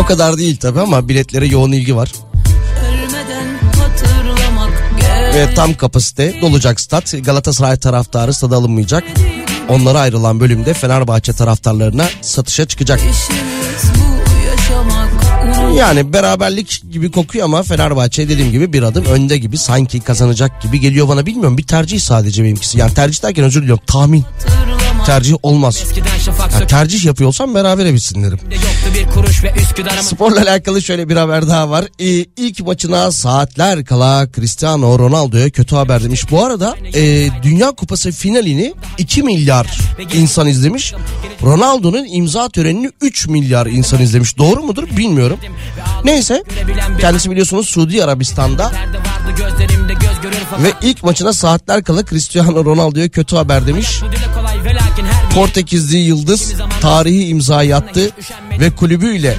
O 0.00 0.04
kadar 0.04 0.38
değil 0.38 0.56
tabi 0.56 0.80
ama 0.80 1.08
biletlere 1.08 1.46
yoğun 1.46 1.72
ilgi 1.72 1.96
var. 1.96 2.12
Ve 5.34 5.54
tam 5.54 5.74
kapasite 5.74 6.34
dolacak 6.40 6.80
stat. 6.80 7.14
Galatasaray 7.24 7.76
taraftarı 7.76 8.34
stada 8.34 8.56
alınmayacak. 8.56 9.04
Onlara 9.68 10.00
ayrılan 10.00 10.40
bölümde 10.40 10.74
Fenerbahçe 10.74 11.32
taraftarlarına 11.32 12.08
satışa 12.20 12.66
çıkacak. 12.66 13.00
Yani 15.76 16.12
beraberlik 16.12 16.82
gibi 16.92 17.10
kokuyor 17.10 17.44
ama 17.44 17.62
Fenerbahçe 17.62 18.28
dediğim 18.28 18.52
gibi 18.52 18.72
bir 18.72 18.82
adım 18.82 19.04
önde 19.04 19.38
gibi 19.38 19.58
sanki 19.58 20.00
kazanacak 20.00 20.62
gibi 20.62 20.80
geliyor 20.80 21.08
bana 21.08 21.26
bilmiyorum. 21.26 21.58
Bir 21.58 21.66
tercih 21.66 22.00
sadece 22.00 22.44
benimkisi. 22.44 22.78
Yani 22.78 22.94
tercih 22.94 23.22
derken 23.22 23.44
özür 23.44 23.62
diliyorum 23.62 23.84
tahmin. 23.86 24.24
Tercih 25.06 25.34
olmaz. 25.42 25.84
Ya 26.60 26.66
tercih 26.66 27.04
yapıyorsam 27.04 27.54
berabere 27.54 27.94
bitsin 27.94 28.22
derim. 28.22 28.38
Sporla 30.02 30.40
alakalı 30.40 30.82
şöyle 30.82 31.08
bir 31.08 31.16
haber 31.16 31.48
daha 31.48 31.70
var. 31.70 31.84
Ee, 31.98 32.06
ilk 32.36 32.60
maçına 32.66 33.12
saatler 33.12 33.84
kala 33.84 34.28
Cristiano 34.36 34.98
Ronaldo'ya 34.98 35.50
kötü 35.50 35.76
haber 35.76 36.04
demiş. 36.04 36.30
Bu 36.30 36.44
arada 36.44 36.76
e, 36.94 37.28
Dünya 37.42 37.70
Kupası 37.70 38.10
finalini 38.12 38.74
2 38.98 39.22
milyar 39.22 39.78
insan 40.14 40.46
izlemiş. 40.48 40.94
Ronaldo'nun 41.42 42.06
imza 42.10 42.48
törenini 42.48 42.90
3 43.00 43.26
milyar 43.26 43.66
insan 43.66 44.00
izlemiş. 44.00 44.38
Doğru 44.38 44.62
mudur 44.62 44.88
bilmiyorum. 44.96 45.38
Neyse 46.04 46.42
kendisi 47.00 47.30
biliyorsunuz 47.30 47.68
Suudi 47.68 48.04
Arabistan'da 48.04 48.72
ve 50.62 50.72
ilk 50.82 51.02
maçına 51.04 51.32
saatler 51.32 51.84
kala 51.84 52.04
Cristiano 52.04 52.64
Ronaldo'ya 52.64 53.08
kötü 53.08 53.36
haber 53.36 53.66
demiş. 53.66 54.00
Portekizli 55.34 55.96
Yıldız 55.98 56.54
tarihi 56.80 57.26
imzayı 57.26 57.76
attı 57.76 58.10
ve 58.60 58.70
kulübüyle 58.70 59.36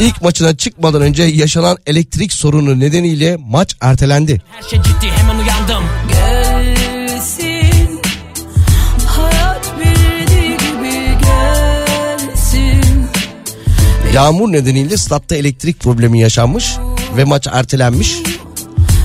İlk 0.00 0.22
maçına 0.22 0.56
çıkmadan 0.56 1.02
önce 1.02 1.22
yaşanan 1.22 1.76
elektrik 1.86 2.32
sorunu 2.32 2.80
nedeniyle 2.80 3.36
maç 3.40 3.76
ertelendi. 3.80 4.42
Her 4.52 4.62
şey 4.62 4.82
ciddi 4.82 5.10
hemen 5.10 5.38
uyandım. 5.38 5.84
Gelsin 6.12 8.00
Hayat 9.06 9.72
bildiği 9.80 10.56
gibi 10.56 11.18
gelsin 11.24 13.06
Yağmur 14.14 14.52
nedeniyle 14.52 14.96
statta 14.96 15.36
elektrik 15.36 15.80
problemi 15.80 16.20
yaşanmış 16.20 16.76
ve 17.16 17.24
maç 17.24 17.46
ertelenmiş. 17.52 18.16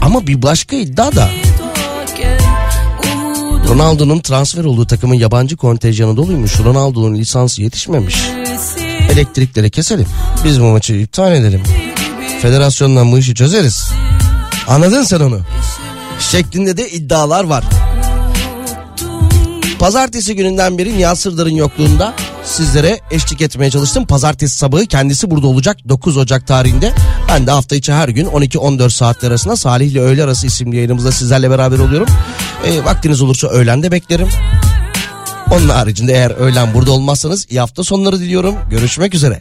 Ama 0.01 0.27
bir 0.27 0.41
başka 0.41 0.75
iddia 0.75 1.15
da 1.15 1.29
Ronaldo'nun 3.72 4.19
transfer 4.19 4.64
olduğu 4.64 4.88
takımın 4.88 5.15
yabancı 5.15 5.57
kontenjanı 5.57 6.18
doluymuş. 6.18 6.60
Ronaldo'nun 6.60 7.15
lisansı 7.15 7.61
yetişmemiş. 7.61 8.15
gelsin 8.45 8.81
Elektrikleri 9.11 9.69
keselim. 9.69 10.07
Biz 10.43 10.61
bu 10.61 10.65
maçı 10.65 10.93
iptal 10.93 11.35
edelim. 11.35 11.64
Federasyondan 12.41 13.11
bu 13.11 13.18
işi 13.18 13.35
çözeriz. 13.35 13.91
Anladın 14.68 15.03
sen 15.03 15.19
onu? 15.19 15.39
Şeklinde 16.19 16.77
de 16.77 16.89
iddialar 16.89 17.43
var. 17.43 17.64
Pazartesi 19.80 20.35
gününden 20.35 20.77
beri 20.77 20.98
Nihat 20.98 21.19
Sırdar'ın 21.19 21.56
yokluğunda 21.56 22.14
sizlere 22.43 22.99
eşlik 23.11 23.41
etmeye 23.41 23.72
çalıştım. 23.72 24.05
Pazartesi 24.05 24.57
sabahı 24.57 24.85
kendisi 24.85 25.31
burada 25.31 25.47
olacak 25.47 25.77
9 25.89 26.18
Ocak 26.18 26.47
tarihinde. 26.47 26.93
Ben 27.30 27.47
de 27.47 27.51
hafta 27.51 27.76
içi 27.76 27.93
her 27.93 28.09
gün 28.09 28.26
12-14 28.26 28.89
saatler 28.89 29.30
arasında 29.30 29.55
Salih 29.55 29.91
ile 29.91 30.01
Öğle 30.01 30.23
Arası 30.23 30.47
isimli 30.47 30.76
yayınımızda 30.76 31.11
sizlerle 31.11 31.49
beraber 31.49 31.80
oluyorum. 31.80 32.07
E, 32.65 32.85
vaktiniz 32.85 33.22
olursa 33.22 33.47
öğlen 33.47 33.84
de 33.84 33.91
beklerim. 33.91 34.27
Onun 35.51 35.69
haricinde 35.69 36.13
eğer 36.13 36.31
öğlen 36.31 36.73
burada 36.73 36.91
olmazsanız 36.91 37.47
iyi 37.49 37.59
hafta 37.59 37.84
sonları 37.84 38.19
diliyorum. 38.19 38.55
Görüşmek 38.69 39.15
üzere. 39.15 39.39